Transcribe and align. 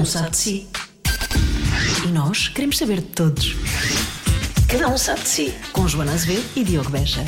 um 0.00 0.04
sabe 0.04 0.30
de 0.30 0.36
si. 0.38 0.66
E 2.06 2.08
nós 2.08 2.48
queremos 2.48 2.78
saber 2.78 3.00
de 3.00 3.08
todos. 3.08 3.54
Cada 4.66 4.88
um 4.88 4.96
sabe 4.96 5.20
de 5.20 5.28
si. 5.28 5.54
Com 5.72 5.86
Joana 5.86 6.12
Azevedo 6.12 6.42
e 6.56 6.64
Diogo 6.64 6.88
Beja. 6.88 7.22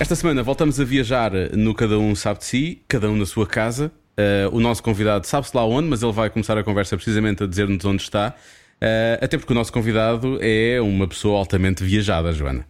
Esta 0.00 0.16
semana 0.16 0.42
voltamos 0.42 0.80
a 0.80 0.84
viajar 0.84 1.30
no 1.52 1.72
Cada 1.72 1.96
Um 1.96 2.16
Sabe 2.16 2.40
de 2.40 2.46
Si, 2.46 2.82
cada 2.88 3.08
um 3.08 3.16
na 3.16 3.26
sua 3.26 3.46
casa. 3.46 3.92
Uh, 4.18 4.56
o 4.56 4.58
nosso 4.58 4.82
convidado 4.82 5.24
sabe-se 5.24 5.56
lá 5.56 5.64
onde, 5.64 5.88
mas 5.88 6.02
ele 6.02 6.12
vai 6.12 6.28
começar 6.28 6.58
a 6.58 6.64
conversa 6.64 6.96
precisamente 6.96 7.44
a 7.44 7.46
dizer-nos 7.46 7.84
onde 7.84 8.02
está. 8.02 8.34
Uh, 8.82 9.22
até 9.24 9.38
porque 9.38 9.52
o 9.52 9.56
nosso 9.56 9.72
convidado 9.72 10.38
é 10.42 10.80
uma 10.80 11.06
pessoa 11.06 11.38
altamente 11.38 11.84
viajada, 11.84 12.32
Joana. 12.32 12.66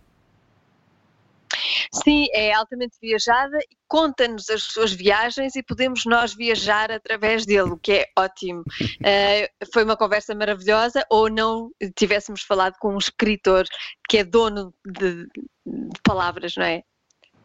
Sim, 2.03 2.27
é 2.33 2.53
altamente 2.53 2.97
viajada 3.01 3.57
e 3.59 3.77
conta-nos 3.89 4.49
as 4.51 4.63
suas 4.63 4.93
viagens 4.93 5.55
e 5.57 5.63
podemos 5.63 6.05
nós 6.05 6.35
viajar 6.35 6.91
através 6.91 7.47
dele, 7.47 7.71
o 7.71 7.77
que 7.77 7.93
é 7.93 8.07
ótimo. 8.19 8.61
Uh, 8.61 9.67
foi 9.73 9.85
uma 9.85 9.97
conversa 9.97 10.35
maravilhosa, 10.35 11.05
ou 11.11 11.31
não 11.31 11.71
tivéssemos 11.97 12.43
falado 12.43 12.75
com 12.79 12.95
um 12.95 12.99
escritor 12.99 13.65
que 14.09 14.19
é 14.19 14.25
dono 14.25 14.75
de, 14.85 15.27
de 15.27 16.01
palavras, 16.03 16.55
não 16.57 16.65
é? 16.65 16.83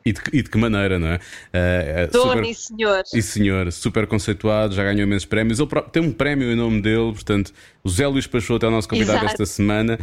E 0.06 0.14
de, 0.14 0.22
e 0.34 0.42
de, 0.42 0.50
que 0.50 0.58
maneira, 0.58 0.98
não 0.98 1.10
é? 1.10 1.16
Uh, 1.18 2.12
Dono 2.12 2.32
super, 2.32 2.50
e 2.50 2.56
senhor. 2.56 3.04
E 3.14 3.22
senhor, 3.22 3.72
super 3.72 4.08
conceituado, 4.08 4.74
já 4.74 4.84
ganhou 4.84 5.04
imensos 5.04 5.26
prémios. 5.26 5.60
Ele 5.60 5.70
tem 5.92 6.02
um 6.02 6.12
prémio 6.12 6.52
em 6.52 6.56
nome 6.56 6.82
dele, 6.82 7.12
portanto, 7.14 7.54
o 7.84 7.90
Zé 7.90 8.08
Luís 8.08 8.26
Peixoto 8.26 8.66
é 8.66 8.70
o 8.70 8.72
nosso 8.72 8.90
convidado 8.90 9.20
Exato. 9.20 9.34
esta 9.34 9.46
semana. 9.46 10.00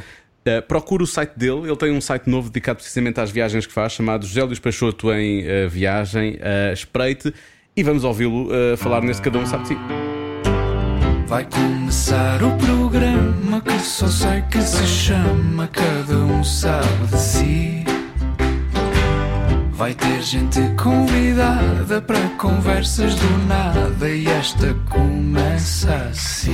Uh, 0.47 0.63
procura 0.67 1.03
o 1.03 1.07
site 1.07 1.33
dele, 1.37 1.67
ele 1.67 1.77
tem 1.77 1.93
um 1.93 2.01
site 2.01 2.29
novo 2.29 2.49
dedicado 2.49 2.77
precisamente 2.77 3.21
às 3.21 3.31
viagens 3.31 3.67
que 3.67 3.73
faz, 3.73 3.93
chamado 3.93 4.27
José 4.27 4.43
Luís 4.43 4.59
Peixoto 4.59 5.13
em 5.13 5.43
uh, 5.43 5.69
Viagem. 5.69 6.37
Uh, 6.37 6.73
espreite 6.73 7.35
e 7.77 7.83
vamos 7.83 8.03
ouvi-lo 8.03 8.49
falar 8.77 9.03
nesse 9.03 9.23
Cada 9.23 9.39
Um 9.39 9.47
Sabe 9.47 9.69
Si. 9.69 9.77
Vai 11.29 11.45
começar 11.45 12.43
o 12.43 12.57
programa 12.57 13.61
que 13.61 13.79
só 13.81 14.09
sei 14.09 14.43
que 14.51 14.61
se 14.63 14.87
chama 14.87 15.69
Cada 15.69 16.17
Um 16.17 16.43
Sabe 16.43 17.07
de 17.11 17.21
Si. 17.21 17.88
Vai 19.79 19.95
ter 19.95 20.21
gente 20.23 20.59
convidada 20.75 22.03
para 22.03 22.29
conversas 22.31 23.15
do 23.15 23.47
nada 23.47 24.11
e 24.11 24.27
esta 24.27 24.75
começa 24.91 25.95
assim. 26.11 26.51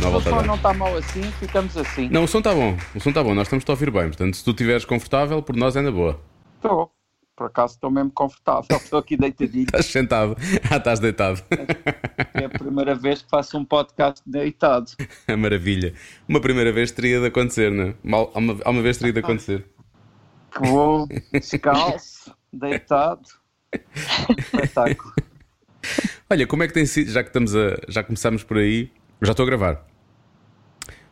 Não, 0.00 0.16
o 0.16 0.20
som 0.22 0.42
não 0.42 0.54
está 0.54 0.72
mal 0.72 0.96
assim, 0.96 1.20
ficamos 1.32 1.76
assim. 1.76 2.08
Não, 2.08 2.24
o 2.24 2.26
som 2.26 2.38
está 2.38 2.54
bom, 2.54 2.74
o 2.94 3.00
som 3.00 3.10
está 3.10 3.22
bom, 3.22 3.34
nós 3.34 3.48
estamos 3.48 3.66
a 3.68 3.72
ouvir 3.72 3.90
bem, 3.90 4.06
portanto, 4.06 4.38
se 4.38 4.42
tu 4.42 4.52
estiveres 4.52 4.86
confortável, 4.86 5.42
por 5.42 5.54
nós 5.54 5.76
é 5.76 5.82
na 5.82 5.90
boa. 5.90 6.18
Estou, 6.56 6.90
por 7.36 7.48
acaso 7.48 7.74
estou 7.74 7.90
mesmo 7.90 8.10
confortável, 8.12 8.78
estou 8.78 8.98
aqui 8.98 9.18
deitadinho. 9.18 9.64
estás 9.68 9.84
sentado, 9.84 10.34
ah, 10.70 10.78
estás 10.78 10.98
deitado. 11.00 11.42
É 12.32 12.46
a 12.46 12.48
primeira 12.48 12.94
vez 12.94 13.20
que 13.20 13.28
faço 13.28 13.58
um 13.58 13.64
podcast 13.66 14.22
deitado. 14.24 14.90
É 15.28 15.36
maravilha. 15.36 15.92
Uma 16.26 16.40
primeira 16.40 16.72
vez 16.72 16.90
teria 16.90 17.20
de 17.20 17.26
acontecer, 17.26 17.70
não 17.70 17.88
é? 17.88 17.94
Uma, 18.02 18.24
uma, 18.28 18.54
uma 18.64 18.82
vez 18.82 18.96
teria 18.96 19.12
de 19.12 19.20
acontecer. 19.20 19.66
Que 20.50 20.60
bom, 20.60 21.06
descalço 21.30 22.32
deitado. 22.58 23.22
Espetáculo. 24.38 25.12
Olha, 26.30 26.46
como 26.46 26.62
é 26.62 26.68
que 26.68 26.74
tem 26.74 26.86
sido, 26.86 27.10
já 27.10 27.22
que 27.22 27.28
estamos 27.28 27.54
a, 27.54 27.76
já 27.88 28.02
começamos 28.02 28.42
por 28.42 28.58
aí, 28.58 28.90
já 29.22 29.32
estou 29.32 29.44
a 29.44 29.46
gravar. 29.46 29.86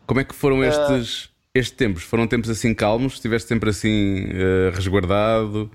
Como 0.06 0.20
é 0.20 0.24
que 0.24 0.34
foram 0.34 0.62
eh, 0.62 0.68
estes, 0.68 1.24
uh... 1.24 1.30
estes 1.54 1.76
tempos? 1.76 2.02
Foram 2.02 2.26
tempos 2.26 2.50
assim 2.50 2.74
calmos? 2.74 3.14
Estiveste 3.14 3.48
sempre 3.48 3.70
assim 3.70 4.24
uh, 4.24 4.74
resguardado, 4.74 5.70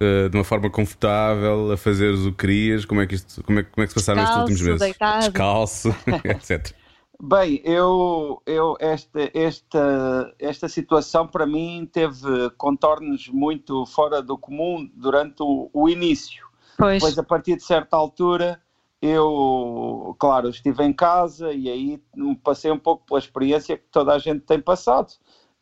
uh, 0.00 0.28
de 0.28 0.36
uma 0.36 0.44
forma 0.44 0.70
confortável, 0.70 1.72
a 1.72 1.76
fazer 1.76 2.10
o 2.10 2.32
que 2.32 2.38
querias? 2.38 2.84
Como 2.84 3.00
é 3.00 3.06
que, 3.06 3.14
isto, 3.14 3.42
como 3.42 3.60
é, 3.60 3.62
como 3.62 3.82
é 3.82 3.86
que 3.86 3.92
se 3.92 3.94
passaram 3.94 4.22
Descalço, 4.22 4.52
estes 4.52 4.60
últimos 4.60 4.80
meses? 4.80 4.80
Deitado. 4.80 5.20
Descalço, 5.20 5.96
etc. 6.24 6.81
Bem, 7.24 7.60
eu, 7.62 8.42
eu 8.44 8.76
esta, 8.80 9.30
esta, 9.32 10.34
esta 10.40 10.68
situação 10.68 11.24
para 11.24 11.46
mim 11.46 11.88
teve 11.92 12.50
contornos 12.56 13.28
muito 13.28 13.86
fora 13.86 14.20
do 14.20 14.36
comum 14.36 14.90
durante 14.92 15.40
o, 15.40 15.70
o 15.72 15.88
início. 15.88 16.44
Pois. 16.76 16.94
Depois, 16.94 17.16
a 17.16 17.22
partir 17.22 17.54
de 17.54 17.62
certa 17.62 17.96
altura, 17.96 18.60
eu, 19.00 20.16
claro, 20.18 20.48
estive 20.48 20.82
em 20.82 20.92
casa 20.92 21.52
e 21.52 21.68
aí 21.68 22.02
passei 22.42 22.72
um 22.72 22.78
pouco 22.78 23.06
pela 23.06 23.20
experiência 23.20 23.78
que 23.78 23.84
toda 23.92 24.12
a 24.14 24.18
gente 24.18 24.40
tem 24.40 24.60
passado. 24.60 25.12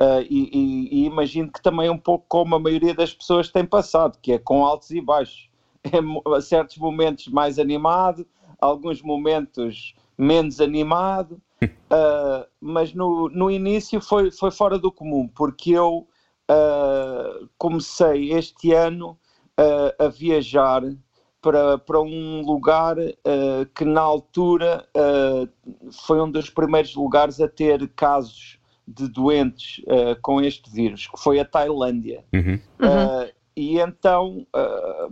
Uh, 0.01 0.25
e, 0.31 0.51
e, 0.51 1.03
e, 1.03 1.05
imagino 1.05 1.53
que 1.53 1.61
também 1.61 1.91
um 1.91 1.99
pouco 1.99 2.25
como 2.27 2.55
a 2.55 2.59
maioria 2.59 2.95
das 2.95 3.13
pessoas 3.13 3.51
tem 3.51 3.67
passado, 3.67 4.19
que 4.23 4.33
é 4.33 4.39
com 4.39 4.65
altos 4.65 4.91
e 4.93 5.01
baixos. 5.03 5.51
É, 5.83 6.41
certos 6.41 6.79
momentos 6.79 7.29
mais 7.29 7.59
animado, 7.59 8.27
alguns 8.59 9.03
momentos 9.03 9.95
menos 10.17 10.61
animado, 10.61 11.41
Uh, 11.63 12.47
mas 12.61 12.95
no, 12.95 13.29
no 13.29 13.51
início 13.51 14.01
foi, 14.01 14.31
foi 14.31 14.51
fora 14.51 14.79
do 14.79 14.91
comum, 14.91 15.29
porque 15.29 15.73
eu 15.73 16.07
uh, 16.51 17.49
comecei 17.59 18.33
este 18.33 18.73
ano 18.73 19.19
uh, 19.59 20.05
a 20.05 20.09
viajar 20.09 20.83
para, 21.43 21.79
para 21.79 22.01
um 22.01 22.43
lugar 22.43 22.97
que 23.75 23.83
na 23.87 24.03
altura 24.03 24.87
foi 26.07 26.21
um 26.21 26.31
dos 26.31 26.51
primeiros 26.51 26.95
lugares 26.95 27.41
a 27.41 27.49
ter 27.49 27.89
casos 27.97 28.59
de 28.87 29.09
doentes 29.09 29.83
com 30.21 30.39
este 30.43 30.71
vírus, 30.71 31.07
que 31.07 31.19
foi 31.19 31.41
a 31.41 31.45
Tailândia. 31.47 32.23
Uhum. 32.35 32.61
Uhum. 32.79 33.29
e 33.57 33.79
então, 33.79 34.47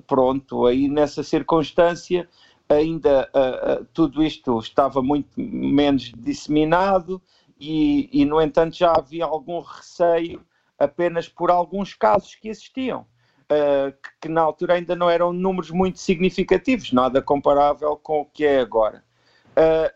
pronto, 0.06 0.66
aí 0.66 0.86
nessa 0.86 1.22
circunstância 1.22 2.28
ainda 2.68 3.30
uh, 3.34 3.82
uh, 3.82 3.84
tudo 3.92 4.22
isto 4.22 4.58
estava 4.58 5.02
muito 5.02 5.28
menos 5.36 6.12
disseminado 6.16 7.20
e, 7.58 8.08
e, 8.12 8.24
no 8.24 8.40
entanto, 8.40 8.76
já 8.76 8.92
havia 8.92 9.24
algum 9.24 9.60
receio 9.60 10.44
apenas 10.78 11.28
por 11.28 11.50
alguns 11.50 11.94
casos 11.94 12.34
que 12.36 12.48
existiam, 12.48 13.00
uh, 13.00 13.90
que, 13.90 14.10
que, 14.22 14.28
na 14.28 14.42
altura 14.42 14.74
ainda 14.74 14.94
não 14.94 15.10
eram 15.10 15.32
números 15.32 15.70
muito 15.70 15.98
significativos, 15.98 16.92
nada 16.92 17.20
comparável 17.20 17.96
com 17.96 18.20
o 18.20 18.26
que 18.26 18.44
é 18.44 18.60
agora. 18.60 19.02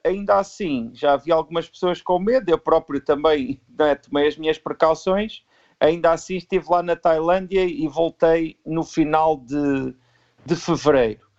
ainda 0.03 0.39
assim, 0.39 0.91
já 0.93 1.13
havia 1.13 1.35
algumas 1.35 1.69
pessoas 1.69 2.03
com 2.03 2.19
medo, 2.19 2.49
eu 2.49 2.59
próprio 2.59 3.01
também 3.01 3.61
né, 3.79 3.95
tomei 3.95 4.27
as 4.27 4.37
minhas 4.37 4.59
precauções, 4.59 5.45
ainda 5.79 6.11
assim 6.13 6.37
estive 6.37 6.67
lá 6.69 6.83
na 6.83 6.97
Tailândia 6.97 7.65
e 7.65 7.87
voltei 7.87 8.59
no 8.67 8.83
final 8.83 9.37
de, 9.37 9.95
de 10.45 10.57
fevereiro. 10.57 11.32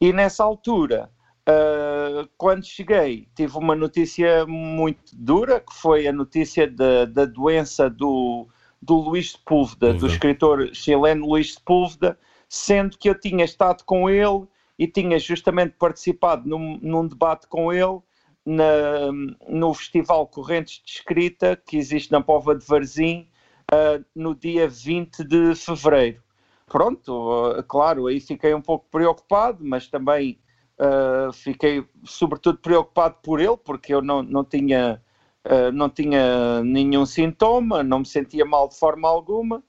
E 0.00 0.14
nessa 0.14 0.42
altura, 0.42 1.10
uh, 1.46 2.26
quando 2.38 2.64
cheguei, 2.64 3.28
tive 3.34 3.58
uma 3.58 3.76
notícia 3.76 4.46
muito 4.46 5.14
dura, 5.14 5.60
que 5.60 5.74
foi 5.74 6.06
a 6.06 6.12
notícia 6.12 6.66
da, 6.66 7.04
da 7.04 7.26
doença 7.26 7.90
do, 7.90 8.48
do 8.80 8.94
Luís 8.94 9.32
Sepúlveda, 9.32 9.92
do 9.92 10.06
escritor 10.06 10.74
chileno 10.74 11.26
Luís 11.26 11.52
Sepúlveda, 11.52 12.18
sendo 12.48 12.96
que 12.96 13.10
eu 13.10 13.14
tinha 13.14 13.44
estado 13.44 13.84
com 13.84 14.08
ele 14.08 14.46
e 14.78 14.86
tinha 14.86 15.18
justamente 15.18 15.74
participado 15.78 16.48
num, 16.48 16.78
num 16.80 17.06
debate 17.06 17.46
com 17.46 17.70
ele 17.70 18.00
na, 18.46 19.12
no 19.46 19.74
Festival 19.74 20.26
Correntes 20.28 20.80
de 20.82 20.92
Escrita, 20.92 21.60
que 21.66 21.76
existe 21.76 22.10
na 22.10 22.22
Pova 22.22 22.54
de 22.54 22.64
Varzim, 22.64 23.28
uh, 23.70 24.02
no 24.14 24.34
dia 24.34 24.66
20 24.66 25.24
de 25.24 25.54
fevereiro 25.54 26.22
pronto, 26.70 27.50
uh, 27.50 27.62
claro, 27.64 28.06
aí 28.06 28.20
fiquei 28.20 28.54
um 28.54 28.62
pouco 28.62 28.86
preocupado, 28.90 29.58
mas 29.62 29.88
também 29.88 30.38
uh, 30.78 31.32
fiquei 31.32 31.84
sobretudo 32.04 32.58
preocupado 32.58 33.16
por 33.20 33.40
ele, 33.40 33.56
porque 33.56 33.92
eu 33.92 34.00
não, 34.00 34.22
não, 34.22 34.44
tinha, 34.44 35.02
uh, 35.44 35.72
não 35.72 35.90
tinha 35.90 36.62
nenhum 36.62 37.04
sintoma, 37.04 37.82
não 37.82 37.98
me 37.98 38.06
sentia 38.06 38.44
mal 38.44 38.68
de 38.68 38.78
forma 38.78 39.08
alguma, 39.08 39.62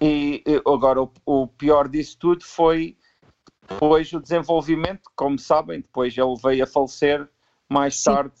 e, 0.00 0.42
e 0.46 0.56
agora 0.66 1.02
o, 1.02 1.12
o, 1.26 1.46
pior 1.46 1.88
disso 1.88 2.16
tudo 2.18 2.42
foi 2.42 2.96
depois 3.68 4.10
o 4.14 4.20
desenvolvimento, 4.20 5.10
como 5.14 5.38
sabem, 5.38 5.80
depois 5.80 6.16
ele 6.16 6.34
veio 6.42 6.64
a 6.64 6.66
falecer 6.66 7.28
mais 7.68 7.98
Sim. 7.98 8.04
tarde, 8.04 8.34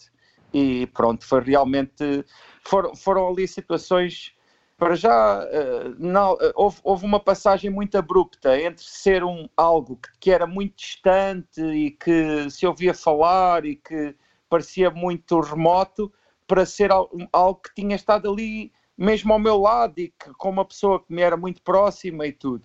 e 0.54 0.86
pronto, 0.86 1.26
foi 1.26 1.42
realmente, 1.42 2.24
foram, 2.64 2.96
foram 2.96 3.28
ali 3.28 3.46
situações 3.46 4.35
para 4.76 4.94
já 4.94 5.42
uh, 5.44 5.94
não, 5.98 6.34
uh, 6.34 6.52
houve, 6.54 6.78
houve, 6.82 7.04
uma 7.04 7.18
passagem 7.18 7.70
muito 7.70 7.96
abrupta 7.96 8.60
entre 8.60 8.84
ser 8.84 9.24
um, 9.24 9.48
algo 9.56 9.96
que, 9.96 10.08
que, 10.20 10.30
era 10.30 10.46
muito 10.46 10.76
distante 10.76 11.60
e 11.60 11.90
que 11.92 12.50
se 12.50 12.66
ouvia 12.66 12.92
falar 12.92 13.64
e 13.64 13.76
que 13.76 14.14
parecia 14.48 14.90
muito 14.90 15.40
remoto 15.40 16.12
para 16.46 16.66
ser 16.66 16.92
algo, 16.92 17.16
algo 17.32 17.60
que 17.60 17.74
tinha 17.74 17.96
estado 17.96 18.30
ali 18.30 18.70
mesmo 18.96 19.32
ao 19.32 19.38
meu 19.38 19.58
lado 19.58 19.98
e 19.98 20.08
que, 20.08 20.32
com 20.36 20.50
uma 20.50 20.64
pessoa 20.64 21.00
que 21.00 21.12
me 21.12 21.22
era 21.22 21.36
muito 21.36 21.62
próxima 21.62 22.26
e 22.26 22.32
tudo. 22.32 22.64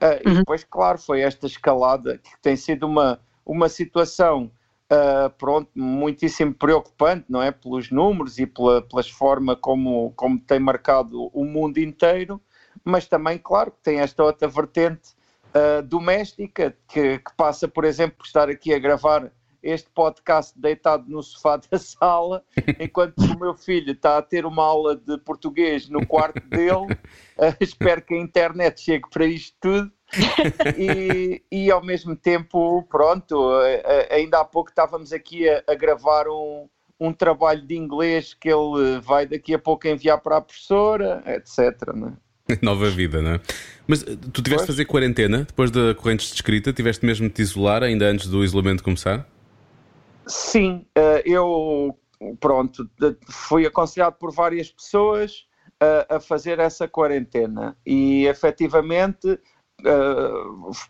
Uh, 0.00 0.28
uhum. 0.28 0.34
E 0.34 0.38
depois, 0.38 0.64
claro, 0.64 0.98
foi 0.98 1.20
esta 1.20 1.46
escalada 1.46 2.18
que 2.18 2.30
tem 2.40 2.56
sido 2.56 2.86
uma, 2.86 3.20
uma 3.44 3.68
situação 3.68 4.50
uh, 4.92 5.30
pronto, 5.38 5.70
muitíssimo 5.74 6.54
preocupante, 6.54 7.24
não 7.28 7.42
é? 7.42 7.50
Pelos 7.50 7.90
números 7.90 8.38
e 8.38 8.46
pela, 8.46 8.82
pelas 8.82 9.08
forma 9.08 9.56
como, 9.56 10.12
como 10.12 10.38
tem 10.38 10.60
marcado 10.60 11.30
o 11.32 11.44
mundo 11.44 11.78
inteiro, 11.78 12.40
mas 12.84 13.06
também, 13.06 13.38
claro, 13.38 13.70
que 13.70 13.82
tem 13.82 14.00
esta 14.00 14.22
outra 14.22 14.48
vertente 14.48 15.10
uh, 15.54 15.82
doméstica 15.82 16.76
que, 16.88 17.18
que, 17.18 17.36
passa, 17.36 17.66
por 17.66 17.84
exemplo, 17.84 18.18
por 18.18 18.26
estar 18.26 18.48
aqui 18.48 18.74
a 18.74 18.78
gravar 18.78 19.32
este 19.62 19.88
podcast 19.90 20.58
deitado 20.58 21.08
no 21.08 21.22
sofá 21.22 21.56
da 21.56 21.78
sala, 21.78 22.44
enquanto 22.80 23.18
o 23.20 23.38
meu 23.38 23.54
filho 23.54 23.92
está 23.92 24.18
a 24.18 24.22
ter 24.22 24.44
uma 24.44 24.64
aula 24.64 24.96
de 24.96 25.16
português 25.18 25.88
no 25.88 26.04
quarto 26.04 26.40
dele. 26.48 26.92
Uh, 27.38 27.54
espero 27.60 28.02
que 28.02 28.14
a 28.14 28.18
internet 28.18 28.80
chegue 28.80 29.08
para 29.08 29.24
isto 29.24 29.56
tudo. 29.60 29.92
e, 30.76 31.42
e 31.50 31.70
ao 31.70 31.82
mesmo 31.82 32.14
tempo, 32.14 32.82
pronto, 32.90 33.34
uh, 33.36 33.62
ainda 34.10 34.40
há 34.40 34.44
pouco 34.44 34.70
estávamos 34.70 35.12
aqui 35.12 35.48
a, 35.48 35.62
a 35.66 35.74
gravar 35.74 36.28
um, 36.28 36.68
um 37.00 37.12
trabalho 37.12 37.62
de 37.62 37.76
inglês 37.76 38.34
que 38.34 38.48
ele 38.48 39.00
vai 39.00 39.26
daqui 39.26 39.54
a 39.54 39.58
pouco 39.58 39.88
enviar 39.88 40.20
para 40.20 40.36
a 40.36 40.40
professora, 40.40 41.22
etc. 41.26 41.94
Né? 41.94 42.12
Nova 42.62 42.88
vida, 42.90 43.22
não 43.22 43.32
é? 43.32 43.40
Mas 43.86 44.02
eh, 44.02 44.16
tu 44.32 44.42
tiveste 44.42 44.66
de 44.66 44.72
fazer 44.72 44.84
quarentena 44.84 45.44
depois 45.44 45.70
da 45.70 45.94
corrente 45.94 46.26
de 46.26 46.34
escrita? 46.34 46.72
Tiveste 46.72 47.04
mesmo 47.04 47.28
de 47.28 47.34
te 47.34 47.42
isolar 47.42 47.82
ainda 47.82 48.06
antes 48.06 48.28
do 48.28 48.44
isolamento 48.44 48.84
começar? 48.84 49.26
Sim, 50.26 50.86
eh, 50.94 51.22
eu 51.26 51.96
pronto, 52.38 52.88
fui 53.28 53.66
aconselhado 53.66 54.16
por 54.18 54.32
várias 54.32 54.70
pessoas 54.70 55.46
a, 56.08 56.20
fazer 56.20 56.58
essa 56.60 56.86
quarentena 56.86 57.76
e 57.84 58.26
efetivamente, 58.26 59.38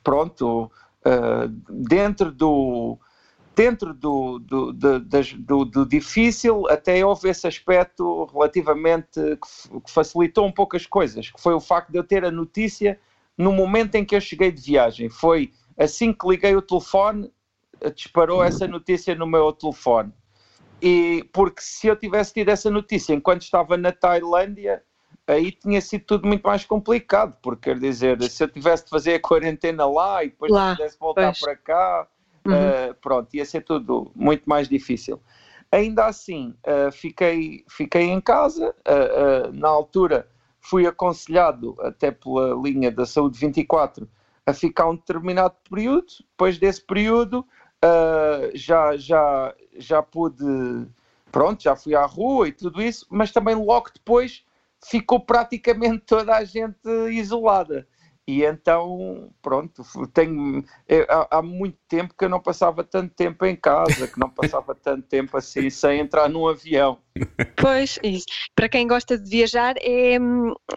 pronto, 0.03 0.71
uh, 1.07 1.49
dentro 1.69 2.31
do 2.31 2.99
dentro 3.55 3.93
do, 3.93 4.39
do, 4.39 4.73
do, 4.73 5.01
do, 5.01 5.65
do 5.65 5.87
difícil, 5.87 6.67
até 6.69 7.05
houve 7.05 7.29
esse 7.29 7.47
aspecto 7.47 8.25
relativamente 8.33 9.21
que, 9.37 9.93
facilitou 9.93 10.47
um 10.47 10.53
pouco 10.53 10.75
as 10.75 10.87
coisas, 10.87 11.31
que 11.31 11.41
foi 11.41 11.53
o 11.53 11.61
facto 11.61 11.91
de 11.91 11.99
eu 11.99 12.05
ter 12.05 12.25
a 12.25 12.31
notícia 12.31 12.99
no 13.37 13.53
momento 13.53 13.95
em 13.97 14.05
que 14.05 14.17
eu 14.17 14.21
cheguei 14.21 14.51
de 14.51 14.63
viagem. 14.63 15.11
Foi 15.11 15.53
assim 15.79 16.13
que 16.13 16.27
liguei 16.27 16.57
o 16.57 16.63
telefone, 16.63 17.31
disparou 17.95 18.43
essa 18.43 18.67
notícia 18.67 19.15
no 19.15 19.27
meu 19.27 19.53
telefone. 19.53 20.13
E 20.81 21.29
porque 21.33 21.61
se 21.61 21.87
eu 21.87 21.97
tivesse 21.97 22.33
tido 22.35 22.49
essa 22.49 22.71
notícia 22.71 23.15
enquanto 23.15 23.43
estava 23.43 23.77
na 23.77 23.93
Tailândia, 23.93 24.83
aí 25.27 25.53
tinha 25.53 25.81
sido 25.81 26.05
tudo 26.05 26.27
muito 26.27 26.43
mais 26.43 26.65
complicado, 26.65 27.37
porque 27.43 27.71
quer 27.71 27.79
dizer, 27.79 28.23
se 28.25 28.43
eu 28.43 28.49
tivesse 28.49 28.85
de 28.85 28.91
fazer 28.91 29.15
a 29.15 29.21
quarentena 29.21 29.87
lá 29.87 30.25
e 30.25 30.31
depois 30.31 30.51
lá, 30.51 30.75
de 30.75 30.99
voltar 30.99 31.33
pois. 31.33 31.41
para 31.41 31.57
cá, 31.57 32.09
uhum. 32.45 32.53
uh, 32.53 32.95
pronto, 33.01 33.35
ia 33.35 33.45
ser 33.45 33.63
tudo 33.63 34.11
muito 34.15 34.45
mais 34.47 34.69
difícil. 34.69 35.21
Ainda 35.71 36.07
assim, 36.07 36.55
uh, 36.67 36.93
fiquei, 36.93 37.65
fiquei 37.69 38.03
em 38.03 38.21
casa, 38.21 38.75
uh, 38.81 39.53
na 39.53 39.69
altura 39.69 40.29
fui 40.61 40.87
aconselhado, 40.87 41.77
até 41.81 42.11
pela 42.11 42.55
linha 42.55 42.91
da 42.91 43.07
Saúde 43.07 43.39
24, 43.39 44.09
a 44.47 44.53
ficar 44.53 44.89
um 44.89 44.95
determinado 44.95 45.55
período, 45.69 46.07
depois 46.31 46.59
desse 46.59 46.81
período 46.85 47.45
já, 48.55 48.97
já, 48.97 49.53
já 49.77 50.01
pude, 50.01 50.87
pronto, 51.33 51.61
já 51.61 51.75
fui 51.75 51.97
à 51.97 52.07
rua 52.07 52.47
e 52.47 52.53
tudo 52.53 52.81
isso, 52.81 53.05
mas 53.11 53.33
também 53.33 53.57
logo 53.57 53.91
depois 53.93 54.45
ficou 54.85 55.21
praticamente 55.21 56.05
toda 56.07 56.37
a 56.37 56.45
gente 56.45 56.89
isolada. 57.11 57.87
E 58.27 58.45
então, 58.45 59.33
pronto, 59.43 59.83
tenho, 60.15 60.65
é, 60.89 61.01
há, 61.09 61.39
há, 61.39 61.43
muito 61.43 61.77
tempo 61.89 62.15
que 62.17 62.25
eu 62.25 62.29
não 62.29 62.39
passava 62.39 62.85
tanto 62.85 63.13
tempo 63.15 63.45
em 63.45 63.57
casa, 63.57 64.07
que 64.07 64.19
não 64.19 64.31
passava 64.31 64.77
tanto 64.77 65.09
tempo 65.09 65.37
assim 65.37 65.69
sem 65.69 66.01
entrar 66.01 66.29
num 66.29 66.47
avião. 66.47 66.99
Pois, 67.57 67.99
isso. 68.03 68.27
para 68.55 68.69
quem 68.69 68.87
gosta 68.87 69.19
de 69.19 69.29
viajar 69.29 69.75
é, 69.79 70.19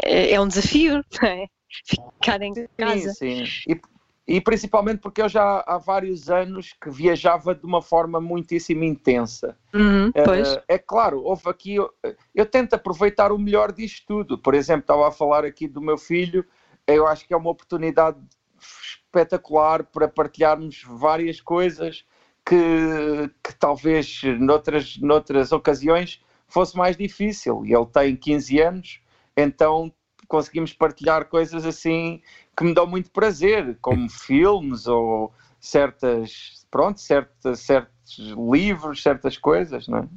é, 0.04 0.32
é 0.32 0.42
um 0.42 0.48
desafio, 0.48 1.04
não 1.22 1.30
é? 1.30 1.46
Ficar 1.86 2.42
em 2.42 2.54
casa. 2.78 3.14
Sim, 3.14 3.46
sim. 3.46 3.72
E, 3.72 3.82
e 4.28 4.42
principalmente 4.42 5.00
porque 5.00 5.22
eu 5.22 5.30
já 5.30 5.64
há 5.68 5.78
vários 5.78 6.30
anos 6.30 6.74
que 6.82 6.90
viajava 6.90 7.54
de 7.54 7.66
uma 7.66 7.82
forma 7.82 8.20
muitíssimo 8.20 8.84
intensa. 8.84 9.58
Uhum. 9.74 10.10
Uh, 10.10 10.62
é 10.68 10.78
claro, 10.78 11.24
houve 11.24 11.48
aqui. 11.48 11.76
Eu, 11.76 11.92
eu 12.34 12.46
tento 12.46 12.74
aproveitar 12.74 13.32
o 13.32 13.38
melhor 13.38 13.72
disto 13.72 14.04
tudo. 14.08 14.38
Por 14.38 14.56
exemplo, 14.56 14.82
estava 14.82 15.08
a 15.08 15.12
falar 15.12 15.46
aqui 15.46 15.68
do 15.68 15.82
meu 15.82 15.98
filho 15.98 16.46
eu 16.88 17.08
acho 17.08 17.28
que 17.28 17.34
é 17.34 17.38
uma 17.38 17.50
oportunidade 17.50 18.18
espetacular 18.60 19.84
para 19.84 20.08
partilharmos 20.08 20.84
várias 20.86 21.42
coisas 21.42 22.06
que, 22.46 23.30
que 23.44 23.56
talvez 23.56 24.22
noutras, 24.40 24.98
noutras 24.98 25.52
ocasiões 25.52 26.22
fosse 26.48 26.78
mais 26.78 26.96
difícil. 26.96 27.66
E 27.66 27.74
ele 27.74 27.86
tem 27.88 28.16
15 28.16 28.62
anos, 28.62 29.02
então 29.36 29.92
conseguimos 30.28 30.74
partilhar 30.74 31.26
coisas 31.26 31.66
assim 31.66 32.22
que 32.56 32.64
me 32.64 32.74
dão 32.74 32.88
muito 32.88 33.12
prazer, 33.12 33.78
como 33.82 34.08
filmes 34.10 34.88
ou 34.88 35.34
certas, 35.60 36.66
pronto, 36.70 37.00
certas, 37.00 37.60
certos 37.62 38.18
livros, 38.52 39.02
certas 39.02 39.38
coisas, 39.38 39.88
não 39.88 40.00
é? 40.00 40.08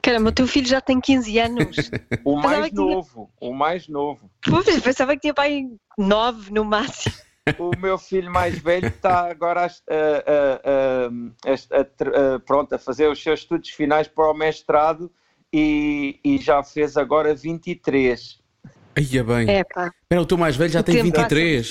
Caramba, 0.00 0.28
o 0.28 0.32
teu 0.32 0.46
filho 0.46 0.66
já 0.66 0.82
tem 0.82 1.00
15 1.00 1.38
anos. 1.38 1.90
o 2.24 2.36
mais 2.36 2.70
novo, 2.72 3.30
tinha... 3.38 3.50
o 3.50 3.54
mais 3.54 3.88
novo. 3.88 4.30
Pois, 4.44 4.80
pensava 4.80 5.14
que 5.14 5.22
tinha 5.22 5.34
pai 5.34 5.66
9 5.96 6.52
no 6.52 6.62
máximo. 6.62 7.14
O 7.58 7.76
meu 7.78 7.98
filho 7.98 8.30
mais 8.30 8.58
velho 8.58 8.88
está 8.88 9.30
agora 9.30 9.66
a, 9.66 9.66
a, 9.66 11.50
a, 11.50 12.34
a, 12.34 12.38
pronto, 12.40 12.74
a 12.74 12.78
fazer 12.78 13.08
os 13.08 13.22
seus 13.22 13.40
estudos 13.40 13.70
finais 13.70 14.08
para 14.08 14.30
o 14.30 14.34
mestrado 14.34 15.10
e, 15.52 16.18
e 16.24 16.38
já 16.38 16.62
fez 16.62 16.96
agora 16.96 17.34
23. 17.34 18.40
Aí 18.96 19.18
é 19.18 19.22
bem. 19.22 19.50
É, 19.50 19.64
pá. 19.64 19.90
Espera, 20.02 20.22
o 20.22 20.26
teu 20.26 20.38
mais 20.38 20.56
velho 20.56 20.72
já 20.72 20.80
o 20.80 20.82
tem 20.82 21.02
23. 21.02 21.70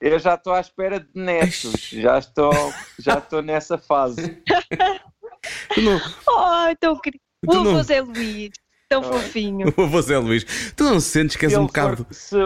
Eu 0.00 0.18
já 0.18 0.34
estou 0.34 0.52
à 0.52 0.60
espera 0.60 1.00
de 1.00 1.08
netos, 1.14 1.88
já 1.90 2.18
estou, 2.18 2.52
já 2.98 3.14
estou 3.14 3.40
nessa 3.40 3.78
fase. 3.78 4.42
não... 5.76 6.00
Oh, 6.28 6.76
tão 6.78 6.98
querido. 7.00 7.22
O 7.46 7.52
avô 7.52 7.82
Zé 7.82 8.00
Luís, 8.00 8.50
tão 8.88 9.00
ah. 9.00 9.04
fofinho. 9.04 9.72
O 9.76 9.82
avô 9.82 10.02
Zé 10.02 10.18
Luís. 10.18 10.44
Tu 10.76 10.84
não 10.84 11.00
sentes 11.00 11.36
que 11.36 11.46
és 11.46 11.56
um 11.56 11.66
bocado. 11.66 12.04
For, 12.04 12.14
se, 12.14 12.36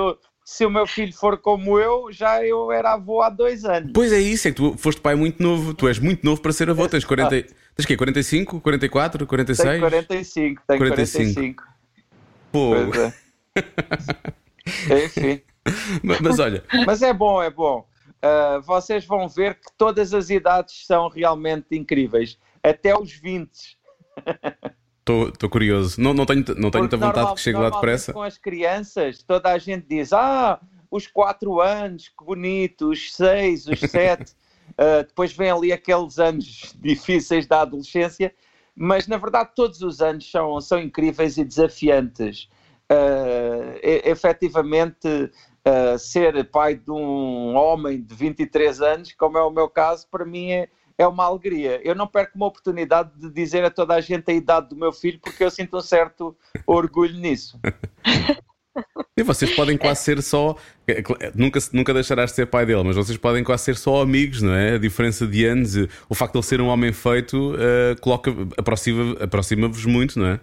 se, 0.44 0.66
o 0.66 0.70
meu 0.70 0.86
filho 0.86 1.12
for 1.12 1.38
como 1.38 1.78
eu, 1.78 2.12
já 2.12 2.44
eu 2.44 2.70
era 2.70 2.94
avô 2.94 3.22
há 3.22 3.30
dois 3.30 3.64
anos. 3.64 3.92
Pois 3.92 4.12
é 4.12 4.20
isso, 4.20 4.48
é 4.48 4.50
que 4.50 4.56
tu 4.56 4.76
foste 4.76 5.00
pai 5.00 5.14
muito 5.14 5.42
novo. 5.42 5.74
Tu 5.74 5.88
és 5.88 5.98
muito 5.98 6.24
novo 6.24 6.40
para 6.40 6.52
ser 6.52 6.70
avô. 6.70 6.88
Tens 6.88 7.04
40. 7.04 7.30
Tens 7.30 7.86
quê? 7.86 7.96
45, 7.96 8.60
44, 8.60 9.26
46? 9.26 9.68
Tenho 9.68 9.80
45, 9.80 10.62
tenho 10.66 10.78
45. 10.78 11.34
45. 11.34 11.64
Pô. 12.52 12.74
Enfim. 15.04 15.42
Mas, 16.02 16.20
mas, 16.20 16.38
olha. 16.38 16.64
Mas 16.86 17.02
é 17.02 17.12
bom, 17.12 17.42
é 17.42 17.50
bom. 17.50 17.86
Uh, 18.18 18.60
vocês 18.62 19.04
vão 19.04 19.28
ver 19.28 19.54
que 19.54 19.70
todas 19.76 20.12
as 20.12 20.30
idades 20.30 20.86
são 20.86 21.08
realmente 21.08 21.76
incríveis. 21.76 22.38
Até 22.62 22.96
os 22.98 23.12
20. 23.12 23.78
Estou 24.98 25.48
curioso. 25.48 26.00
Não, 26.00 26.12
não 26.12 26.26
tenho, 26.26 26.44
não 26.56 26.70
tenho 26.70 26.82
muita 26.82 26.96
vontade 26.96 27.16
normal, 27.16 27.34
que 27.34 27.40
chegue 27.40 27.58
lá 27.58 27.70
depressa. 27.70 28.12
Com 28.12 28.22
as 28.22 28.36
crianças, 28.36 29.22
toda 29.22 29.50
a 29.50 29.58
gente 29.58 29.86
diz: 29.88 30.12
Ah, 30.12 30.60
os 30.90 31.06
4 31.06 31.60
anos, 31.60 32.08
que 32.08 32.24
bonito, 32.24 32.90
os 32.90 33.14
6, 33.14 33.68
os 33.68 33.80
7. 33.80 34.22
uh, 34.22 34.34
ah, 34.76 35.02
depois 35.02 35.32
vem 35.32 35.50
ali 35.50 35.72
aqueles 35.72 36.18
anos 36.18 36.74
difíceis 36.80 37.46
da 37.46 37.62
adolescência, 37.62 38.34
mas 38.74 39.06
na 39.06 39.16
verdade 39.16 39.50
todos 39.54 39.80
os 39.80 40.00
anos 40.00 40.30
são, 40.30 40.60
são 40.60 40.78
incríveis 40.78 41.38
e 41.38 41.44
desafiantes. 41.44 42.48
Uh, 42.90 43.78
efetivamente, 43.82 45.06
uh, 45.06 45.98
ser 45.98 46.42
pai 46.50 46.74
de 46.74 46.90
um 46.90 47.54
homem 47.54 48.02
de 48.02 48.14
23 48.14 48.80
anos, 48.80 49.12
como 49.12 49.36
é 49.36 49.42
o 49.42 49.50
meu 49.50 49.68
caso, 49.68 50.06
para 50.10 50.24
mim 50.24 50.50
é, 50.50 50.68
é 50.96 51.06
uma 51.06 51.24
alegria. 51.24 51.80
Eu 51.84 51.94
não 51.94 52.06
perco 52.06 52.32
uma 52.36 52.46
oportunidade 52.46 53.10
de 53.16 53.30
dizer 53.30 53.64
a 53.64 53.70
toda 53.70 53.94
a 53.94 54.00
gente 54.00 54.30
a 54.30 54.34
idade 54.34 54.70
do 54.70 54.76
meu 54.76 54.92
filho, 54.92 55.20
porque 55.20 55.44
eu 55.44 55.50
sinto 55.50 55.76
um 55.76 55.82
certo 55.82 56.36
orgulho 56.66 57.18
nisso. 57.18 57.58
E 59.16 59.22
vocês 59.24 59.52
podem 59.56 59.76
quase 59.76 60.02
ser 60.02 60.22
só. 60.22 60.56
Nunca, 61.34 61.58
nunca 61.72 61.92
deixarás 61.92 62.30
de 62.30 62.36
ser 62.36 62.46
pai 62.46 62.64
dele, 62.64 62.84
mas 62.84 62.94
vocês 62.94 63.18
podem 63.18 63.42
quase 63.42 63.64
ser 63.64 63.76
só 63.76 64.00
amigos, 64.00 64.40
não 64.40 64.54
é? 64.54 64.74
A 64.74 64.78
diferença 64.78 65.26
de 65.26 65.44
anos, 65.44 65.74
o 66.08 66.14
facto 66.14 66.34
de 66.34 66.38
ele 66.38 66.46
ser 66.46 66.60
um 66.60 66.68
homem 66.68 66.92
feito, 66.92 67.54
uh, 67.54 68.54
aproxima-vos 68.56 69.20
aproxima 69.20 69.68
muito, 69.86 70.18
não 70.20 70.26
é? 70.28 70.40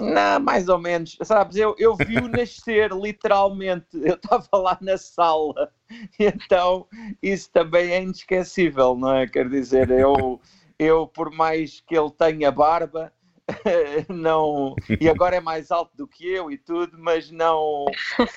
Não, 0.00 0.40
mais 0.40 0.68
ou 0.68 0.78
menos. 0.78 1.16
Sabes, 1.22 1.56
eu, 1.56 1.74
eu 1.78 1.94
vi-o 1.96 2.28
nascer, 2.28 2.92
literalmente. 2.92 3.86
Eu 3.92 4.14
estava 4.14 4.48
lá 4.52 4.78
na 4.80 4.98
sala. 4.98 5.72
Então, 6.18 6.86
isso 7.22 7.50
também 7.52 7.90
é 7.90 8.02
inesquecível, 8.02 8.96
não 8.96 9.14
é? 9.14 9.26
Quer 9.26 9.48
dizer, 9.48 9.90
eu, 9.90 10.40
eu 10.78 11.06
por 11.06 11.30
mais 11.30 11.80
que 11.80 11.96
ele 11.96 12.10
tenha 12.10 12.50
barba, 12.50 13.12
não 14.08 14.74
e 14.98 15.08
agora 15.08 15.36
é 15.36 15.40
mais 15.40 15.70
alto 15.70 15.94
do 15.96 16.08
que 16.08 16.26
eu 16.26 16.50
e 16.50 16.56
tudo, 16.56 16.96
mas 16.98 17.30
não 17.30 17.84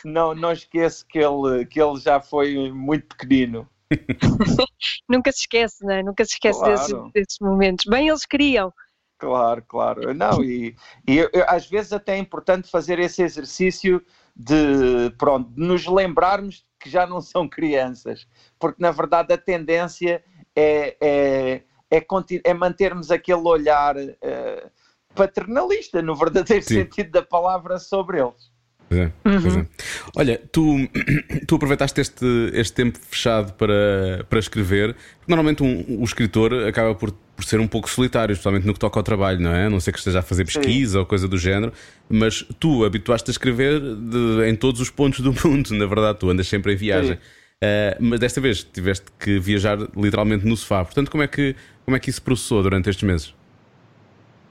não 0.04 0.36
não 0.36 0.52
esqueço 0.52 1.06
que 1.08 1.18
ele 1.18 1.66
que 1.66 1.82
ele 1.82 1.98
já 2.00 2.20
foi 2.20 2.72
muito 2.72 3.08
pequenino. 3.08 3.68
Nunca 5.10 5.32
se 5.32 5.42
esquece, 5.42 5.86
não 5.86 5.94
é? 5.94 6.04
Nunca 6.04 6.26
se 6.26 6.34
esquece 6.34 6.60
claro. 6.60 6.76
desses, 6.76 7.12
desses 7.14 7.40
momentos. 7.40 7.86
Bem, 7.88 8.10
eles 8.10 8.26
queriam. 8.26 8.74
Claro, 9.18 9.64
claro. 9.68 10.14
Não, 10.14 10.44
e, 10.44 10.76
e 11.08 11.18
eu, 11.18 11.30
às 11.48 11.68
vezes 11.68 11.92
até 11.92 12.16
é 12.16 12.18
importante 12.18 12.70
fazer 12.70 13.00
esse 13.00 13.24
exercício 13.24 14.02
de, 14.36 15.12
pronto, 15.18 15.50
de 15.50 15.60
nos 15.60 15.88
lembrarmos 15.88 16.66
que 16.80 16.90
já 16.90 17.08
não 17.08 17.20
são 17.20 17.50
crianças, 17.50 18.28
porque 18.60 18.82
na 18.82 18.92
verdade 18.92 19.34
a 19.34 19.38
tendência 19.38 20.24
é, 20.56 20.96
é, 21.02 21.64
é, 21.90 22.06
é 22.44 22.54
mantermos 22.54 23.10
aquele 23.10 23.42
olhar 23.42 23.96
uh, 23.98 24.72
paternalista, 25.16 26.02
no 26.02 26.16
verdadeiro 26.16 26.64
Sim. 26.64 26.76
sentido 26.76 27.12
da 27.12 27.24
palavra, 27.24 27.80
sobre 27.80 28.20
eles. 28.20 28.52
Pois 28.88 29.02
é, 29.02 29.12
pois 29.24 29.56
é. 29.56 29.60
Uhum. 29.60 29.68
Olha, 30.16 30.42
tu, 30.52 30.76
tu 31.48 31.56
aproveitaste 31.56 32.00
este, 32.00 32.52
este 32.54 32.74
tempo 32.74 33.00
fechado 33.00 33.54
para, 33.54 34.26
para 34.30 34.40
escrever. 34.40 34.96
Normalmente 35.28 35.64
um, 35.64 36.02
o 36.02 36.04
escritor 36.04 36.54
acaba 36.68 36.96
por, 36.96 37.14
por 37.38 37.46
ser 37.46 37.60
um 37.60 37.68
pouco 37.68 37.88
solitário, 37.88 38.34
especialmente 38.34 38.66
no 38.66 38.74
que 38.74 38.80
toca 38.80 39.00
ao 39.00 39.04
trabalho, 39.04 39.40
não 39.40 39.54
é? 39.54 39.68
A 39.68 39.70
não 39.70 39.80
sei 39.80 39.94
que 39.94 40.00
esteja 40.00 40.20
a 40.20 40.22
fazer 40.24 40.44
pesquisa 40.44 40.94
Sim. 40.94 40.98
ou 40.98 41.06
coisa 41.06 41.28
do 41.28 41.38
género, 41.38 41.72
mas 42.10 42.42
tu 42.60 42.84
habituaste 42.84 43.30
a 43.30 43.32
escrever 43.32 43.80
de, 43.80 44.50
em 44.50 44.56
todos 44.56 44.82
os 44.82 44.90
pontos 44.90 45.20
do 45.20 45.32
mundo, 45.48 45.70
na 45.76 45.86
verdade, 45.86 46.18
tu 46.18 46.30
andas 46.32 46.48
sempre 46.48 46.74
em 46.74 46.76
viagem. 46.76 47.14
Uh, 47.14 47.98
mas 48.00 48.20
desta 48.20 48.42
vez 48.42 48.64
tiveste 48.64 49.06
que 49.20 49.40
viajar 49.40 49.78
literalmente 49.96 50.46
no 50.46 50.58
sofá. 50.58 50.84
Portanto, 50.84 51.12
como 51.12 51.22
é 51.22 51.28
que, 51.28 51.56
como 51.86 51.96
é 51.96 52.00
que 52.00 52.10
isso 52.10 52.22
processou 52.24 52.64
durante 52.64 52.90
estes 52.90 53.04
meses? 53.04 53.36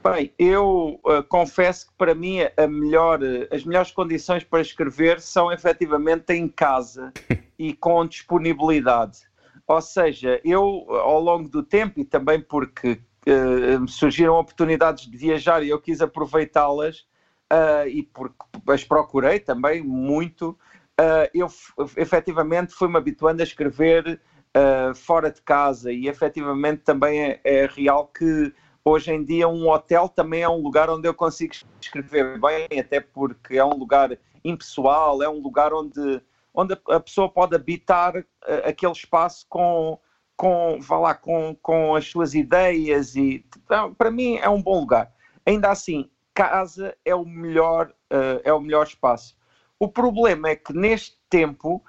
Bem, 0.01 0.31
eu 0.39 1.01
uh, 1.03 1.21
confesso 1.27 1.87
que 1.87 1.93
para 1.97 2.15
mim 2.15 2.37
melhor, 2.69 3.21
uh, 3.21 3.47
as 3.53 3.65
melhores 3.65 3.91
condições 3.91 4.45
para 4.45 4.61
escrever 4.61 5.19
são 5.19 5.51
efetivamente 5.51 6.31
em 6.31 6.47
casa 6.47 7.11
e 7.59 7.73
com 7.73 8.05
disponibilidade. 8.05 9.26
Ou 9.67 9.81
seja, 9.81 10.39
eu 10.43 10.85
ao 10.89 11.19
longo 11.19 11.49
do 11.49 11.61
tempo 11.61 11.99
e 11.99 12.05
também 12.05 12.39
porque 12.39 12.99
uh, 13.27 13.87
surgiram 13.87 14.35
oportunidades 14.35 15.05
de 15.09 15.17
viajar 15.17 15.61
e 15.63 15.69
eu 15.69 15.79
quis 15.79 16.01
aproveitá-las 16.01 17.05
e 17.89 18.03
porque 18.03 18.35
as 18.67 18.83
procurei 18.83 19.39
também 19.39 19.81
muito, 19.81 20.57
eu 21.33 21.47
efetivamente 21.95 22.73
fui-me 22.73 22.97
habituando 22.97 23.41
a 23.41 23.45
escrever 23.45 24.19
fora 24.93 25.31
de 25.31 25.41
casa. 25.41 25.89
E 25.89 26.09
efetivamente 26.09 26.81
também 26.83 27.21
é, 27.21 27.39
é 27.45 27.65
real 27.65 28.07
que 28.07 28.53
Hoje 28.89 29.11
em 29.11 29.21
dia, 29.21 29.49
um 29.49 29.67
hotel 29.67 30.07
também 30.07 30.43
é 30.43 30.47
um 30.47 30.61
lugar 30.61 30.89
onde 30.89 31.05
eu 31.05 31.13
consigo 31.13 31.53
escrever 31.81 32.39
bem, 32.39 32.79
até 32.79 33.01
porque 33.01 33.57
é 33.57 33.65
um 33.65 33.75
lugar 33.77 34.17
impessoal, 34.45 35.21
é 35.21 35.27
um 35.27 35.41
lugar 35.41 35.73
onde, 35.73 36.21
onde 36.57 36.75
a 36.89 36.99
pessoa 36.99 37.29
pode 37.29 37.55
habitar 37.55 38.17
uh, 38.17 38.25
aquele 38.65 38.91
espaço 38.91 39.45
com, 39.47 39.99
com, 40.35 40.79
vá 40.81 40.97
lá, 40.97 41.13
com, 41.13 41.55
com 41.61 41.95
as 41.95 42.07
suas 42.07 42.33
ideias 42.33 43.15
e 43.15 43.45
então, 43.63 43.93
para 43.93 44.09
mim 44.09 44.37
é 44.37 44.49
um 44.49 44.61
bom 44.61 44.79
lugar. 44.79 45.13
Ainda 45.45 45.69
assim, 45.69 46.09
casa 46.33 46.97
é 47.05 47.13
o 47.13 47.23
melhor, 47.23 47.93
uh, 48.11 48.41
é 48.43 48.51
o 48.51 48.59
melhor 48.59 48.87
espaço. 48.87 49.37
O 49.79 49.87
problema 49.87 50.49
é 50.49 50.55
que 50.55 50.73
neste 50.73 51.15
tempo 51.29 51.83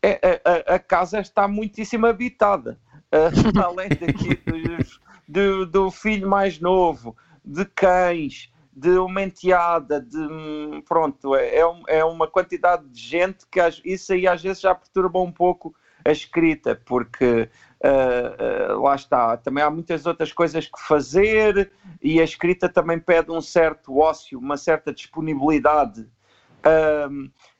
é, 0.00 0.40
a, 0.44 0.72
a, 0.72 0.76
a 0.76 0.78
casa 0.78 1.18
está 1.20 1.48
muitíssimo 1.48 2.06
habitada. 2.06 2.78
Uh, 3.12 3.60
além 3.62 3.90
daqui 3.90 4.34
dos, 4.36 4.98
do, 5.28 5.66
do 5.66 5.90
filho 5.90 6.26
mais 6.26 6.58
novo, 6.58 7.14
de 7.44 7.66
cães, 7.66 8.50
de 8.72 8.90
uma 8.98 9.22
enteada, 9.22 10.00
de 10.00 10.82
pronto, 10.88 11.36
é, 11.36 11.58
é, 11.58 11.62
é 11.88 12.04
uma 12.04 12.26
quantidade 12.26 12.88
de 12.88 13.00
gente 13.00 13.46
que 13.50 13.60
isso 13.84 14.12
aí 14.12 14.26
às 14.26 14.42
vezes 14.42 14.62
já 14.62 14.74
perturba 14.74 15.20
um 15.20 15.30
pouco 15.30 15.74
a 16.04 16.10
escrita, 16.10 16.74
porque 16.84 17.48
uh, 17.84 18.74
uh, 18.74 18.82
lá 18.82 18.94
está, 18.94 19.36
também 19.36 19.62
há 19.62 19.70
muitas 19.70 20.06
outras 20.06 20.32
coisas 20.32 20.66
que 20.66 20.80
fazer 20.80 21.70
e 22.00 22.20
a 22.20 22.24
escrita 22.24 22.68
também 22.68 22.98
pede 22.98 23.30
um 23.30 23.40
certo 23.40 23.98
ócio, 23.98 24.38
uma 24.38 24.56
certa 24.56 24.92
disponibilidade. 24.92 26.08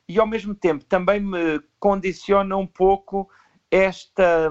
E 0.07 0.17
ao 0.17 0.25
mesmo 0.25 0.55
tempo 0.55 0.85
também 0.85 1.19
me 1.19 1.61
condiciona 1.77 2.55
um 2.55 2.67
pouco 2.67 3.29
esta 3.69 4.49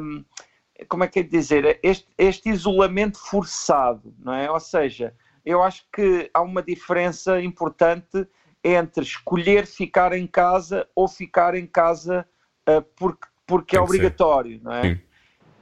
como 0.88 1.04
é 1.04 1.08
que 1.08 1.20
é 1.20 1.22
dizer, 1.22 1.78
este, 1.82 2.08
este 2.18 2.48
isolamento 2.48 3.18
forçado, 3.18 4.14
não 4.18 4.32
é? 4.32 4.50
Ou 4.50 4.60
seja, 4.60 5.14
eu 5.44 5.62
acho 5.62 5.84
que 5.92 6.30
há 6.32 6.40
uma 6.40 6.62
diferença 6.62 7.40
importante 7.40 8.26
entre 8.62 9.02
escolher 9.02 9.66
ficar 9.66 10.12
em 10.12 10.26
casa 10.26 10.86
ou 10.94 11.08
ficar 11.08 11.54
em 11.54 11.66
casa 11.66 12.26
uh, 12.68 12.82
porque, 12.96 13.26
porque 13.46 13.76
é 13.76 13.80
obrigatório, 13.80 14.60
não 14.62 14.72
é? 14.72 15.00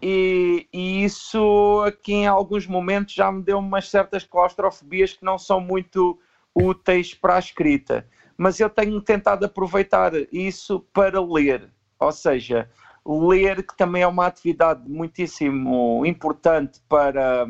E, 0.03 0.67
e, 0.73 1.05
isso 1.05 1.83
aqui 1.87 2.15
em 2.15 2.27
alguns 2.27 2.67
momentos 2.67 3.15
já 3.15 3.31
me 3.31 3.43
deu 3.43 3.59
umas 3.59 3.89
certas 3.89 4.25
claustrofobias 4.25 5.13
que 5.13 5.25
não 5.25 5.39
são 5.39 5.61
muito 5.61 6.19
úteis 6.55 7.13
para 7.15 7.37
a 7.37 7.39
escrita. 7.39 8.07
Mas 8.37 8.59
eu 8.59 8.71
tenho 8.71 8.99
tentado 9.03 9.45
aproveitar 9.45 10.13
isso 10.33 10.81
para 10.95 11.21
ler. 11.21 11.69
Ou 11.99 12.13
seja, 12.13 12.71
ler, 13.07 13.63
que 13.67 13.77
também 13.77 14.03
é 14.03 14.07
uma 14.07 14.27
atividade 14.27 14.89
muitíssimo 14.89 16.05
importante 16.07 16.81
para, 16.89 17.47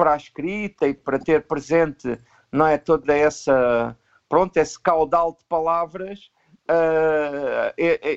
para 0.00 0.14
a 0.14 0.16
escrita 0.16 0.88
e 0.88 0.94
para 0.94 1.18
ter 1.18 1.46
presente 1.46 2.18
não 2.50 2.66
é, 2.66 2.78
toda 2.78 3.14
essa, 3.14 3.94
pronto, 4.30 4.56
esse 4.56 4.80
caudal 4.80 5.36
de 5.38 5.44
palavras. 5.44 6.30
Uh, 6.70 7.68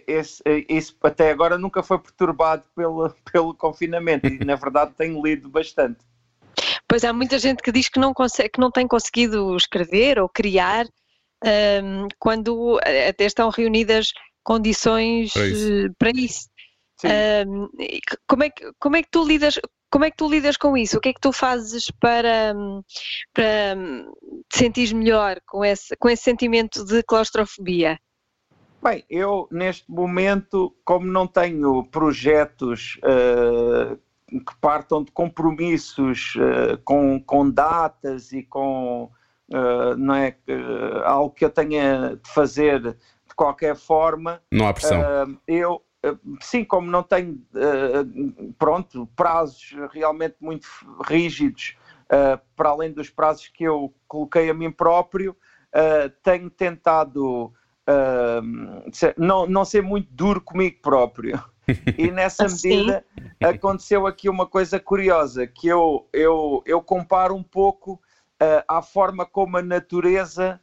esse, 0.07 0.41
isso 0.69 0.95
até 1.03 1.29
agora 1.29 1.57
nunca 1.57 1.83
foi 1.83 1.99
perturbado 1.99 2.63
pelo, 2.73 3.13
pelo 3.29 3.53
confinamento 3.53 4.27
e 4.27 4.45
na 4.45 4.55
verdade 4.55 4.93
tenho 4.95 5.21
lido 5.21 5.49
bastante. 5.49 5.99
Pois 6.87 7.03
há 7.03 7.11
muita 7.11 7.37
gente 7.37 7.61
que 7.61 7.71
diz 7.71 7.89
que 7.89 7.99
não, 7.99 8.13
consegue, 8.13 8.49
que 8.49 8.61
não 8.61 8.71
tem 8.71 8.87
conseguido 8.87 9.53
escrever 9.57 10.19
ou 10.19 10.29
criar 10.29 10.85
um, 11.43 12.07
quando 12.17 12.79
até 13.09 13.25
estão 13.25 13.49
reunidas 13.49 14.13
condições 14.41 15.33
para 15.33 15.47
isso. 15.47 15.93
Para 15.97 16.11
isso. 16.11 16.49
Um, 17.05 17.67
como, 18.27 18.43
é 18.43 18.49
que, 18.49 18.71
como 18.79 18.95
é 18.95 19.03
que 19.03 19.09
tu 19.11 19.25
lidas 19.25 19.59
como 19.93 20.05
é 20.05 20.09
que 20.09 20.17
tu 20.17 20.27
lidas 20.27 20.57
com 20.57 20.75
isso? 20.75 20.97
O 20.97 20.99
que 20.99 21.09
é 21.09 21.13
que 21.13 21.21
tu 21.21 21.31
fazes 21.31 21.91
para, 21.99 22.55
para 23.31 23.75
te 24.49 24.57
sentir 24.57 24.91
melhor 24.95 25.39
com 25.45 25.63
esse, 25.63 25.95
com 25.97 26.09
esse 26.09 26.23
sentimento 26.23 26.83
de 26.83 27.03
claustrofobia? 27.03 27.99
Bem, 28.83 29.05
eu 29.07 29.47
neste 29.51 29.89
momento, 29.89 30.75
como 30.83 31.05
não 31.05 31.27
tenho 31.27 31.83
projetos 31.85 32.97
uh, 33.03 33.95
que 34.27 34.55
partam 34.59 35.03
de 35.03 35.11
compromissos 35.11 36.33
uh, 36.37 36.75
com, 36.83 37.21
com 37.21 37.47
datas 37.47 38.31
e 38.31 38.41
com 38.41 39.11
uh, 39.49 39.95
não 39.95 40.15
é, 40.15 40.35
algo 41.05 41.35
que 41.35 41.45
eu 41.45 41.51
tenha 41.51 42.15
de 42.15 42.29
fazer 42.31 42.81
de 42.81 43.35
qualquer 43.35 43.75
forma, 43.75 44.41
não 44.51 44.67
há 44.67 44.73
pressão. 44.73 45.37
eu 45.47 45.83
sim, 46.41 46.65
como 46.65 46.89
não 46.89 47.01
tenho, 47.01 47.41
uh, 47.53 48.53
pronto, 48.57 49.07
prazos 49.15 49.73
realmente 49.91 50.35
muito 50.39 50.67
rígidos, 51.05 51.75
uh, 52.05 52.39
para 52.55 52.69
além 52.69 52.91
dos 52.91 53.09
prazos 53.09 53.47
que 53.47 53.63
eu 53.63 53.93
coloquei 54.07 54.49
a 54.49 54.53
mim 54.53 54.71
próprio, 54.71 55.31
uh, 55.31 56.09
tenho 56.21 56.49
tentado 56.49 57.53
ser, 58.93 59.13
não, 59.17 59.45
não 59.45 59.65
ser 59.65 59.83
muito 59.83 60.07
duro 60.11 60.39
comigo 60.39 60.79
próprio. 60.81 61.41
E 61.97 62.11
nessa 62.11 62.43
medida 62.43 63.05
aconteceu 63.41 64.05
aqui 64.05 64.27
uma 64.27 64.45
coisa 64.45 64.81
curiosa, 64.81 65.47
que 65.47 65.65
eu, 65.65 66.05
eu, 66.11 66.61
eu 66.65 66.81
comparo 66.81 67.33
um 67.33 67.43
pouco 67.43 68.01
à 68.67 68.81
forma 68.81 69.25
como 69.25 69.55
a 69.55 69.61
natureza 69.61 70.59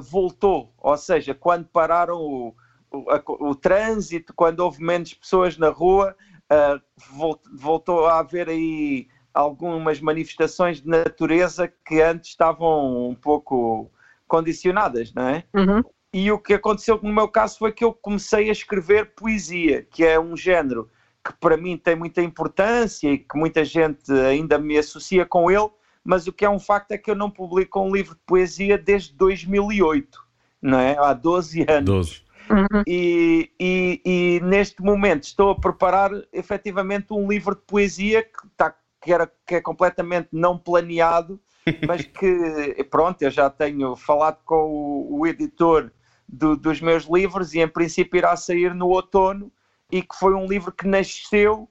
voltou, 0.00 0.72
ou 0.78 0.96
seja, 0.96 1.34
quando 1.34 1.66
pararam 1.66 2.20
o 2.20 2.54
o, 2.90 3.50
o, 3.50 3.54
trânsito, 3.54 4.32
quando 4.34 4.60
houve 4.60 4.82
menos 4.82 5.14
pessoas 5.14 5.56
na 5.56 5.68
rua, 5.68 6.16
uh, 6.50 7.38
voltou 7.52 8.06
a 8.06 8.18
haver 8.18 8.48
aí 8.48 9.08
algumas 9.32 10.00
manifestações 10.00 10.80
de 10.80 10.88
natureza 10.88 11.72
que 11.86 12.00
antes 12.00 12.30
estavam 12.30 13.08
um 13.08 13.14
pouco 13.14 13.90
condicionadas, 14.26 15.12
não 15.12 15.28
é? 15.28 15.44
Uhum. 15.54 15.82
E 16.12 16.32
o 16.32 16.38
que 16.38 16.54
aconteceu 16.54 16.98
no 17.02 17.12
meu 17.12 17.28
caso 17.28 17.58
foi 17.58 17.70
que 17.70 17.84
eu 17.84 17.92
comecei 17.92 18.48
a 18.48 18.52
escrever 18.52 19.14
poesia, 19.14 19.82
que 19.82 20.04
é 20.04 20.18
um 20.18 20.36
género 20.36 20.90
que 21.24 21.32
para 21.38 21.56
mim 21.56 21.76
tem 21.76 21.94
muita 21.94 22.22
importância 22.22 23.10
e 23.10 23.18
que 23.18 23.36
muita 23.36 23.64
gente 23.64 24.10
ainda 24.12 24.58
me 24.58 24.78
associa 24.78 25.26
com 25.26 25.50
ele, 25.50 25.68
mas 26.02 26.26
o 26.26 26.32
que 26.32 26.44
é 26.44 26.50
um 26.50 26.58
facto 26.58 26.92
é 26.92 26.98
que 26.98 27.10
eu 27.10 27.14
não 27.14 27.30
publico 27.30 27.80
um 27.80 27.94
livro 27.94 28.14
de 28.14 28.20
poesia 28.26 28.78
desde 28.78 29.14
2008, 29.14 30.18
não 30.62 30.78
é? 30.78 30.96
Há 30.98 31.12
12 31.12 31.66
anos. 31.68 31.84
12. 31.84 32.22
Uhum. 32.50 32.82
E, 32.86 33.50
e, 33.60 34.00
e, 34.04 34.40
neste 34.40 34.82
momento 34.82 35.24
estou 35.24 35.50
a 35.50 35.60
preparar 35.60 36.10
efetivamente 36.32 37.12
um 37.12 37.28
livro 37.28 37.54
de 37.54 37.62
poesia 37.62 38.22
que, 38.22 38.48
tá, 38.56 38.74
que, 39.00 39.12
era, 39.12 39.30
que 39.46 39.56
é 39.56 39.60
completamente 39.60 40.28
não 40.32 40.58
planeado, 40.58 41.40
mas 41.86 42.04
que, 42.04 42.84
pronto, 42.90 43.22
eu 43.22 43.30
já 43.30 43.50
tenho 43.50 43.94
falado 43.96 44.38
com 44.44 44.64
o, 44.70 45.20
o 45.20 45.26
editor 45.26 45.90
do, 46.28 46.56
dos 46.56 46.80
meus 46.80 47.04
livros 47.04 47.54
e 47.54 47.60
em 47.60 47.68
princípio 47.68 48.18
irá 48.18 48.36
sair 48.36 48.74
no 48.74 48.88
outono 48.88 49.50
e 49.90 50.02
que 50.02 50.14
foi 50.16 50.34
um 50.34 50.46
livro 50.46 50.72
que 50.72 50.86
nasceu 50.86 51.68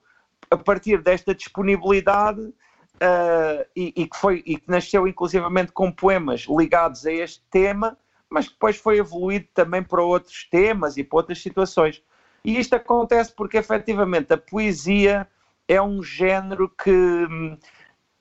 a 0.50 0.58
partir 0.58 1.02
desta 1.02 1.36
disponibilidade 1.36 2.42
uh, 2.42 3.66
e, 3.76 3.94
e, 3.96 4.08
que 4.08 4.18
foi, 4.18 4.44
e 4.46 4.58
que 4.58 4.70
nasceu 4.70 5.08
inclusivamente 5.08 5.72
com 5.72 5.92
poemas 5.92 6.46
ligados 6.50 7.06
a 7.06 7.12
este 7.12 7.44
tema 7.52 7.98
mas 8.30 8.48
depois 8.48 8.78
foi 8.78 8.98
evoluído 8.98 9.48
também 9.54 9.84
para 9.84 10.04
outros 10.04 10.48
temas 10.50 10.98
e 10.98 11.04
para 11.04 11.18
outras 11.18 11.42
situações. 11.42 12.02
E 12.44 12.60
isto 12.60 12.76
acontece 12.76 13.34
porque 13.34 13.58
efetivamente 13.58 14.34
a 14.34 14.38
poesia 14.38 15.28
é 15.68 15.82
um 15.82 16.02
género 16.02 16.70
que, 16.70 17.28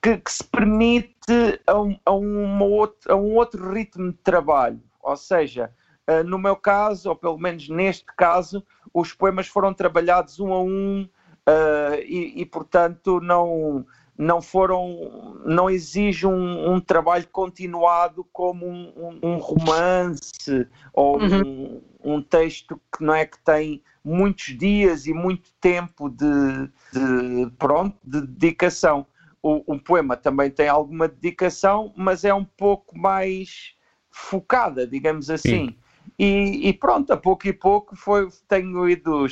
que, 0.01 0.17
que 0.17 0.31
se 0.31 0.43
permite 0.43 1.61
a 1.65 1.79
um, 1.79 1.97
a, 2.05 2.11
uma 2.11 2.65
outro, 2.65 3.11
a 3.11 3.15
um 3.15 3.35
outro 3.35 3.71
ritmo 3.71 4.11
de 4.11 4.17
trabalho. 4.17 4.81
Ou 5.01 5.15
seja, 5.15 5.71
uh, 6.09 6.23
no 6.23 6.37
meu 6.37 6.55
caso, 6.55 7.09
ou 7.09 7.15
pelo 7.15 7.37
menos 7.37 7.69
neste 7.69 8.05
caso, 8.17 8.65
os 8.93 9.13
poemas 9.13 9.47
foram 9.47 9.73
trabalhados 9.73 10.39
um 10.39 10.53
a 10.53 10.61
um 10.61 11.03
uh, 11.47 11.95
e, 12.03 12.41
e, 12.41 12.45
portanto, 12.45 13.21
não, 13.21 13.85
não 14.17 14.41
foram, 14.41 15.39
não 15.45 15.69
exige 15.69 16.25
um, 16.25 16.73
um 16.73 16.79
trabalho 16.79 17.27
continuado 17.31 18.25
como 18.33 18.65
um, 18.65 18.91
um, 18.95 19.19
um 19.21 19.37
romance 19.37 20.67
ou 20.91 21.21
uhum. 21.21 21.81
um, 22.03 22.21
texto 22.21 22.81
que 22.91 23.03
não 23.03 23.13
é 23.13 23.25
que 23.25 23.37
tem 23.39 23.83
muitos 24.03 24.57
dias 24.57 25.05
e 25.05 25.13
muito 25.13 25.51
tempo 25.61 26.09
de, 26.09 26.67
de 26.91 27.51
pronto 27.59 27.95
de 28.03 28.21
dedicação. 28.21 29.05
O, 29.41 29.63
um 29.67 29.77
poema 29.77 30.17
também 30.17 30.49
tem 30.49 30.67
alguma 30.67 31.07
dedicação, 31.07 31.93
mas 31.95 32.25
é 32.25 32.33
um 32.33 32.45
pouco 32.45 32.97
mais 32.97 33.75
focada, 34.09 34.87
digamos 34.87 35.29
assim. 35.29 35.75
E, 36.17 36.67
e, 36.67 36.73
pronto, 36.73 37.13
a 37.13 37.17
pouco 37.17 37.47
e 37.47 37.53
pouco 37.53 37.95
foi, 37.95 38.27
tenho 38.47 38.89
ido, 38.89 39.27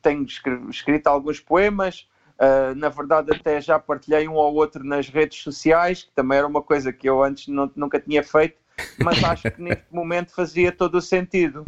tenho 0.00 0.24
escrito 0.24 1.08
alguns 1.08 1.40
poemas, 1.40 2.06
Uh, 2.40 2.74
na 2.74 2.88
verdade, 2.88 3.32
até 3.34 3.60
já 3.60 3.78
partilhei 3.78 4.26
um 4.26 4.32
ou 4.32 4.54
outro 4.54 4.82
nas 4.82 5.08
redes 5.10 5.42
sociais, 5.42 6.04
que 6.04 6.12
também 6.12 6.38
era 6.38 6.46
uma 6.46 6.62
coisa 6.62 6.90
que 6.90 7.06
eu 7.06 7.22
antes 7.22 7.48
não, 7.48 7.70
nunca 7.76 8.00
tinha 8.00 8.22
feito, 8.22 8.56
mas 8.98 9.22
acho 9.22 9.50
que 9.50 9.60
neste 9.60 9.84
momento 9.92 10.34
fazia 10.34 10.72
todo 10.72 10.94
o 10.94 11.02
sentido. 11.02 11.62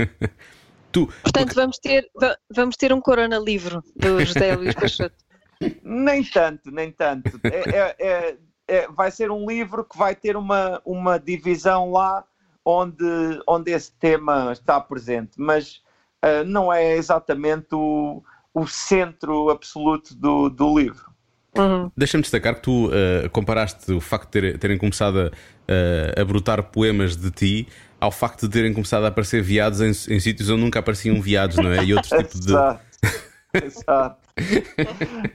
tu, 0.91 1.07
Portanto, 1.23 1.55
vamos 1.55 1.79
ter, 1.79 2.09
vamos 2.51 2.77
ter 2.77 2.91
um 2.91 3.03
Corona 3.03 3.39
livro 3.39 3.83
do 3.95 4.25
José 4.25 4.57
Luís 4.57 4.75
Peixoto. 4.75 5.17
nem 5.85 6.25
tanto, 6.25 6.71
nem 6.71 6.91
tanto. 6.91 7.39
É, 7.45 7.71
é, 7.71 7.97
é, 7.99 8.37
é, 8.67 8.89
vai 8.89 9.11
ser 9.11 9.31
um 9.31 9.47
livro 9.47 9.85
que 9.85 9.99
vai 9.99 10.15
ter 10.15 10.37
uma, 10.37 10.81
uma 10.87 11.19
divisão 11.19 11.91
lá 11.91 12.25
onde, 12.65 13.05
onde 13.47 13.73
esse 13.73 13.93
tema 13.93 14.53
está 14.53 14.81
presente, 14.81 15.33
mas 15.37 15.83
uh, 16.25 16.45
não 16.47 16.73
é 16.73 16.97
exatamente 16.97 17.75
o 17.75 18.23
o 18.55 18.67
centro 18.67 19.51
absoluto 19.51 20.15
do, 20.15 20.49
do 20.49 20.79
livro. 20.79 21.13
Uhum. 21.57 21.91
Deixa-me 21.97 22.23
destacar 22.23 22.55
que 22.55 22.63
tu 22.63 22.87
uh, 22.87 23.29
comparaste 23.31 23.93
o 23.93 24.01
facto 24.01 24.27
de 24.27 24.31
ter, 24.31 24.59
terem 24.59 24.79
começado 24.79 25.19
a, 25.19 25.27
uh, 25.27 26.21
a 26.21 26.25
brotar 26.25 26.63
poemas 26.65 27.15
de 27.17 27.31
ti 27.31 27.69
ao 28.01 28.11
facto 28.11 28.49
de 28.49 28.53
terem 28.53 28.73
começado 28.73 29.05
a 29.05 29.09
aparecer 29.09 29.43
viados 29.43 29.81
em, 29.81 29.91
em 30.15 30.19
sítios 30.19 30.51
onde 30.51 30.63
nunca 30.63 30.81
apareciam 30.81 31.21
viados, 31.21 31.57
não 31.57 31.71
é? 31.71 31.85
E 31.85 31.95
outros 31.95 32.11
tipos 32.11 32.41
de. 32.41 32.53
Exato. 33.55 34.23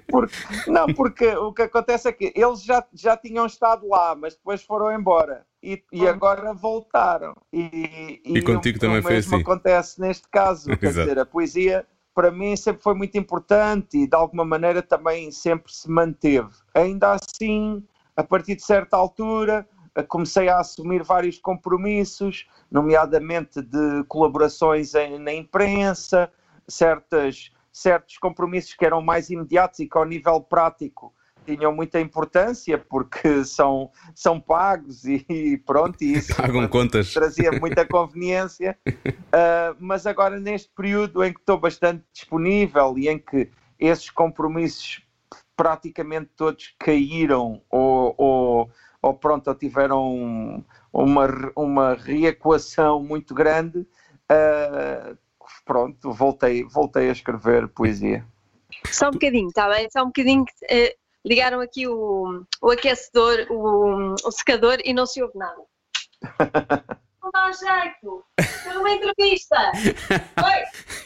porque, 0.09 0.35
não, 0.67 0.87
porque 0.87 1.27
o 1.35 1.53
que 1.53 1.61
acontece 1.61 2.09
é 2.09 2.11
que 2.11 2.33
eles 2.35 2.63
já, 2.63 2.83
já 2.91 3.15
tinham 3.15 3.45
estado 3.45 3.87
lá, 3.87 4.15
mas 4.15 4.35
depois 4.35 4.63
foram 4.63 4.91
embora 4.91 5.45
e, 5.61 5.83
e 5.93 6.07
agora 6.07 6.53
voltaram. 6.53 7.35
E, 7.53 8.21
e, 8.25 8.37
e 8.37 8.41
contigo 8.41 8.77
o, 8.77 8.81
também 8.81 8.99
o 8.99 9.03
foi 9.03 9.17
assim. 9.17 9.39
acontece 9.39 10.01
neste 10.01 10.27
caso. 10.29 10.75
Quer 10.77 10.87
dizer, 10.87 11.19
a 11.19 11.25
poesia 11.25 11.85
para 12.17 12.31
mim 12.31 12.55
sempre 12.55 12.81
foi 12.81 12.95
muito 12.95 13.15
importante 13.15 13.95
e 13.95 14.07
de 14.07 14.15
alguma 14.15 14.43
maneira 14.43 14.81
também 14.81 15.29
sempre 15.29 15.71
se 15.71 15.87
manteve. 15.87 16.49
Ainda 16.73 17.11
assim, 17.11 17.85
a 18.15 18.23
partir 18.23 18.55
de 18.55 18.63
certa 18.63 18.97
altura, 18.97 19.69
eh, 19.93 20.01
comecei 20.01 20.49
a 20.49 20.57
assumir 20.57 21.03
vários 21.03 21.37
compromissos, 21.37 22.47
nomeadamente 22.71 23.61
de 23.61 24.03
colaborações 24.07 24.95
em, 24.95 25.19
na 25.19 25.31
imprensa, 25.31 26.27
certas, 26.67 27.51
certos 27.71 28.17
compromissos 28.17 28.73
que 28.73 28.83
eram 28.83 28.99
mais 28.99 29.29
imediatos 29.29 29.77
e 29.77 29.87
que 29.87 29.95
ao 29.95 30.03
nível 30.03 30.41
prático 30.41 31.13
tinham 31.47 31.73
muita 31.73 32.01
importância 32.01 32.77
porque 32.77 33.43
são, 33.45 33.89
são 34.13 34.39
pagos 34.39 35.05
e, 35.05 35.57
pronto, 35.65 36.01
e 36.03 36.17
isso 36.17 36.35
Pagam 36.35 36.67
contas. 36.67 37.13
trazia 37.13 37.51
muita 37.53 37.85
conveniência. 37.85 38.77
uh, 38.85 39.75
mas 39.79 40.05
agora, 40.05 40.39
neste 40.39 40.69
período 40.75 41.23
em 41.23 41.31
que 41.31 41.39
estou 41.39 41.57
bastante 41.57 42.03
disponível 42.11 42.97
e 42.97 43.07
em 43.07 43.17
que 43.17 43.49
esses 43.79 44.09
compromissos 44.09 45.01
praticamente 45.55 46.29
todos 46.35 46.75
caíram 46.77 47.61
ou, 47.69 48.13
ou, 48.17 48.71
ou 49.01 49.13
pronto, 49.13 49.47
ou 49.47 49.55
tiveram 49.55 50.63
uma, 50.91 51.27
uma 51.55 51.93
reequação 51.95 53.01
muito 53.01 53.33
grande, 53.33 53.79
uh, 53.79 55.17
pronto, 55.65 56.11
voltei, 56.11 56.63
voltei 56.63 57.09
a 57.09 57.11
escrever 57.11 57.67
poesia. 57.69 58.25
Só 58.85 59.07
um 59.07 59.11
bocadinho, 59.11 59.47
está 59.47 59.69
bem? 59.69 59.87
Só 59.89 60.03
um 60.03 60.07
bocadinho. 60.07 60.43
Uh 60.43 61.06
ligaram 61.27 61.59
aqui 61.59 61.87
o, 61.87 62.43
o 62.61 62.71
aquecedor, 62.71 63.47
o, 63.49 64.15
o 64.23 64.31
secador 64.31 64.77
e 64.83 64.93
não 64.93 65.05
se 65.05 65.21
ouve 65.21 65.37
nada. 65.37 65.61
Não 67.27 67.31
dá 67.31 67.51
jeito! 67.51 68.23
Estou 68.39 68.73
numa 68.75 68.89
entrevista! 68.89 69.57
Oi! 69.75 70.63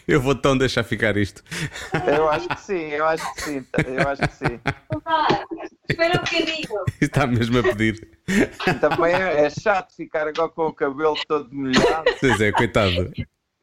Eu 0.08 0.22
vou 0.22 0.36
tão 0.36 0.56
deixar 0.56 0.84
ficar 0.84 1.18
isto. 1.18 1.44
Eu 2.06 2.30
acho 2.30 2.48
que 2.48 2.62
sim, 2.62 2.90
eu 2.90 3.06
acho 3.08 3.34
que 3.34 3.42
sim, 3.42 3.66
eu 3.88 4.08
acho 4.08 4.22
que 4.22 4.36
sim. 4.36 4.60
Tá, 5.04 5.46
espera 5.90 6.14
um 6.14 6.24
bocadinho. 6.24 6.86
Está 7.02 7.26
mesmo 7.26 7.58
a 7.58 7.64
pedir. 7.64 8.08
Também 8.80 9.16
é, 9.16 9.46
é, 9.46 9.50
chato 9.50 9.96
ficar 9.96 10.28
agora 10.28 10.50
com 10.50 10.68
o 10.68 10.74
cabelo 10.74 11.18
todo 11.28 11.50
molhado. 11.52 12.06
Pois 12.20 12.40
é, 12.40 12.52
coitado. 12.52 13.12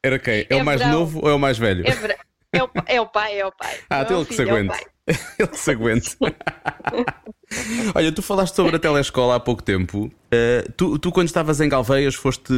Era 0.02 0.18
quem? 0.18 0.40
É, 0.40 0.46
é 0.50 0.56
o 0.56 0.64
mais 0.64 0.80
verão. 0.80 0.98
novo 0.98 1.20
ou 1.22 1.30
é 1.30 1.34
o 1.34 1.38
mais 1.38 1.58
velho? 1.58 1.84
É, 1.86 2.58
é, 2.58 2.64
o, 2.64 2.70
é 2.86 3.00
o 3.00 3.06
pai, 3.06 3.38
é 3.38 3.46
o 3.46 3.52
pai. 3.52 3.78
Ah, 3.88 4.04
tem 4.04 4.16
ele 4.16 4.26
que 4.26 4.34
se 4.34 4.42
aguente. 4.42 4.76
Ele 5.38 5.54
se 5.54 5.70
aguente. 5.70 6.16
Olha, 7.94 8.12
tu 8.12 8.22
falaste 8.22 8.54
sobre 8.54 8.76
a 8.76 8.78
telescola 8.78 9.36
há 9.36 9.40
pouco 9.40 9.62
tempo. 9.62 10.04
Uh, 10.06 10.72
tu, 10.76 10.98
tu, 10.98 11.10
quando 11.10 11.28
estavas 11.28 11.60
em 11.60 11.68
Galveias, 11.68 12.14
foste, 12.14 12.52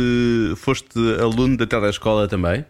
foste 0.56 0.98
aluno 1.20 1.56
da 1.56 1.66
telescola 1.66 2.26
também? 2.26 2.64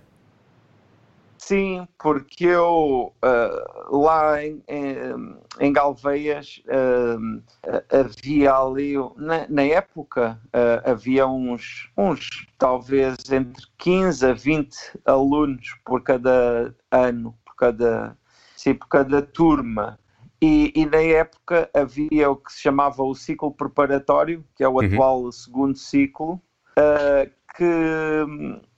Sim, 1.39 1.89
porque 1.99 2.45
eu 2.45 3.13
uh, 3.25 3.97
lá 3.97 4.45
em, 4.45 4.63
em, 4.69 5.37
em 5.59 5.73
Galveias 5.73 6.63
uh, 6.67 7.43
havia 7.91 8.55
ali, 8.55 8.95
na, 9.17 9.47
na 9.49 9.63
época, 9.63 10.39
havia 10.85 11.27
uns, 11.27 11.91
uns 11.97 12.47
talvez 12.57 13.17
entre 13.33 13.65
15 13.79 14.27
a 14.27 14.33
20 14.33 14.77
alunos 15.05 15.75
por 15.85 16.03
cada 16.03 16.73
ano, 16.93 17.35
por 17.45 17.57
cada 17.57 18.17
sim, 18.61 18.75
por 18.75 18.89
cada 18.89 19.23
turma. 19.23 19.99
E, 20.43 20.73
e, 20.75 20.87
na 20.87 21.01
época 21.01 21.71
havia 21.75 22.31
o 22.31 22.37
que 22.37 22.53
se 22.53 22.61
chamava 22.61 23.03
o 23.03 23.15
ciclo 23.15 23.53
preparatório, 23.53 24.45
que 24.55 24.63
é 24.63 24.69
o 24.69 24.73
uhum. 24.73 24.81
atual 24.81 25.33
segundo 25.33 25.77
ciclo, 25.77 26.41
uh, 26.79 27.31
que, 27.57 27.65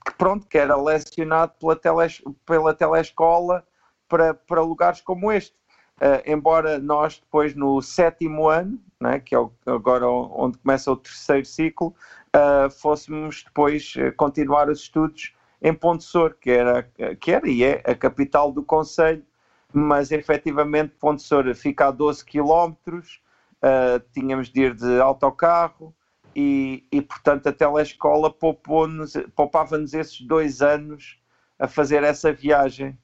que, 0.05 0.13
pronto, 0.17 0.47
que 0.47 0.57
era 0.57 0.75
lecionado 0.75 1.53
pela, 1.59 1.75
teles, 1.75 2.21
pela 2.45 2.73
telescola 2.73 3.65
para, 4.07 4.33
para 4.33 4.61
lugares 4.61 5.01
como 5.01 5.31
este. 5.31 5.55
Uh, 5.97 6.19
embora 6.25 6.79
nós 6.79 7.19
depois 7.19 7.53
no 7.53 7.81
sétimo 7.81 8.49
ano, 8.49 8.79
né, 8.99 9.19
que 9.19 9.35
é 9.35 9.39
agora 9.65 10.07
onde 10.07 10.57
começa 10.57 10.91
o 10.91 10.97
terceiro 10.97 11.45
ciclo, 11.45 11.93
uh, 12.35 12.69
fôssemos 12.69 13.43
depois 13.43 13.93
continuar 14.17 14.69
os 14.69 14.79
estudos 14.79 15.33
em 15.61 15.73
Ponte 15.73 16.03
Sor, 16.03 16.35
que 16.41 16.51
era, 16.51 16.83
que 17.21 17.31
era 17.31 17.49
e 17.49 17.63
é 17.63 17.81
a 17.85 17.95
capital 17.95 18.51
do 18.51 18.63
Conselho, 18.63 19.23
mas 19.73 20.11
efetivamente 20.11 20.93
Ponte 20.99 21.23
Soura 21.23 21.55
fica 21.55 21.87
a 21.87 21.91
12 21.91 22.23
km, 22.23 22.73
uh, 22.93 23.99
tínhamos 24.13 24.49
de 24.49 24.61
ir 24.61 24.75
de 24.75 25.01
autocarro 25.01 25.93
e, 26.35 26.85
e 26.91 27.01
portanto 27.01 27.47
a 27.47 27.53
telescola 27.53 28.31
poupava-nos 28.31 29.93
esses 29.93 30.21
dois 30.21 30.61
anos 30.61 31.17
a 31.57 31.67
fazer 31.67 32.03
essa 32.03 32.31
viagem. 32.31 32.97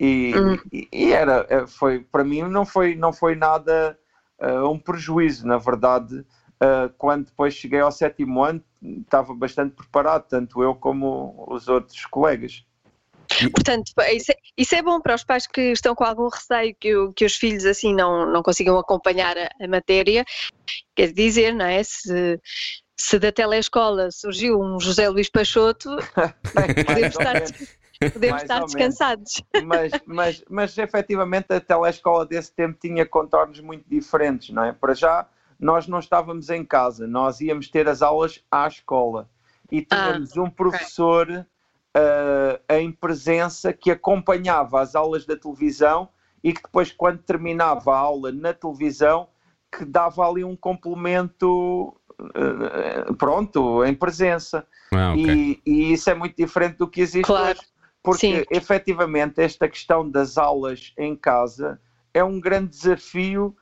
E, 0.00 0.32
uhum. 0.36 0.56
e, 0.72 1.12
era, 1.12 1.44
eh, 1.48 1.66
foi, 1.66 2.00
para 2.00 2.22
mim 2.22 2.42
não 2.42 2.64
foi, 2.64 2.94
não 2.94 3.12
foi 3.12 3.34
nada 3.34 3.98
uh, 4.40 4.70
um 4.70 4.78
prejuízo, 4.78 5.44
na 5.44 5.58
verdade, 5.58 6.20
uh, 6.20 6.88
quando 6.96 7.26
depois 7.26 7.54
cheguei 7.54 7.80
ao 7.80 7.90
sétimo 7.90 8.44
ano 8.44 8.62
estava 8.80 9.34
bastante 9.34 9.74
preparado, 9.74 10.28
tanto 10.28 10.62
eu 10.62 10.74
como 10.74 11.44
os 11.48 11.68
outros 11.68 12.06
colegas. 12.06 12.64
Portanto, 13.54 13.92
isso 14.12 14.32
é, 14.32 14.36
isso 14.56 14.74
é, 14.74 14.82
bom 14.82 15.00
para 15.00 15.14
os 15.14 15.24
pais 15.24 15.46
que 15.46 15.72
estão 15.72 15.94
com 15.94 16.04
algum 16.04 16.28
receio 16.28 16.74
que, 16.78 16.92
que 17.14 17.24
os 17.24 17.36
filhos 17.36 17.64
assim 17.64 17.94
não, 17.94 18.26
não 18.26 18.42
consigam 18.42 18.78
acompanhar 18.78 19.36
a, 19.36 19.48
a 19.60 19.68
matéria. 19.68 20.24
Quer 20.94 21.12
dizer, 21.12 21.54
não 21.54 21.66
é? 21.66 21.82
Se, 21.82 22.40
se 22.96 23.18
da 23.18 23.30
telescola 23.30 24.10
surgiu 24.10 24.60
um 24.60 24.80
José 24.80 25.08
Luís 25.08 25.28
Peixoto, 25.28 25.96
podemos 26.86 27.14
estar, 27.14 28.12
podemos 28.12 28.42
estar 28.42 28.60
descansados. 28.64 29.42
Mas, 29.64 29.92
mas, 30.04 30.44
mas 30.48 30.78
efetivamente 30.78 31.52
a 31.52 31.60
telescola 31.60 32.26
desse 32.26 32.52
tempo 32.52 32.76
tinha 32.80 33.06
contornos 33.06 33.60
muito 33.60 33.84
diferentes, 33.88 34.50
não 34.50 34.64
é? 34.64 34.72
Para 34.72 34.94
já 34.94 35.28
nós 35.58 35.88
não 35.88 35.98
estávamos 35.98 36.50
em 36.50 36.64
casa, 36.64 37.06
nós 37.06 37.40
íamos 37.40 37.68
ter 37.68 37.88
as 37.88 38.00
aulas 38.00 38.40
à 38.50 38.68
escola 38.68 39.28
e 39.72 39.82
tínhamos 39.82 40.36
ah, 40.36 40.42
um 40.42 40.48
professor 40.48 41.28
okay 41.28 41.44
uh, 41.96 42.74
em 42.74 42.92
presença 42.92 43.72
que 43.72 43.90
acompanhava 43.90 44.80
as 44.80 44.94
aulas 44.94 45.24
da 45.24 45.36
televisão 45.36 46.08
e 46.42 46.52
que 46.52 46.62
depois, 46.62 46.92
quando 46.92 47.18
terminava 47.18 47.94
a 47.94 47.98
aula 47.98 48.30
na 48.32 48.52
televisão, 48.52 49.28
que 49.70 49.84
dava 49.84 50.26
ali 50.28 50.44
um 50.44 50.56
complemento, 50.56 51.94
uh, 52.20 53.14
pronto, 53.16 53.84
em 53.84 53.94
presença. 53.94 54.66
Ah, 54.92 55.12
okay. 55.12 55.60
e, 55.64 55.70
e, 55.70 55.92
isso 55.92 56.08
é 56.08 56.14
muito 56.14 56.36
diferente 56.36 56.78
do 56.78 56.88
que 56.88 57.00
existe 57.00 57.26
claro. 57.26 57.58
hoje. 57.58 57.68
Porque 58.02 58.38
Sim. 58.38 58.44
efetivamente 58.50 59.42
esta 59.42 59.68
questão 59.68 60.08
das 60.08 60.38
aulas 60.38 60.94
em 60.96 61.14
casa 61.14 61.80
é 62.14 62.22
um 62.24 62.40
grande 62.40 62.70
desafio 62.70 63.54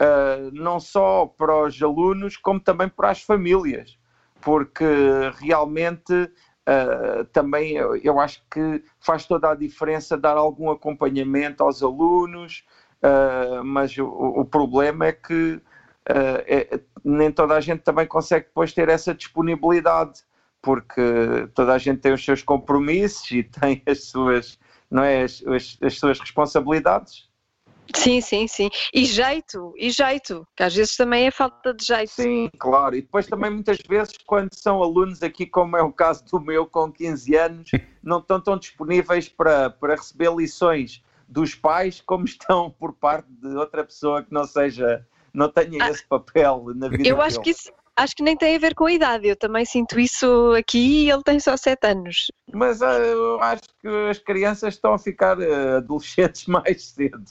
uh, 0.00 0.50
não 0.52 0.80
só 0.80 1.26
para 1.26 1.66
os 1.66 1.80
alunos, 1.82 2.36
como 2.36 2.58
também 2.58 2.88
para 2.88 3.10
as 3.10 3.20
famílias, 3.20 3.98
porque 4.40 4.84
realmente 5.38 6.30
uh, 6.68 7.24
também 7.26 7.76
eu, 7.76 7.96
eu, 7.96 8.20
acho 8.20 8.42
que 8.50 8.82
faz 8.98 9.26
toda 9.26 9.50
a 9.50 9.54
diferença 9.54 10.16
dar 10.16 10.36
algum 10.36 10.70
acompanhamento 10.70 11.62
aos 11.62 11.82
alunos, 11.82 12.64
uh, 13.02 13.64
mas 13.64 13.96
o, 13.96 14.06
o, 14.06 14.44
problema 14.44 15.06
é 15.06 15.12
que 15.12 15.60
é, 16.08 16.80
nem 17.04 17.30
toda 17.30 17.54
a 17.54 17.60
gente 17.60 17.82
também 17.82 18.06
consegue 18.06 18.46
depois 18.46 18.72
ter 18.72 18.88
essa 18.88 19.14
disponibilidade 19.14 20.22
porque 20.62 21.48
toda 21.54 21.72
a 21.74 21.78
gente 21.78 22.00
tem 22.00 22.12
os 22.12 22.24
seus 22.24 22.42
compromissos 22.42 23.30
e 23.30 23.42
tem 23.60 23.82
as 23.86 24.04
suas, 24.04 24.58
não 24.90 25.02
é, 25.02 25.22
as, 25.22 25.42
as, 25.46 25.78
as 25.82 25.98
suas 25.98 26.20
responsabilidades. 26.20 27.29
Sim, 27.94 28.20
sim, 28.20 28.46
sim. 28.46 28.70
E 28.92 29.04
jeito, 29.04 29.72
e 29.76 29.90
jeito, 29.90 30.46
que 30.56 30.62
às 30.62 30.74
vezes 30.74 30.96
também 30.96 31.26
é 31.26 31.30
falta 31.30 31.74
de 31.74 31.84
jeito. 31.84 32.10
Sim, 32.10 32.50
claro. 32.58 32.96
E 32.96 33.02
depois 33.02 33.26
também 33.26 33.50
muitas 33.50 33.78
vezes 33.78 34.14
quando 34.26 34.54
são 34.54 34.82
alunos 34.82 35.22
aqui, 35.22 35.46
como 35.46 35.76
é 35.76 35.82
o 35.82 35.92
caso 35.92 36.24
do 36.24 36.40
meu 36.40 36.66
com 36.66 36.90
15 36.90 37.36
anos, 37.36 37.70
não 38.02 38.18
estão 38.18 38.40
tão 38.40 38.56
disponíveis 38.56 39.28
para, 39.28 39.70
para 39.70 39.94
receber 39.94 40.34
lições 40.34 41.02
dos 41.28 41.54
pais 41.54 42.00
como 42.00 42.24
estão 42.24 42.70
por 42.70 42.92
parte 42.92 43.28
de 43.30 43.54
outra 43.54 43.84
pessoa 43.84 44.22
que 44.22 44.32
não 44.32 44.44
seja, 44.44 45.06
não 45.32 45.48
tenha 45.48 45.84
ah, 45.84 45.90
esse 45.90 46.04
papel 46.04 46.72
na 46.74 46.88
vida 46.88 47.08
Eu 47.08 47.22
acho 47.22 47.40
que 47.40 47.50
isso, 47.50 47.70
acho 48.02 48.16
que 48.16 48.22
nem 48.22 48.36
tem 48.36 48.56
a 48.56 48.58
ver 48.58 48.74
com 48.74 48.86
a 48.86 48.92
idade. 48.92 49.28
Eu 49.28 49.36
também 49.36 49.64
sinto 49.64 50.00
isso 50.00 50.52
aqui 50.58 51.04
e 51.04 51.10
ele 51.10 51.22
tem 51.22 51.38
só 51.38 51.56
7 51.56 51.86
anos. 51.86 52.26
Mas 52.52 52.80
uh, 52.80 52.84
eu 52.84 53.40
acho 53.40 53.62
que 53.80 53.88
as 54.10 54.18
crianças 54.18 54.74
estão 54.74 54.94
a 54.94 54.98
ficar 54.98 55.38
uh, 55.38 55.76
adolescentes 55.76 56.44
mais 56.48 56.86
cedo. 56.86 57.22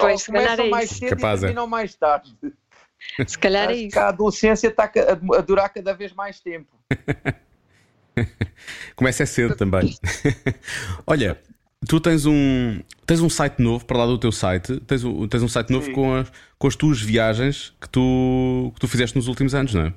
Pois, 0.00 0.26
começam 0.26 0.64
é 0.64 0.70
mais 0.70 0.90
cedo 0.90 1.10
Capaz, 1.10 1.40
e 1.40 1.42
terminam 1.42 1.64
é. 1.64 1.68
mais 1.68 1.94
tarde. 1.94 2.34
Se 3.26 3.38
calhar 3.38 3.68
acho 3.68 3.78
é 3.78 3.82
isso. 3.82 3.98
a 3.98 4.08
adolescência 4.08 4.68
está 4.68 4.90
a 5.36 5.40
durar 5.42 5.68
cada 5.68 5.92
vez 5.92 6.12
mais 6.12 6.40
tempo. 6.40 6.74
Começa 8.96 9.24
é 9.24 9.26
cedo 9.26 9.56
também. 9.56 9.94
Olha, 11.06 11.38
tu 11.86 12.00
tens 12.00 12.24
um, 12.24 12.80
tens 13.04 13.20
um 13.20 13.28
site 13.28 13.60
novo 13.60 13.84
para 13.84 13.98
lá 13.98 14.06
do 14.06 14.16
teu 14.16 14.32
site, 14.32 14.80
tens 14.80 15.04
um, 15.04 15.28
tens 15.28 15.42
um 15.42 15.48
site 15.48 15.70
novo 15.70 15.92
com 15.92 16.14
as, 16.14 16.32
com 16.58 16.66
as 16.66 16.76
tuas 16.76 17.02
viagens 17.02 17.74
que 17.80 17.88
tu, 17.88 18.70
que 18.74 18.80
tu 18.80 18.88
fizeste 18.88 19.16
nos 19.16 19.28
últimos 19.28 19.54
anos, 19.54 19.74
não 19.74 19.82
é? 19.82 19.92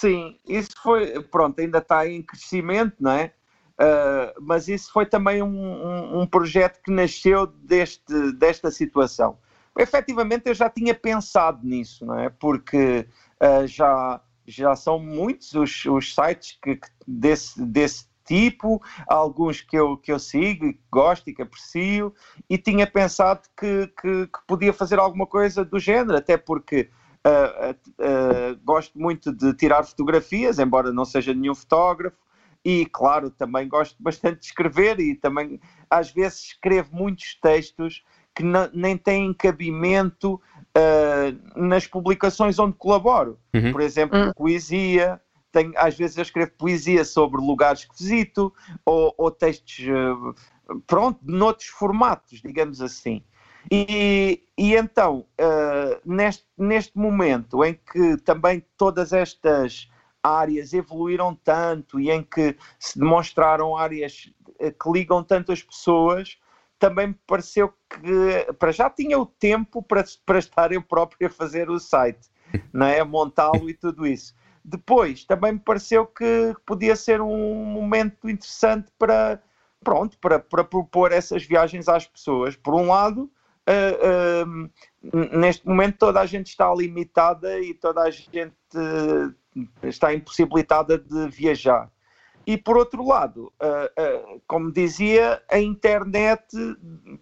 Sim, 0.00 0.38
isso 0.46 0.70
foi, 0.80 1.20
pronto, 1.24 1.58
ainda 1.60 1.78
está 1.78 2.06
em 2.06 2.22
crescimento, 2.22 2.94
não 3.00 3.10
é? 3.10 3.32
Uh, 3.74 4.40
mas 4.40 4.68
isso 4.68 4.92
foi 4.92 5.06
também 5.06 5.42
um, 5.42 5.48
um, 5.48 6.20
um, 6.20 6.26
projeto 6.26 6.80
que 6.82 6.90
nasceu 6.90 7.46
deste, 7.46 8.32
desta 8.32 8.70
situação. 8.70 9.38
Efetivamente, 9.76 10.46
eu 10.46 10.54
já 10.54 10.70
tinha 10.70 10.94
pensado 10.94 11.66
nisso, 11.66 12.06
não 12.06 12.18
é? 12.18 12.28
Porque 12.28 13.08
uh, 13.40 13.66
já, 13.66 14.20
já 14.46 14.76
são 14.76 15.00
muitos 15.00 15.54
os, 15.54 15.84
os 15.86 16.14
sites 16.14 16.58
que, 16.62 16.76
que 16.76 16.88
desse, 17.06 17.60
desse 17.64 18.06
tipo, 18.24 18.80
alguns 19.06 19.62
que 19.62 19.76
eu, 19.76 19.96
que 19.96 20.12
eu 20.12 20.18
sigo, 20.18 20.72
que 20.72 20.80
gosto 20.92 21.28
e 21.28 21.34
que 21.34 21.42
aprecio, 21.42 22.14
e 22.48 22.56
tinha 22.56 22.86
pensado 22.86 23.42
que, 23.56 23.88
que, 24.00 24.26
que 24.26 24.38
podia 24.46 24.72
fazer 24.72 24.98
alguma 24.98 25.26
coisa 25.26 25.64
do 25.64 25.78
género, 25.78 26.18
até 26.18 26.36
porque 26.36 26.90
Uh, 27.26 27.74
uh, 28.00 28.60
gosto 28.64 28.98
muito 28.98 29.32
de 29.32 29.52
tirar 29.54 29.82
fotografias, 29.84 30.58
embora 30.58 30.92
não 30.92 31.04
seja 31.04 31.34
nenhum 31.34 31.54
fotógrafo, 31.54 32.16
e 32.64 32.86
claro, 32.86 33.30
também 33.30 33.68
gosto 33.68 33.96
bastante 34.00 34.40
de 34.40 34.46
escrever 34.46 34.98
e 35.00 35.14
também 35.14 35.60
às 35.90 36.10
vezes 36.10 36.44
escrevo 36.44 36.94
muitos 36.94 37.34
textos 37.40 38.04
que 38.34 38.44
nem 38.72 38.96
têm 38.96 39.32
cabimento 39.34 40.34
uh, 40.34 41.60
nas 41.60 41.86
publicações 41.86 42.58
onde 42.58 42.76
colaboro. 42.76 43.38
Uhum. 43.54 43.72
Por 43.72 43.80
exemplo, 43.80 44.18
uhum. 44.18 44.32
poesia, 44.32 45.20
tenho, 45.50 45.72
às 45.76 45.96
vezes 45.96 46.16
eu 46.16 46.22
escrevo 46.22 46.52
poesia 46.52 47.04
sobre 47.04 47.40
lugares 47.40 47.84
que 47.84 47.98
visito 47.98 48.52
ou, 48.84 49.14
ou 49.18 49.30
textos, 49.30 49.84
pronto, 50.86 51.18
noutros 51.22 51.68
formatos, 51.68 52.40
digamos 52.40 52.80
assim. 52.80 53.24
E, 53.70 54.42
e 54.56 54.74
então, 54.74 55.26
uh, 55.40 56.00
neste, 56.04 56.46
neste 56.56 56.96
momento 56.96 57.62
em 57.64 57.74
que 57.74 58.16
também 58.18 58.64
todas 58.76 59.12
estas 59.12 59.90
áreas 60.22 60.72
evoluíram 60.72 61.34
tanto 61.34 62.00
e 62.00 62.10
em 62.10 62.22
que 62.22 62.56
se 62.78 62.98
demonstraram 62.98 63.76
áreas 63.76 64.32
eh, 64.58 64.70
que 64.70 64.90
ligam 64.90 65.22
tanto 65.22 65.52
as 65.52 65.62
pessoas, 65.62 66.38
também 66.78 67.08
me 67.08 67.16
pareceu 67.26 67.72
que 67.88 68.52
para 68.58 68.72
já 68.72 68.88
tinha 68.90 69.18
o 69.18 69.26
tempo 69.26 69.82
para, 69.82 70.04
para 70.24 70.38
estar 70.38 70.72
eu 70.72 70.82
próprio 70.82 71.28
a 71.28 71.30
fazer 71.30 71.70
o 71.70 71.78
site, 71.78 72.28
não 72.72 72.86
é? 72.86 73.02
montá-lo 73.04 73.68
e 73.68 73.74
tudo 73.74 74.06
isso. 74.06 74.34
Depois, 74.64 75.24
também 75.24 75.52
me 75.52 75.58
pareceu 75.58 76.06
que 76.06 76.54
podia 76.66 76.94
ser 76.94 77.20
um 77.20 77.64
momento 77.64 78.28
interessante 78.28 78.90
para, 78.98 79.42
pronto, 79.82 80.18
para, 80.18 80.38
para 80.38 80.62
propor 80.62 81.10
essas 81.10 81.42
viagens 81.44 81.88
às 81.88 82.06
pessoas. 82.06 82.54
Por 82.54 82.74
um 82.74 82.88
lado, 82.88 83.30
uh, 83.68 84.70
uh, 85.12 85.36
neste 85.36 85.66
momento 85.66 85.98
toda 85.98 86.20
a 86.20 86.26
gente 86.26 86.48
está 86.48 86.72
limitada 86.74 87.60
e 87.60 87.74
toda 87.74 88.02
a 88.02 88.10
gente 88.10 88.54
uh, 88.74 89.34
está 89.82 90.14
impossibilitada 90.14 90.98
de 90.98 91.28
viajar. 91.28 91.90
E 92.46 92.56
por 92.56 92.78
outro 92.78 93.06
lado, 93.06 93.52
como 94.46 94.72
dizia, 94.72 95.42
a 95.50 95.58
internet 95.58 96.46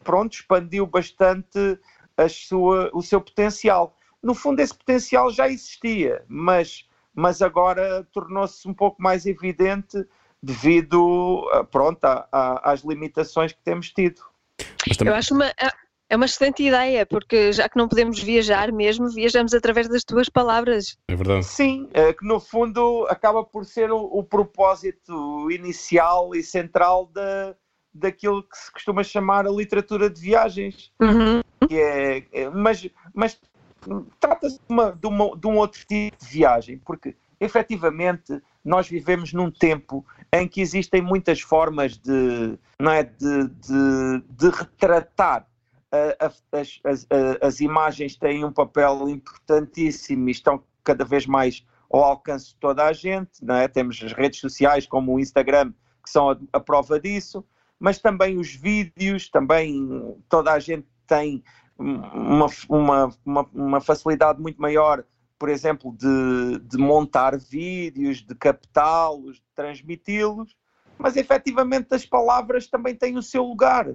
pronto, 0.05 0.35
expandiu 0.35 0.87
bastante 0.87 1.81
a 2.17 2.29
sua, 2.29 2.91
o 2.95 3.03
seu 3.03 3.21
potencial. 3.21 3.97
No 4.23 4.37
fundo, 4.37 4.61
esse 4.61 4.73
potencial 4.73 5.33
já 5.33 5.49
existia, 5.49 6.25
mas, 6.29 6.89
mas 7.13 7.43
agora 7.43 8.07
tornou-se 8.13 8.69
um 8.69 8.73
pouco 8.73 9.03
mais 9.03 9.27
evidente 9.27 10.07
devido 10.41 11.45
pronto, 11.73 12.05
a, 12.05 12.29
a, 12.31 12.71
às 12.71 12.83
limitações 12.83 13.53
que 13.53 13.63
temos 13.65 13.91
tido. 13.91 14.23
Eu 15.05 15.13
acho 15.13 15.35
uma, 15.35 15.53
é 16.09 16.17
uma 16.17 16.27
excelente 16.27 16.63
ideia, 16.63 17.05
porque 17.05 17.53
já 17.53 17.69
que 17.69 17.77
não 17.77 17.89
podemos 17.89 18.21
viajar 18.21 18.73
mesmo, 18.73 19.09
viajamos 19.09 19.53
através 19.53 19.89
das 19.89 20.05
tuas 20.05 20.29
palavras. 20.29 20.97
É 21.09 21.17
verdade. 21.17 21.45
Sim, 21.45 21.89
é 21.93 22.13
que 22.13 22.25
no 22.25 22.39
fundo 22.39 23.07
acaba 23.09 23.45
por 23.45 23.65
ser 23.65 23.91
o, 23.91 23.99
o 23.99 24.23
propósito 24.23 25.51
inicial 25.51 26.35
e 26.35 26.43
central 26.43 27.07
da, 27.13 27.55
daquilo 27.93 28.43
que 28.43 28.57
se 28.57 28.71
costuma 28.71 29.03
chamar 29.03 29.47
a 29.47 29.51
literatura 29.51 30.09
de 30.09 30.21
viagens. 30.21 30.93
Uhum. 31.01 31.43
Que 31.69 31.81
é, 31.81 32.25
é, 32.33 32.51
mas 32.51 32.89
mas 33.13 33.41
trata-se 34.21 34.59
de, 34.59 34.75
de, 34.75 35.41
de 35.41 35.47
um 35.47 35.57
outro 35.57 35.81
tipo 35.87 36.17
de 36.17 36.27
viagem, 36.27 36.79
porque 36.79 37.17
efetivamente 37.41 38.41
nós 38.65 38.89
vivemos 38.89 39.33
num 39.33 39.51
tempo 39.51 40.05
em 40.33 40.47
que 40.49 40.61
existem 40.61 41.01
muitas 41.01 41.41
formas 41.41 41.97
de, 41.97 42.59
não 42.79 42.91
é, 42.93 43.05
de, 43.05 43.49
de, 43.49 44.23
de 44.29 44.49
retratar 44.51 45.47
as, 46.19 46.81
as, 46.85 47.07
as, 47.41 47.61
imagens 47.61 48.17
têm 48.17 48.45
um 48.45 48.53
papel 48.53 49.09
importantíssimo 49.09 50.29
e 50.29 50.33
estão 50.33 50.63
cada 50.85 51.05
vez 51.05 51.27
mais 51.27 51.65
ao 51.91 52.03
alcance 52.03 52.49
de 52.49 52.57
toda 52.57 52.85
a 52.85 52.93
gente. 52.93 53.31
É? 53.49 53.69
Temos 53.69 54.03
as 54.03 54.13
redes 54.13 54.41
sociais 54.41 54.87
como 54.87 55.15
o 55.15 55.21
Instagram, 55.21 55.73
que 56.05 56.11
são 56.11 56.31
a, 56.31 56.39
a, 56.53 56.61
prova 56.61 57.01
disso, 57.01 57.45
mas 57.79 57.99
também 57.99 58.39
os 58.39 58.55
vídeos, 58.55 59.29
também 59.29 60.17
toda 60.29 60.53
a 60.53 60.59
gente 60.59 60.87
tem 61.07 61.43
uma, 61.79 62.47
uma, 62.69 63.17
uma, 63.25 63.47
uma 63.53 63.81
facilidade 63.81 64.41
muito 64.41 64.61
maior, 64.61 65.05
por 65.39 65.49
exemplo, 65.49 65.95
de, 65.97 66.59
de 66.61 66.79
montar 66.79 67.39
vídeos, 67.39 68.23
de 68.23 68.35
captá-los, 68.35 69.37
de 69.37 69.45
transmiti-los 69.55 70.57
mas 70.99 71.17
efetivamente 71.17 71.95
as 71.95 72.07
palavras 72.07 72.67
também 72.67 72.95
têm 72.95 73.17
o 73.17 73.23
seu 73.23 73.45
lugar. 73.45 73.87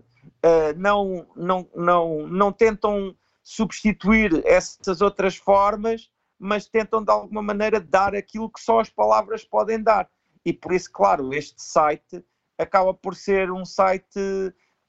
Uh, 0.43 0.77
não, 0.77 1.27
não, 1.35 1.69
não, 1.75 2.27
não 2.27 2.51
tentam 2.51 3.15
substituir 3.43 4.41
essas 4.45 5.01
outras 5.01 5.35
formas, 5.35 6.09
mas 6.39 6.67
tentam 6.67 7.03
de 7.03 7.11
alguma 7.11 7.41
maneira 7.41 7.79
dar 7.79 8.15
aquilo 8.15 8.49
que 8.49 8.59
só 8.59 8.79
as 8.79 8.89
palavras 8.89 9.43
podem 9.43 9.81
dar. 9.81 10.09
E 10.43 10.51
por 10.51 10.73
isso, 10.73 10.91
claro, 10.91 11.33
este 11.33 11.61
site 11.61 12.23
acaba 12.57 12.93
por 12.93 13.15
ser 13.15 13.51
um 13.51 13.63
site 13.63 14.19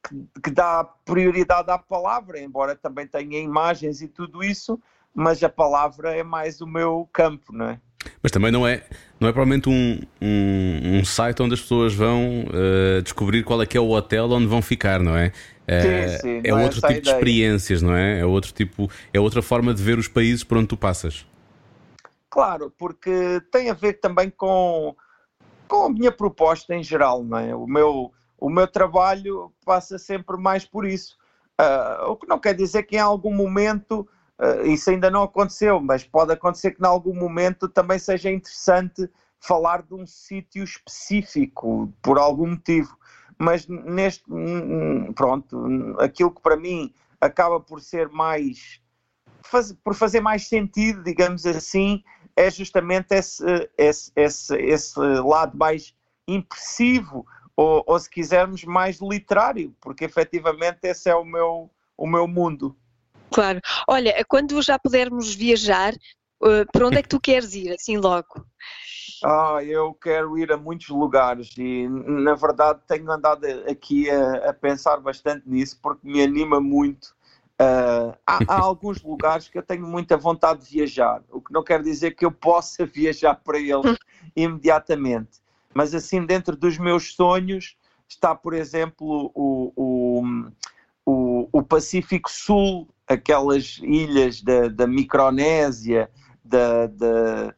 que, 0.02 0.40
que 0.42 0.50
dá 0.50 0.84
prioridade 0.84 1.70
à 1.70 1.78
palavra, 1.78 2.40
embora 2.40 2.74
também 2.74 3.06
tenha 3.06 3.38
imagens 3.38 4.00
e 4.00 4.08
tudo 4.08 4.42
isso, 4.42 4.80
mas 5.14 5.42
a 5.42 5.48
palavra 5.48 6.16
é 6.16 6.22
mais 6.22 6.60
o 6.60 6.66
meu 6.66 7.08
campo, 7.12 7.52
não 7.52 7.66
é? 7.66 7.80
Mas 8.22 8.32
também 8.32 8.50
não 8.50 8.66
é, 8.66 8.82
não 9.20 9.28
é 9.28 9.32
provavelmente 9.32 9.68
um, 9.68 10.00
um, 10.20 10.98
um 10.98 11.04
site 11.04 11.42
onde 11.42 11.54
as 11.54 11.60
pessoas 11.60 11.94
vão 11.94 12.44
uh, 12.44 13.02
descobrir 13.02 13.42
qual 13.44 13.62
é 13.62 13.66
que 13.66 13.76
é 13.76 13.80
o 13.80 13.90
hotel 13.90 14.30
onde 14.30 14.46
vão 14.46 14.62
ficar, 14.62 15.00
não 15.00 15.16
é? 15.16 15.32
sim, 15.80 16.18
sim, 16.18 16.42
é 16.44 16.52
outro 16.54 16.80
tipo 16.80 17.00
de 17.00 17.08
experiências, 17.08 17.80
não 17.80 17.94
é? 17.94 18.20
É 18.20 18.26
outro 18.26 18.52
tipo, 18.52 18.90
é 19.12 19.20
outra 19.20 19.40
forma 19.40 19.72
de 19.72 19.82
ver 19.82 19.98
os 19.98 20.08
países 20.08 20.44
por 20.44 20.58
onde 20.58 20.66
tu 20.66 20.76
passas. 20.76 21.24
Claro, 22.28 22.72
porque 22.78 23.42
tem 23.50 23.70
a 23.70 23.74
ver 23.74 24.00
também 24.00 24.30
com, 24.30 24.96
com 25.68 25.84
a 25.84 25.90
minha 25.90 26.10
proposta 26.10 26.74
em 26.74 26.82
geral, 26.82 27.22
não 27.22 27.38
é? 27.38 27.54
O 27.54 27.66
meu, 27.66 28.10
o 28.40 28.48
meu 28.48 28.66
trabalho 28.66 29.52
passa 29.64 29.98
sempre 29.98 30.36
mais 30.38 30.64
por 30.64 30.86
isso. 30.86 31.16
Uh, 31.60 32.10
o 32.10 32.16
que 32.16 32.26
não 32.26 32.38
quer 32.38 32.54
dizer 32.54 32.84
que 32.84 32.96
em 32.96 33.00
algum 33.00 33.34
momento, 33.34 34.00
uh, 34.00 34.06
isso 34.64 34.90
ainda 34.90 35.11
não 35.11 35.22
aconteceu, 35.22 35.81
mas 35.81 36.05
pode 36.05 36.33
acontecer 36.33 36.72
que 36.72 36.83
em 36.83 36.87
algum 36.87 37.14
momento 37.14 37.68
também 37.68 37.98
seja 37.98 38.31
interessante 38.31 39.09
falar 39.38 39.83
de 39.83 39.94
um 39.94 40.07
sítio 40.07 40.62
específico, 40.62 41.92
por 42.00 42.18
algum 42.18 42.50
motivo. 42.50 42.96
Mas 43.38 43.66
neste, 43.66 44.24
pronto, 45.14 45.96
aquilo 45.98 46.31
que 46.31 46.40
para 46.40 46.57
mim 46.57 46.92
acaba 47.20 47.61
por 47.61 47.81
ser 47.81 48.09
mais, 48.09 48.81
faz, 49.42 49.72
por 49.72 49.94
fazer 49.94 50.20
mais 50.20 50.46
sentido, 50.48 51.02
digamos 51.02 51.44
assim, 51.46 52.02
é 52.37 52.50
justamente 52.50 53.14
esse, 53.14 53.44
esse, 53.76 54.12
esse, 54.16 54.57
esse 54.57 54.98
lado 54.98 55.57
mais 55.57 55.94
impressivo, 56.26 57.26
ou, 57.57 57.83
ou, 57.87 57.98
se 57.98 58.09
quisermos 58.09 58.64
mais 58.64 59.00
literário, 59.00 59.74
porque 59.81 60.05
efetivamente 60.05 60.78
esse 60.85 61.11
é 61.11 61.14
o 61.14 61.24
meu, 61.24 61.70
o 61.96 62.07
meu 62.07 62.26
mundo. 62.26 62.76
Claro. 63.33 63.61
Olha, 63.88 64.25
quando 64.29 64.61
já 64.62 64.79
pudermos 64.79 65.35
viajar, 65.35 65.95
uh, 66.42 66.71
para 66.73 66.87
onde 66.87 66.99
é 66.99 67.03
que 67.03 67.09
tu 67.09 67.21
queres 67.21 67.55
ir, 67.55 67.73
assim 67.73 67.97
logo? 67.97 68.45
Ah, 69.25 69.61
eu 69.62 69.95
quero 69.95 70.37
ir 70.37 70.51
a 70.53 70.57
muitos 70.57 70.88
lugares 70.88 71.51
e, 71.57 71.88
na 71.88 72.35
verdade, 72.35 72.81
tenho 72.88 73.11
andado 73.11 73.47
aqui 73.71 74.11
a, 74.11 74.51
a 74.51 74.53
pensar 74.53 74.99
bastante 74.99 75.49
nisso 75.49 75.79
porque 75.81 76.07
me 76.07 76.23
anima 76.23 76.61
muito 76.61 77.14
Uh, 77.62 78.16
há, 78.27 78.42
há, 78.49 78.59
alguns 78.59 79.01
lugares 79.03 79.49
que 79.49 79.57
eu 79.57 79.62
tenho 79.62 79.87
muita 79.87 80.16
vontade 80.16 80.64
de 80.64 80.71
viajar, 80.71 81.23
o 81.31 81.40
que 81.40 81.53
não 81.53 81.62
quer 81.62 81.81
dizer 81.83 82.12
que 82.12 82.25
eu 82.25 82.33
possa 82.33 82.85
viajar 82.87 83.37
para 83.37 83.59
eles 83.59 83.99
imediatamente, 84.35 85.40
mas 85.73 85.95
assim, 85.95 86.25
dentro 86.25 86.57
dos 86.57 86.77
meus 86.79 87.14
sonhos 87.14 87.77
está, 88.09 88.35
por 88.35 88.53
exemplo, 88.53 89.31
o, 89.35 89.73
o, 89.77 90.51
o, 91.07 91.49
o 91.53 91.62
Pacífico 91.62 92.31
Sul, 92.31 92.88
aquelas 93.12 93.79
ilhas 93.83 94.42
da, 94.42 94.68
da 94.68 94.87
Micronésia, 94.87 96.11
da, 96.44 96.87
da, 96.87 97.55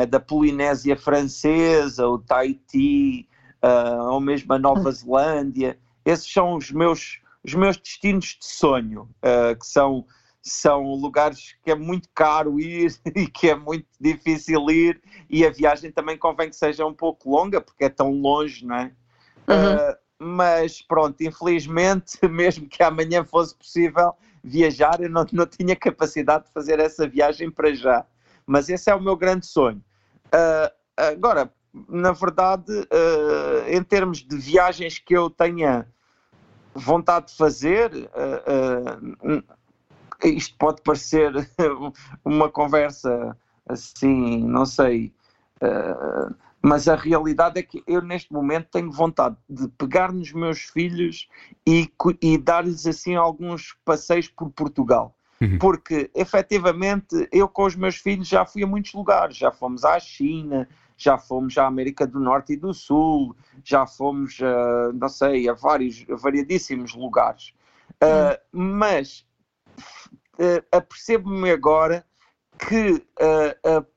é, 0.00 0.06
da 0.06 0.20
Polinésia 0.20 0.96
Francesa, 0.96 2.06
o 2.06 2.18
Tahiti, 2.18 3.28
uh, 3.62 4.10
ou 4.10 4.20
mesmo 4.20 4.52
a 4.52 4.58
Nova 4.58 4.90
Zelândia. 4.90 5.78
Esses 6.04 6.30
são 6.30 6.56
os 6.56 6.70
meus 6.70 7.22
os 7.44 7.54
meus 7.54 7.76
destinos 7.76 8.38
de 8.40 8.46
sonho, 8.46 9.02
uh, 9.22 9.56
que 9.58 9.66
são, 9.66 10.06
são 10.40 10.82
lugares 10.94 11.54
que 11.62 11.70
é 11.70 11.74
muito 11.74 12.08
caro 12.14 12.58
ir 12.58 12.96
e 13.14 13.26
que 13.26 13.50
é 13.50 13.54
muito 13.54 13.86
difícil 14.00 14.70
ir, 14.70 15.00
e 15.28 15.44
a 15.44 15.50
viagem 15.50 15.92
também 15.92 16.16
convém 16.16 16.48
que 16.48 16.56
seja 16.56 16.86
um 16.86 16.94
pouco 16.94 17.30
longa, 17.30 17.60
porque 17.60 17.84
é 17.84 17.90
tão 17.90 18.10
longe, 18.10 18.64
não 18.64 18.76
é? 18.76 18.92
Uhum. 19.46 19.74
Uh, 19.74 19.96
mas 20.18 20.80
pronto, 20.80 21.20
infelizmente, 21.22 22.18
mesmo 22.26 22.66
que 22.66 22.82
amanhã 22.82 23.22
fosse 23.22 23.54
possível 23.54 24.14
viajar, 24.44 25.00
eu 25.00 25.08
não, 25.08 25.26
não 25.32 25.46
tinha 25.46 25.74
capacidade 25.74 26.44
de 26.44 26.52
fazer 26.52 26.78
essa 26.78 27.08
viagem 27.08 27.50
para 27.50 27.74
já. 27.74 28.04
Mas 28.46 28.68
esse 28.68 28.90
é 28.90 28.94
o 28.94 29.00
meu 29.00 29.16
grande 29.16 29.46
sonho. 29.46 29.82
Uh, 30.26 30.70
agora, 30.96 31.50
na 31.88 32.12
verdade, 32.12 32.70
uh, 32.70 33.68
em 33.68 33.82
termos 33.82 34.18
de 34.18 34.36
viagens 34.36 34.98
que 34.98 35.16
eu 35.16 35.30
tenha 35.30 35.88
vontade 36.74 37.28
de 37.28 37.36
fazer. 37.36 37.90
Uh, 37.92 39.42
isto 40.22 40.54
pode 40.58 40.82
parecer 40.82 41.32
uma 42.24 42.50
conversa 42.50 43.36
assim, 43.66 44.46
não 44.46 44.66
sei, 44.66 45.12
mas 46.64 46.88
a 46.88 46.96
realidade 46.96 47.60
é 47.60 47.62
que 47.62 47.84
eu 47.86 48.00
neste 48.00 48.32
momento 48.32 48.68
tenho 48.72 48.90
vontade 48.90 49.36
de 49.46 49.68
pegar 49.68 50.10
nos 50.10 50.32
meus 50.32 50.60
filhos 50.60 51.28
e, 51.68 51.92
e 52.22 52.38
dar-lhes 52.38 52.86
assim 52.86 53.14
alguns 53.14 53.76
passeios 53.84 54.28
por 54.28 54.48
Portugal. 54.50 55.14
Uhum. 55.42 55.58
Porque 55.58 56.10
efetivamente 56.14 57.28
eu 57.30 57.46
com 57.48 57.64
os 57.64 57.76
meus 57.76 57.96
filhos 57.96 58.26
já 58.26 58.46
fui 58.46 58.62
a 58.62 58.66
muitos 58.66 58.94
lugares, 58.94 59.36
já 59.36 59.52
fomos 59.52 59.84
à 59.84 60.00
China, 60.00 60.66
já 60.96 61.18
fomos 61.18 61.58
à 61.58 61.66
América 61.66 62.06
do 62.06 62.18
Norte 62.18 62.54
e 62.54 62.56
do 62.56 62.72
Sul, 62.72 63.36
já 63.62 63.86
fomos, 63.86 64.38
uh, 64.40 64.90
não 64.94 65.10
sei, 65.10 65.46
a 65.50 65.52
vários, 65.52 66.02
a 66.10 66.16
variadíssimos 66.16 66.94
lugares. 66.94 67.52
Uh, 68.02 68.40
mas 68.50 69.26
uh, 70.38 70.64
apercebo-me 70.72 71.50
agora 71.50 72.06
que 72.56 73.04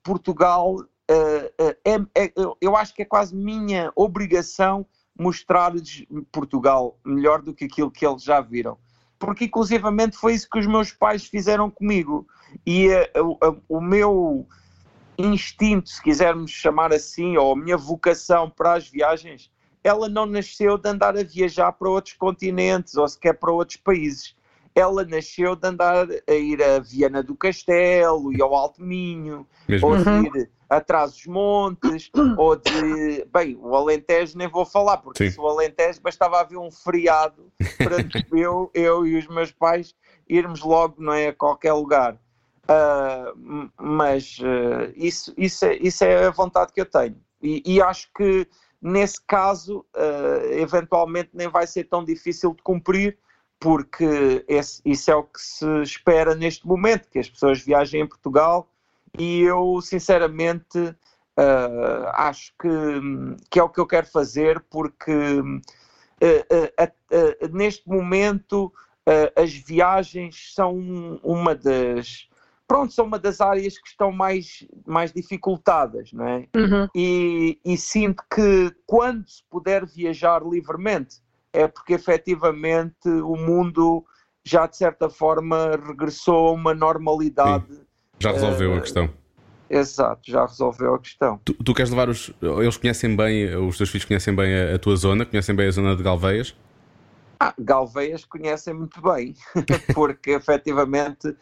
Portugal 0.04 0.76
é, 1.10 1.96
é, 2.16 2.34
eu 2.60 2.76
acho 2.76 2.94
que 2.94 3.02
é 3.02 3.06
quase 3.06 3.36
minha 3.36 3.92
obrigação 3.96 4.86
mostrar-lhes 5.18 6.06
Portugal 6.32 7.00
melhor 7.04 7.42
do 7.42 7.54
que 7.54 7.66
aquilo 7.66 7.92
que 7.92 8.06
eles 8.06 8.24
já 8.24 8.40
viram. 8.42 8.78
Porque, 9.18 9.46
inclusivamente, 9.46 10.16
foi 10.16 10.34
isso 10.34 10.48
que 10.50 10.60
os 10.60 10.68
meus 10.68 10.92
pais 10.92 11.26
fizeram 11.26 11.72
comigo. 11.72 12.28
E 12.66 12.90
o 13.68 13.82
meu 13.82 14.46
instinto, 15.18 15.90
se 15.90 16.02
quisermos 16.02 16.52
chamar 16.52 16.94
assim, 16.94 17.36
ou 17.36 17.54
a 17.54 17.56
minha 17.56 17.78
vocação 17.78 18.50
para 18.50 18.74
as 18.74 18.88
viagens, 18.88 19.50
ela 19.84 20.08
não 20.08 20.26
nasceu 20.26 20.78
de 20.78 20.88
andar 20.88 21.18
a 21.18 21.24
viajar 21.24 21.72
para 21.72 21.90
outros 21.90 22.14
continentes 22.14 22.96
ou 22.96 23.08
sequer 23.08 23.34
para 23.34 23.52
outros 23.52 23.78
países. 23.78 24.36
Ela 24.76 25.04
nasceu 25.04 25.56
de 25.56 25.68
andar 25.68 26.08
a 26.28 26.34
ir 26.34 26.62
a 26.62 26.80
Viana 26.80 27.24
do 27.24 27.36
Castelo 27.36 28.32
e 28.32 28.40
ao 28.40 28.54
Alto 28.54 28.84
Minho, 28.84 29.48
Mesmo. 29.68 29.88
ou 29.88 29.96
uhum. 29.96 30.26
ir 30.26 30.52
atrás 30.70 31.14
dos 31.14 31.26
montes, 31.26 32.10
ou 32.38 32.56
de. 32.56 33.26
Bem, 33.32 33.58
o 33.60 33.76
Alentejo 33.76 34.38
nem 34.38 34.48
vou 34.48 34.66
falar, 34.66 34.98
porque 34.98 35.26
Sim. 35.26 35.32
se 35.32 35.40
o 35.40 35.48
Alentejo 35.48 36.02
bastava 36.02 36.40
haver 36.40 36.58
um 36.58 36.72
feriado 36.72 37.52
para 37.78 37.98
eu, 38.38 38.70
eu 38.74 39.06
e 39.06 39.18
os 39.18 39.28
meus 39.28 39.52
pais 39.52 39.96
irmos 40.30 40.62
logo 40.62 40.96
não 40.98 41.14
é, 41.14 41.28
a 41.28 41.34
qualquer 41.34 41.74
lugar. 41.74 42.16
Uh, 42.70 43.72
mas 43.82 44.40
uh, 44.40 44.92
isso, 44.96 45.34
isso, 45.38 45.66
é, 45.66 45.78
isso 45.78 46.04
é 46.04 46.26
a 46.26 46.32
vontade 46.32 46.74
que 46.74 46.82
eu 46.82 46.86
tenho. 46.86 47.18
E, 47.42 47.64
e 47.66 47.82
acho 47.82 48.10
que 48.14 48.46
nesse 48.82 49.22
caso, 49.26 49.86
uh, 49.96 50.52
eventualmente, 50.52 51.30
nem 51.34 51.48
vai 51.48 51.66
ser 51.66 51.86
tão 51.86 52.04
difícil 52.04 52.54
de 52.54 52.62
cumprir, 52.62 53.18
porque 53.60 54.44
esse, 54.48 54.82
isso 54.86 55.10
é 55.10 55.16
o 55.16 55.24
que 55.24 55.42
se 55.42 55.66
espera 55.82 56.36
neste 56.36 56.68
momento: 56.68 57.10
que 57.10 57.20
as 57.20 57.30
pessoas 57.30 57.62
viajem 57.62 58.02
em 58.02 58.08
Portugal. 58.08 58.70
E 59.18 59.42
eu, 59.42 59.80
sinceramente, 59.82 60.96
acho 62.14 62.54
que, 62.60 62.70
que 63.50 63.60
é 63.60 63.64
o 63.64 63.70
que 63.70 63.80
eu 63.80 63.86
quero 63.86 64.08
fazer, 64.08 64.60
porque 64.70 65.42
neste 67.52 67.88
momento 67.88 68.74
as 69.36 69.54
viagens 69.54 70.54
são 70.54 70.78
uma 71.24 71.54
das 71.56 72.28
pronto, 72.68 72.92
são 72.92 73.06
uma 73.06 73.18
das 73.18 73.40
áreas 73.40 73.78
que 73.78 73.88
estão 73.88 74.12
mais, 74.12 74.68
mais 74.86 75.14
dificultadas, 75.14 76.12
não 76.12 76.28
é? 76.28 76.48
Uhum. 76.54 76.90
E, 76.94 77.58
e 77.64 77.78
sinto 77.78 78.22
que 78.30 78.76
quando 78.86 79.26
se 79.26 79.42
puder 79.50 79.86
viajar 79.86 80.46
livremente, 80.46 81.22
é 81.54 81.66
porque 81.66 81.94
efetivamente 81.94 83.08
o 83.08 83.38
mundo 83.38 84.06
já 84.44 84.68
de 84.68 84.76
certa 84.76 85.10
forma 85.10 85.80
regressou 85.88 86.50
a 86.50 86.52
uma 86.52 86.74
normalidade. 86.74 87.74
Sim. 87.74 87.87
Já 88.20 88.32
resolveu 88.32 88.74
uh, 88.74 88.78
a 88.78 88.82
questão. 88.82 89.10
Exato, 89.70 90.22
já 90.26 90.46
resolveu 90.46 90.96
a 90.96 91.00
questão. 91.00 91.40
Tu, 91.44 91.54
tu, 91.54 91.74
queres 91.74 91.92
levar 91.92 92.10
os. 92.10 92.32
Eles 92.42 92.78
conhecem 92.78 93.16
bem, 93.16 93.56
os 93.56 93.78
teus 93.78 93.90
filhos 93.90 94.06
conhecem 94.06 94.36
bem 94.36 94.54
a, 94.56 94.76
a 94.76 94.80
tua 94.80 94.96
zona, 94.96 95.26
conhecem 95.26 95.56
bem 95.56 95.68
a 95.68 95.72
zona 95.72 95.96
de 95.96 96.04
Galveias? 96.04 96.56
Ah, 97.40 97.54
Galveias 97.60 98.26
conhecem 98.26 98.74
muito 98.74 99.02
bem, 99.02 99.36
porque 99.94 100.32
efetivamente 100.32 101.36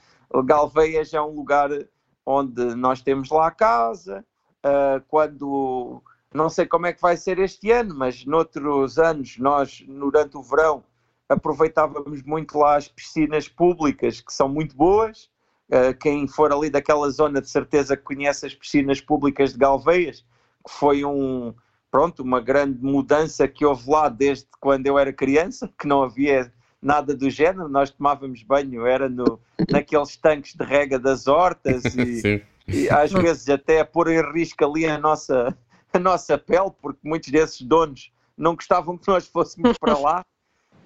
Galveias 0.44 1.14
é 1.14 1.22
um 1.22 1.34
lugar 1.34 1.70
onde 2.26 2.76
nós 2.76 3.02
temos 3.02 3.30
lá 3.30 3.48
a 3.48 3.52
casa. 3.52 4.26
Uh, 4.66 5.00
quando 5.08 6.02
não 6.34 6.50
sei 6.50 6.66
como 6.66 6.88
é 6.88 6.92
que 6.92 7.02
vai 7.02 7.16
ser 7.16 7.40
este 7.40 7.72
ano, 7.72 7.96
mas 7.96 8.26
noutros 8.26 8.98
anos 8.98 9.38
nós 9.38 9.86
durante 9.88 10.36
o 10.36 10.42
verão 10.42 10.84
aproveitávamos 11.30 12.22
muito 12.24 12.58
lá 12.58 12.76
as 12.76 12.88
piscinas 12.88 13.48
públicas 13.48 14.20
que 14.20 14.34
são 14.34 14.50
muito 14.50 14.76
boas. 14.76 15.30
Uh, 15.70 15.98
quem 16.00 16.28
for 16.28 16.54
ali 16.54 16.70
daquela 16.70 17.10
zona 17.10 17.42
de 17.42 17.50
certeza 17.50 17.98
que 17.98 18.04
conhece 18.04 18.46
as 18.46 18.54
piscinas 18.54 19.02
públicas 19.02 19.54
de 19.54 19.58
Galveias, 19.60 20.24
que 20.66 20.72
foi 20.72 21.04
um 21.04 21.54
pronto 21.90 22.22
uma 22.22 22.42
grande 22.42 22.84
mudança 22.84 23.48
que 23.48 23.66
houve 23.66 23.90
lá 23.90 24.10
desde 24.10 24.48
quando 24.60 24.86
eu 24.86 25.00
era 25.00 25.14
criança, 25.14 25.72
que 25.80 25.88
não 25.88 26.04
havia 26.04 26.52
nada 26.82 27.16
do 27.16 27.30
género, 27.30 27.68
nós 27.68 27.90
tomávamos 27.90 28.44
banho, 28.44 28.86
era 28.86 29.10
no, 29.10 29.40
naqueles 29.72 30.16
tanques 30.18 30.54
de 30.54 30.64
rega 30.64 31.00
das 31.00 31.26
hortas 31.26 31.84
e, 31.96 32.44
e 32.68 32.90
às 32.90 33.12
vezes 33.12 33.50
até 33.50 33.80
a 33.80 33.86
pôr 33.86 34.12
em 34.12 34.22
risco 34.34 34.64
ali 34.64 34.86
a 34.86 34.98
nossa, 34.98 35.58
a 35.92 35.98
nossa 35.98 36.38
pele, 36.38 36.72
porque 36.82 37.00
muitos 37.04 37.32
desses 37.32 37.62
donos 37.62 38.12
não 38.38 38.56
gostavam 38.56 38.98
que 38.98 39.08
nós 39.08 39.26
fôssemos 39.26 39.78
para 39.78 39.98
lá. 39.98 40.26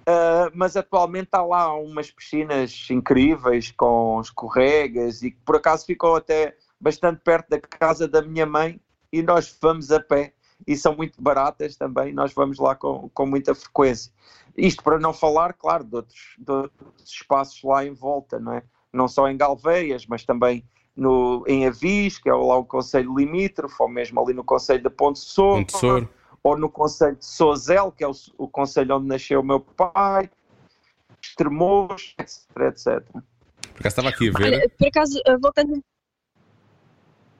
Uh, 0.10 0.50
mas 0.56 0.76
atualmente 0.76 1.30
há 1.34 1.44
lá 1.44 1.72
umas 1.76 2.10
piscinas 2.10 2.88
incríveis 2.90 3.70
com 3.70 4.20
escorregas 4.20 5.22
e 5.22 5.30
que 5.30 5.38
por 5.46 5.58
acaso 5.58 5.86
ficou 5.86 6.16
até 6.16 6.56
bastante 6.80 7.22
perto 7.24 7.50
da 7.50 7.60
casa 7.60 8.08
da 8.08 8.20
minha 8.20 8.46
mãe 8.46 8.82
e 9.12 9.22
nós 9.22 9.56
vamos 9.62 9.92
a 9.92 10.00
pé 10.00 10.34
e 10.66 10.76
são 10.76 10.96
muito 10.96 11.22
baratas 11.22 11.76
também, 11.76 12.12
nós 12.12 12.34
vamos 12.34 12.58
lá 12.58 12.76
com, 12.76 13.08
com 13.14 13.26
muita 13.26 13.54
frequência. 13.54 14.12
Isto 14.58 14.84
para 14.84 14.98
não 14.98 15.14
falar, 15.14 15.54
claro, 15.54 15.84
de 15.84 15.96
outros, 15.98 16.36
de 16.40 16.52
outros 16.52 17.04
espaços 17.06 17.62
lá 17.64 17.86
em 17.86 17.94
volta, 17.94 18.40
não 18.40 18.54
é? 18.54 18.64
Não 18.92 19.08
só 19.08 19.30
em 19.30 19.38
Galveias, 19.38 20.08
mas 20.08 20.26
também 20.26 20.66
no, 20.96 21.44
em 21.48 21.68
Avis, 21.68 22.18
que 22.18 22.30
é 22.30 22.34
lá 22.34 22.58
o 22.58 22.66
Conselho 22.66 23.16
Limítrofe, 23.16 23.76
ou 23.80 23.88
mesmo 23.88 24.20
ali 24.20 24.34
no 24.34 24.44
Conselho 24.44 24.82
de 24.82 24.90
Ponte 24.90 25.20
Sor, 25.20 25.60
Ponte. 25.60 26.10
Ou 26.44 26.58
no 26.58 26.70
Conselho 26.70 27.16
de 27.16 27.26
Sozel, 27.26 27.92
que 27.92 28.04
é 28.04 28.08
o, 28.08 28.14
o 28.38 28.48
Conselho 28.48 28.96
onde 28.96 29.08
nasceu 29.08 29.40
o 29.42 29.44
meu 29.44 29.60
pai, 29.60 30.30
Extremoz, 31.22 32.14
etc, 32.18 32.40
etc. 32.68 33.04
Por 33.12 33.80
acaso 33.80 33.88
estava 33.88 34.10
aqui 34.10 34.30
a 34.30 34.32
ver. 34.32 34.44
Olha, 34.46 34.70
por 34.70 34.88
acaso, 34.88 35.22
eh, 35.26 35.38
voltando. 35.38 35.84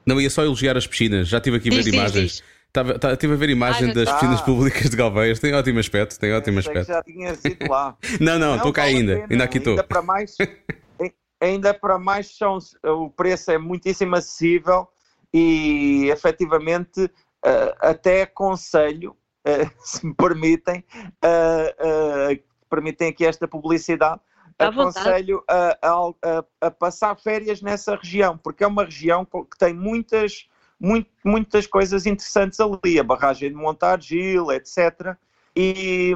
Não, 0.06 0.20
ia 0.20 0.30
só 0.30 0.42
elogiar 0.42 0.76
as 0.76 0.86
piscinas. 0.86 1.28
Já 1.28 1.38
estive 1.38 1.56
aqui 1.58 1.68
a 1.68 1.72
ver 1.72 1.76
Diz, 1.78 1.84
diz, 1.86 1.94
imagens. 1.94 2.32
diz. 2.32 2.42
Estava, 2.68 2.92
estava- 2.92 3.14
estive 3.14 3.32
a 3.32 3.36
ver 3.36 3.50
imagem 3.50 3.88
Ai, 3.88 3.94
das 3.94 4.12
piscinas 4.12 4.40
Ah. 4.40 4.44
públicas 4.44 4.90
de 4.90 4.96
Galveias. 4.96 5.40
Tem 5.40 5.52
ótimo 5.54 5.78
aspecto, 5.80 6.18
tem 6.18 6.32
ótimo 6.32 6.56
Pensei 6.58 6.72
que 6.72 6.78
aspecto. 6.78 6.96
já 6.98 7.02
tinha 7.02 7.34
sido 7.34 7.68
lá. 7.68 7.96
Não, 8.20 8.38
não, 8.38 8.56
estou 8.56 8.72
cá 8.72 8.82
vale 8.82 8.96
ainda. 8.96 9.14
pena. 9.14 9.26
Ainda 9.30 9.44
aqui 9.44 9.58
estou. 9.58 9.72
Ainda 9.72 9.84
para 9.84 10.02
mais, 10.02 10.36
ainda 11.40 11.74
para 11.74 11.98
mais 11.98 12.36
são, 12.36 12.58
o 12.84 13.10
preço 13.10 13.50
é 13.50 13.58
muitíssimo 13.58 14.14
acessível 14.16 14.88
e 15.34 16.08
efetivamente 16.10 17.10
eh, 17.44 17.74
até 17.80 18.22
aconselho, 18.22 19.16
eh, 19.44 19.70
se 19.80 20.06
me 20.06 20.14
permitem, 20.14 20.84
eh, 21.22 22.40
permitem 22.68 23.08
aqui 23.08 23.24
esta 23.26 23.48
publicidade, 23.48 24.20
vontade. 24.58 24.80
aconselho 24.80 25.42
a, 25.48 25.78
a- 25.82 26.44
a- 26.60 26.70
passar 26.70 27.16
férias 27.16 27.62
nessa 27.62 27.96
região, 27.96 28.36
porque 28.38 28.62
é 28.62 28.66
uma 28.66 28.84
região 28.84 29.24
que 29.24 29.58
tem 29.58 29.72
muitas, 29.74 30.48
muito- 30.78 31.10
muitas 31.24 31.66
coisas 31.66 32.06
interessantes 32.06 32.60
ali, 32.60 32.98
a 32.98 33.04
barragem 33.04 33.48
de 33.48 33.54
Montargil, 33.56 34.50
etc. 34.52 35.16
E, 35.56 36.14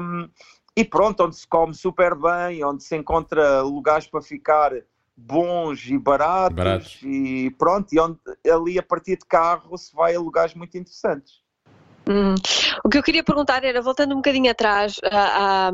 e 0.77 0.85
pronto, 0.85 1.23
onde 1.25 1.35
se 1.35 1.47
come 1.47 1.73
super 1.73 2.15
bem, 2.15 2.63
onde 2.63 2.83
se 2.83 2.95
encontra 2.95 3.61
lugares 3.61 4.07
para 4.07 4.21
ficar 4.21 4.71
bons 5.17 5.85
e 5.87 5.97
baratos, 5.97 6.55
Baratos. 6.55 6.99
e 7.03 7.49
pronto, 7.57 7.93
e 7.93 7.99
onde 7.99 8.19
ali 8.51 8.77
a 8.77 8.83
partir 8.83 9.17
de 9.17 9.25
carro 9.25 9.77
se 9.77 9.95
vai 9.95 10.15
a 10.15 10.19
lugares 10.19 10.53
muito 10.53 10.77
interessantes. 10.77 11.43
Hum, 12.07 12.35
O 12.83 12.89
que 12.89 12.97
eu 12.97 13.03
queria 13.03 13.23
perguntar 13.23 13.63
era, 13.63 13.81
voltando 13.81 14.11
um 14.13 14.17
bocadinho 14.17 14.51
atrás 14.51 14.95
à, 15.11 15.69
à- 15.69 15.71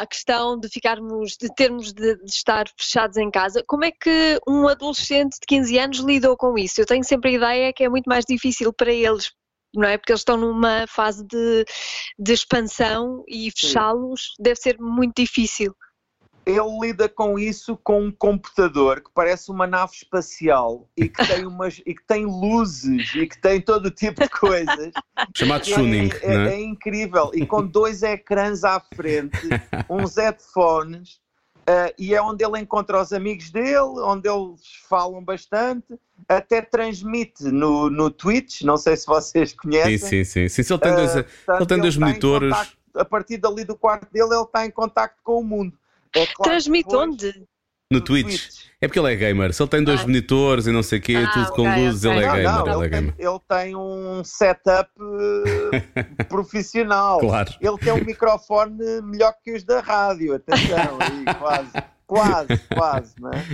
à 0.00 0.06
questão 0.06 0.58
de 0.58 0.68
ficarmos, 0.68 1.36
de 1.40 1.48
termos 1.54 1.92
de, 1.92 2.16
de 2.16 2.24
estar 2.30 2.66
fechados 2.76 3.16
em 3.16 3.30
casa, 3.30 3.62
como 3.66 3.84
é 3.84 3.92
que 3.92 4.38
um 4.48 4.66
adolescente 4.66 5.34
de 5.34 5.46
15 5.46 5.78
anos 5.78 5.98
lidou 5.98 6.36
com 6.36 6.58
isso? 6.58 6.80
Eu 6.80 6.86
tenho 6.86 7.04
sempre 7.04 7.30
a 7.30 7.34
ideia 7.34 7.72
que 7.72 7.84
é 7.84 7.88
muito 7.88 8.06
mais 8.06 8.24
difícil 8.24 8.72
para 8.72 8.92
eles, 8.92 9.30
não 9.74 9.86
é? 9.86 9.96
Porque 9.96 10.10
eles 10.10 10.20
estão 10.22 10.36
numa 10.36 10.86
fase 10.88 11.24
de, 11.24 11.64
de 12.18 12.32
expansão 12.32 13.22
e 13.28 13.50
fechá-los 13.56 14.34
deve 14.40 14.56
ser 14.56 14.76
muito 14.80 15.14
difícil. 15.16 15.72
Ele 16.50 16.78
lida 16.80 17.08
com 17.08 17.38
isso 17.38 17.76
com 17.76 18.04
um 18.04 18.10
computador 18.10 19.00
que 19.02 19.10
parece 19.14 19.50
uma 19.50 19.66
nave 19.66 19.92
espacial 19.94 20.88
e 20.96 21.08
que 21.08 21.26
tem 21.26 21.44
umas 21.46 21.80
e 21.84 21.94
que 21.94 22.02
tem 22.06 22.24
luzes 22.24 23.14
e 23.14 23.26
que 23.26 23.38
tem 23.38 23.60
todo 23.60 23.90
tipo 23.90 24.22
de 24.22 24.28
coisas. 24.30 24.90
Chamado 25.36 25.68
É- 25.70 25.74
tuning, 25.74 26.10
é, 26.22 26.34
é 26.34 26.48
é? 26.54 26.60
incrível. 26.60 27.30
E 27.34 27.44
com 27.46 27.64
dois 27.66 28.02
ecrãs 28.02 28.64
à 28.64 28.80
frente, 28.94 29.36
uns 29.90 30.16
headphones, 30.16 31.20
eh, 31.66 31.94
e 31.98 32.14
é 32.14 32.22
onde 32.22 32.42
ele 32.44 32.58
encontra 32.58 33.00
os 33.00 33.12
amigos 33.12 33.50
dele, 33.50 34.00
onde 34.00 34.28
eles 34.28 34.60
falam 34.88 35.22
bastante, 35.22 35.98
até 36.26 36.62
transmite 36.62 37.44
no, 37.44 37.90
no 37.90 38.10
Twitch, 38.10 38.62
não 38.62 38.76
sei 38.78 38.96
se 38.96 39.06
vocês 39.06 39.52
conhecem. 39.52 39.98
Sim, 39.98 40.24
sim, 40.24 40.48
sim. 40.48 40.62
sim 40.62 40.72
ele 40.74 40.80
tem 40.80 40.94
dois. 40.94 41.14
Uh, 41.14 41.24
ele 41.56 41.66
tem 41.66 41.78
dois 41.80 41.96
em 41.96 42.00
monitores. 42.00 42.50
contacto- 42.50 42.78
a 42.94 43.04
partir 43.04 43.36
dali 43.36 43.64
do 43.64 43.76
quarto 43.76 44.10
dele, 44.10 44.32
ele 44.34 44.42
está 44.42 44.64
em 44.66 44.70
contacto 44.70 45.18
com 45.22 45.38
o 45.40 45.44
mundo. 45.44 45.76
É 46.18 46.26
claro 46.26 46.50
Transmite 46.50 46.88
depois- 46.88 47.08
onde? 47.08 47.44
No 47.90 48.00
Twitch. 48.02 48.48
É 48.80 48.86
porque 48.86 48.98
ele 49.00 49.12
é 49.12 49.16
gamer. 49.16 49.52
Se 49.54 49.62
ele 49.62 49.70
tem 49.70 49.82
dois 49.82 50.00
Ah. 50.00 50.06
monitores 50.06 50.66
e 50.66 50.70
não 50.72 50.82
sei 50.82 50.98
o 50.98 51.02
quê, 51.02 51.16
Ah, 51.16 51.32
tudo 51.32 51.52
com 51.52 51.62
ok, 51.68 51.84
luzes, 51.86 52.04
ok. 52.04 52.16
ele 52.18 52.24
é 52.24 52.28
Não, 52.28 52.34
gamer. 52.34 52.52
não, 52.52 52.62
ele 52.64 52.70
é 52.70 52.74
ele, 52.76 52.88
gamer. 52.90 53.14
tem, 53.14 53.26
ele 53.26 53.40
tem 53.48 53.76
um 53.76 54.22
setup 54.24 54.90
eh, 55.00 56.24
profissional. 56.28 57.18
Claro. 57.18 57.54
Ele 57.60 57.78
tem 57.78 57.92
um 57.92 58.04
microfone 58.04 59.00
melhor 59.02 59.32
que 59.42 59.52
os 59.54 59.64
da 59.64 59.80
rádio, 59.80 60.34
atenção, 60.34 60.98
aí, 61.00 61.24
quase, 61.40 61.72
quase, 62.06 62.58
quase, 62.74 63.14
não 63.18 63.30
é? 63.32 63.44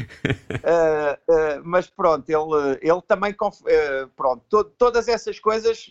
Eh, 0.62 1.18
eh, 1.30 1.60
mas 1.64 1.86
pronto, 1.88 2.28
ele, 2.28 2.78
ele 2.82 3.02
também, 3.06 3.32
conf- 3.32 3.62
eh, 3.66 4.06
pronto, 4.16 4.42
to- 4.48 4.64
todas 4.64 5.08
essas 5.08 5.38
coisas, 5.38 5.90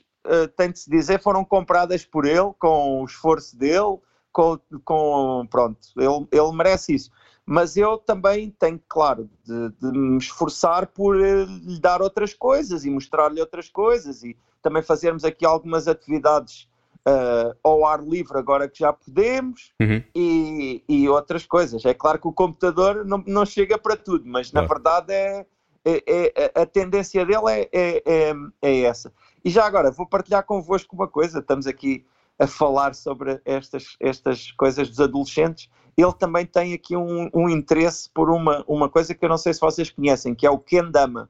tem 0.55 0.71
de 0.71 0.79
se 0.79 0.89
dizer, 0.89 1.21
foram 1.21 1.43
compradas 1.43 2.05
por 2.05 2.25
ele, 2.25 2.51
com 2.59 3.01
o 3.01 3.05
esforço 3.05 3.57
dele, 3.57 3.97
com, 4.34 4.60
com 4.84 5.48
pronto, 5.50 5.78
ele, 5.96 6.28
ele 6.32 6.52
merece 6.54 6.96
isso. 6.96 7.12
Mas 7.46 7.76
eu 7.78 7.98
também 7.98 8.50
tenho, 8.58 8.82
claro, 8.88 9.30
de, 9.46 9.69
de 9.69 9.91
me 9.98 10.17
esforçar 10.17 10.88
por 10.88 11.19
eh, 11.22 11.46
lhe 11.46 11.80
dar 11.80 12.02
outras 12.02 12.34
coisas 12.34 12.86
e 12.86 12.89
mostrar-lhe 12.89 13.39
outras 13.39 13.69
coisas 13.69 14.24
e 14.24 14.36
também 14.62 14.82
fazermos 14.82 15.24
aqui 15.26 15.46
algumas 15.46 15.88
atividades 15.89 16.69
eh, 17.06 17.56
ao 17.62 17.86
ar 17.86 18.02
livre 18.02 18.38
agora 18.38 18.69
que 18.69 18.80
já 18.80 18.93
podemos 18.93 19.74
Uhum. 19.82 20.02
e, 20.15 20.82
e 20.88 21.10
outras 21.10 21.46
coisas. 21.46 21.84
É 21.84 21.93
claro 21.93 22.17
que 22.17 22.28
o 22.30 22.34
computador 22.34 23.04
não, 23.06 23.22
não 23.28 23.46
chega 23.46 23.78
para 23.78 23.98
tudo, 23.98 24.24
mas 24.26 24.52
na 24.54 24.62
Claro. 24.65 24.76
verdade 24.76 25.13
é, 25.13 25.46
é- 25.86 26.34
é- 26.56 26.62
a 26.62 26.65
tendência 26.65 27.26
dele 27.26 27.43
é, 27.50 27.69
é, 27.74 28.04
é, 28.06 28.34
é 28.62 28.80
essa. 28.84 29.12
E 29.43 29.50
já 29.50 29.65
agora 29.65 29.91
vou 29.91 30.08
partilhar 30.08 30.46
convosco 30.46 30.96
uma 30.96 31.10
coisa, 31.10 31.39
estamos 31.39 31.67
aqui 31.67 32.06
a 32.39 32.48
falar 32.48 32.93
sobre 32.96 33.39
estas, 33.46 33.96
estas 34.00 34.52
coisas 34.52 34.89
dos 34.89 35.00
adolescentes. 35.00 35.69
Ele 35.96 36.13
também 36.13 36.46
tem 36.46 36.74
aqui 36.74 36.96
um, 36.98 37.30
um 37.34 37.48
interesse 37.50 38.10
por 38.13 38.30
uma, 38.32 38.63
uma 38.67 38.89
coisa 38.89 39.13
que 39.13 39.24
eu 39.24 39.30
não 39.30 39.38
sei 39.38 39.54
se 39.54 39.60
vocês 39.62 39.89
conhecem, 39.91 40.34
que 40.34 40.46
é 40.46 40.50
o 40.50 40.58
Kendama. 40.58 41.30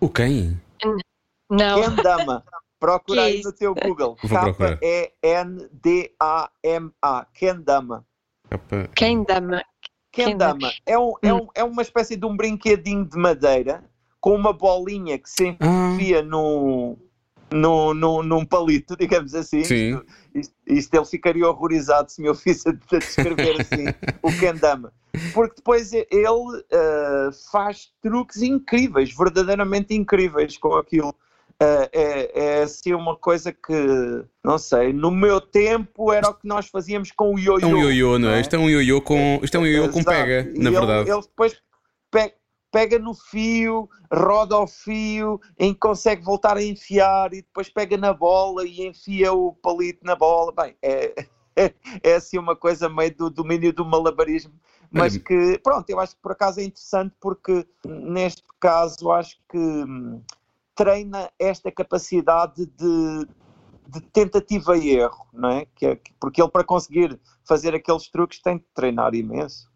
O 0.00 0.08
quem? 0.08 0.60
Não. 1.50 1.82
Kendama. 1.82 2.42
Procura 2.80 3.22
é 3.22 3.24
aí 3.24 3.40
isso? 3.40 3.48
no 3.48 3.54
teu 3.54 3.74
Google. 3.74 4.16
K-E-N-D-A-M-A. 5.86 7.26
Kendama. 7.32 8.04
Capa- 8.50 8.88
Quem 8.94 9.24
dama? 9.24 9.62
Kendama 10.12 10.70
é, 10.86 10.98
um, 10.98 11.12
é, 11.22 11.32
Hum. 11.32 11.38
um, 11.42 11.48
é 11.54 11.64
uma 11.64 11.82
espécie 11.82 12.16
de 12.16 12.24
um 12.24 12.34
brinquedinho 12.36 13.04
de 13.04 13.18
madeira 13.18 13.84
com 14.20 14.34
uma 14.34 14.52
bolinha 14.52 15.18
que 15.18 15.28
se 15.28 15.56
Ah, 15.60 15.92
enfia 15.94 16.22
num, 17.50 17.94
num, 17.94 18.22
num, 18.22 18.44
palito, 18.44 18.96
digamos 18.98 19.34
assim. 19.34 19.64
Sim. 19.64 20.00
Isto, 20.34 20.54
isto 20.66 20.94
ele 20.94 21.04
ficaria 21.04 21.48
horrorizado 21.48 22.10
se 22.10 22.20
me 22.20 22.28
ouvisse 22.28 22.68
a, 22.68 22.72
descrever 22.98 23.60
assim 23.60 23.86
o 24.22 24.32
Kendama. 24.32 24.92
Porque 25.32 25.56
depois 25.56 25.92
ele 25.92 26.06
ah, 26.72 27.30
faz 27.50 27.88
truques 28.02 28.42
incríveis, 28.42 29.14
verdadeiramente 29.14 29.94
incríveis 29.94 30.56
com 30.58 30.74
aquilo. 30.74 31.14
Ah, 31.58 31.88
é, 31.90 32.58
é 32.58 32.62
assim 32.62 32.92
uma 32.92 33.16
coisa 33.16 33.50
que, 33.50 34.24
não 34.44 34.58
sei, 34.58 34.92
no 34.92 35.10
meu 35.10 35.40
tempo 35.40 36.12
era 36.12 36.28
o 36.28 36.34
que 36.34 36.46
nós 36.46 36.68
fazíamos 36.68 37.10
com 37.12 37.34
o 37.34 37.38
ioiô. 37.38 37.58
é 37.60 37.66
um 37.66 37.78
ioiô, 37.78 38.18
não 38.18 38.28
é? 38.28 38.38
é? 38.38 38.40
Isto 38.42 38.56
é 38.56 38.58
um 38.58 38.68
ioiô 38.68 39.00
com, 39.00 39.40
isto 39.42 39.56
é 39.56 39.60
um 39.60 39.66
ioiô 39.66 39.88
com 39.88 40.00
Exato. 40.00 40.16
pega, 40.16 40.52
na 40.54 40.70
verdade. 40.70 41.10
Ele, 41.10 41.20
depois 41.22 41.56
pe- 42.10 42.34
pega 42.70 42.98
no 42.98 43.14
fio, 43.14 43.88
roda 44.12 44.54
ao 44.54 44.66
fio, 44.66 45.40
em 45.58 45.72
que 45.72 45.80
consegue 45.80 46.22
voltar 46.22 46.56
a 46.56 46.62
enfiar 46.62 47.32
e 47.32 47.42
depois 47.42 47.68
pega 47.68 47.96
na 47.96 48.12
bola 48.12 48.66
e 48.66 48.86
enfia 48.86 49.32
o 49.32 49.52
palito 49.52 50.04
na 50.04 50.14
bola. 50.14 50.52
Bem, 50.52 50.76
é, 50.82 51.26
é, 52.02 52.14
assim 52.14 52.38
uma 52.38 52.54
coisa 52.54 52.88
meio 52.88 53.16
do 53.16 53.30
domínio 53.30 53.72
do 53.72 53.84
malabarismo. 53.84 54.52
Mas 54.90 55.16
que, 55.16 55.58
pronto, 55.62 55.88
eu 55.90 55.98
acho 55.98 56.14
que 56.14 56.22
por 56.22 56.32
acaso 56.32 56.60
é 56.60 56.64
interessante 56.64 57.14
porque 57.20 57.66
neste 57.84 58.42
caso 58.60 59.10
acho 59.10 59.36
que 59.48 59.58
hum, 59.58 60.22
treina 60.74 61.30
esta 61.38 61.72
capacidade 61.72 62.66
de, 62.66 63.26
de 63.88 64.00
tentativa 64.12 64.76
e 64.76 64.90
erro, 64.90 65.26
não 65.32 65.48
é? 65.50 65.66
Que 65.74 65.86
é- 65.86 66.00
Porque 66.20 66.40
ele 66.40 66.50
para 66.50 66.64
conseguir 66.64 67.18
fazer 67.44 67.74
aqueles 67.74 68.08
truques 68.08 68.40
tem 68.40 68.58
de 68.58 68.64
treinar 68.74 69.14
imenso. 69.14 69.68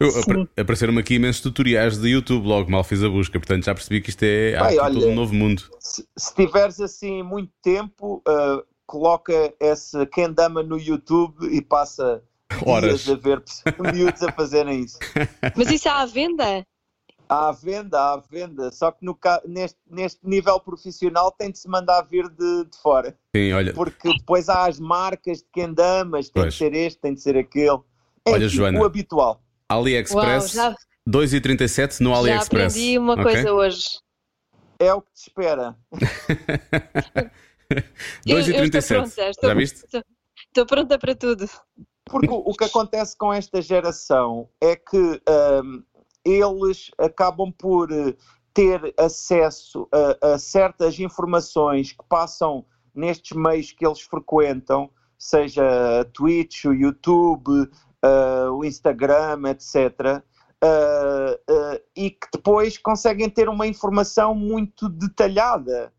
Eu, 0.00 0.10
Sim. 0.10 0.20
apare- 0.20 0.48
Apareceram-me 0.56 1.00
aqui 1.00 1.14
imensos 1.14 1.40
tutoriais 1.40 1.96
de 1.98 2.08
YouTube, 2.08 2.46
logo 2.46 2.70
mal 2.70 2.82
fiz 2.82 3.02
a 3.04 3.08
busca, 3.08 3.38
portanto 3.38 3.64
já 3.64 3.74
percebi 3.74 4.00
que 4.00 4.10
isto 4.10 4.22
é 4.24 4.56
há 4.56 4.64
Bem, 4.64 4.78
aqui 4.80 4.92
todo 4.92 5.02
olha, 5.02 5.12
um 5.12 5.14
novo 5.14 5.34
mundo. 5.34 5.62
Se, 5.78 6.04
se 6.16 6.34
tiveres 6.34 6.80
assim 6.80 7.22
muito 7.22 7.52
tempo, 7.62 8.20
ah, 8.26 8.62
coloca 8.86 9.54
esse 9.60 10.04
Kendama 10.06 10.62
no 10.62 10.76
YouTube 10.78 11.46
e 11.54 11.62
passa 11.62 12.22
Horas. 12.66 13.04
dias 13.04 13.08
a 13.16 13.20
ver 13.20 13.42
miúdos 13.94 14.22
a 14.22 14.32
fazerem 14.32 14.80
isso. 14.80 14.98
Mas 15.56 15.70
isso 15.70 15.86
é 15.88 15.90
à 15.92 16.04
venda? 16.04 16.66
À 17.28 17.52
venda, 17.52 17.98
à 18.12 18.16
venda. 18.18 18.70
Só 18.70 18.90
que 18.90 19.04
no, 19.04 19.16
neste, 19.46 19.78
neste 19.90 20.20
nível 20.24 20.60
profissional 20.60 21.32
tem 21.32 21.50
de 21.50 21.58
se 21.58 21.68
mandar 21.68 22.02
vir 22.02 22.28
de, 22.28 22.64
de 22.66 22.76
fora. 22.82 23.16
Sim, 23.34 23.52
olha. 23.52 23.72
Porque 23.72 24.12
depois 24.18 24.48
há 24.48 24.66
as 24.66 24.78
marcas 24.78 25.38
de 25.38 25.46
quem 25.52 25.72
damas, 25.72 26.28
tem 26.28 26.42
pois. 26.42 26.54
de 26.54 26.58
ser 26.58 26.74
este, 26.74 26.98
tem 27.00 27.14
de 27.14 27.20
ser 27.22 27.36
aquele. 27.36 27.78
É 28.26 28.32
olha, 28.32 28.46
tipo 28.46 28.56
Joana, 28.56 28.80
o 28.80 28.84
habitual. 28.84 29.42
AliExpress, 29.68 30.54
Uau, 30.56 30.70
já... 30.70 30.76
2,37 31.08 32.00
no 32.00 32.14
AliExpress. 32.14 32.74
Já 32.74 32.80
aprendi 32.80 32.98
uma 32.98 33.12
okay? 33.14 33.24
coisa 33.24 33.52
hoje. 33.52 33.82
É 34.78 34.92
o 34.92 35.02
que 35.02 35.12
te 35.12 35.28
espera. 35.28 35.76
2,37. 38.26 39.34
Já 39.42 39.54
viste? 39.54 39.84
Estou, 40.46 40.66
pronta 40.66 40.98
para 40.98 41.14
tudo. 41.14 41.48
Porque 42.04 42.28
o 42.30 42.52
que 42.52 42.64
acontece 42.64 43.16
com 43.16 43.32
esta 43.32 43.62
geração 43.62 44.48
é 44.60 44.76
que 44.76 45.22
um, 45.62 45.82
eles 46.24 46.90
acabam 46.98 47.50
por 47.52 47.88
ter 48.52 48.94
acesso 48.96 49.88
a, 49.90 50.34
a, 50.34 50.38
certas 50.38 50.98
informações 51.00 51.92
que 51.92 52.04
passam 52.08 52.64
nestes 52.94 53.36
meios 53.36 53.72
que 53.72 53.84
eles 53.84 54.00
frequentam, 54.00 54.90
seja 55.18 56.00
a 56.00 56.04
Twitch, 56.04 56.66
o 56.66 56.72
YouTube, 56.72 57.68
uh, 58.04 58.52
o 58.52 58.64
Instagram, 58.64 59.48
etc. 59.48 60.22
Uh, 60.62 61.80
e 61.96 62.10
que 62.10 62.28
depois 62.32 62.78
conseguem 62.78 63.28
ter 63.28 63.48
uma 63.48 63.66
informação 63.66 64.34
muito 64.34 64.88
detalhada 64.88 65.92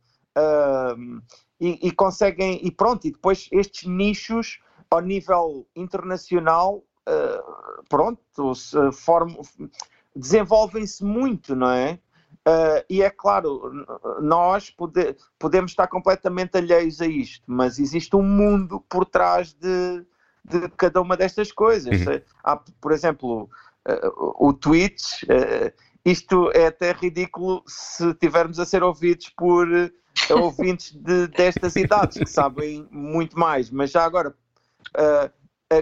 e, 1.60 1.88
e, 1.88 1.92
conseguem 1.92 2.60
e 2.62 2.70
pronto 2.70 3.08
e 3.08 3.12
depois 3.12 3.48
estes 3.52 3.88
nichos 3.88 4.60
ao 4.90 5.00
nível 5.00 5.66
internacional 5.76 6.84
pronto 7.88 8.54
desenvolvem-se 10.16 11.04
muito, 11.04 11.56
não 11.56 11.70
é? 11.70 12.00
Uh, 12.48 12.86
e 12.90 13.02
é 13.02 13.10
claro, 13.10 13.72
nós 14.22 14.70
pode, 14.70 15.16
podemos 15.40 15.72
estar 15.72 15.88
completamente 15.88 16.56
alheios 16.56 17.02
a 17.02 17.08
isto, 17.08 17.44
mas 17.48 17.80
existe 17.80 18.16
um 18.16 18.22
mundo 18.22 18.84
por 18.88 19.04
trás 19.04 19.54
de, 19.54 20.06
de 20.50 20.70
cada 20.70 21.02
uma 21.02 21.18
destas 21.18 21.52
coisas. 21.52 22.02
Uhum. 22.02 22.22
Há, 22.44 22.58
por 22.80 22.92
exemplo, 22.92 23.50
uh, 23.88 24.48
o 24.48 24.54
Twitch, 24.54 25.24
uh, 25.24 25.72
isto 26.04 26.52
é 26.54 26.68
até 26.68 26.92
ridículo 26.92 27.64
se 27.68 28.14
tivermos 28.16 28.60
a 28.60 28.66
ser 28.66 28.84
ouvidos 28.84 29.30
por 29.30 29.68
ouvintes 30.30 30.92
de, 30.94 31.28
destas 31.28 31.76
idades 31.76 32.18
que 32.18 32.30
sabem 32.30 32.88
muito 32.92 33.38
mais, 33.38 33.70
mas 33.70 33.92
já 33.92 34.06
agora, 34.06 34.34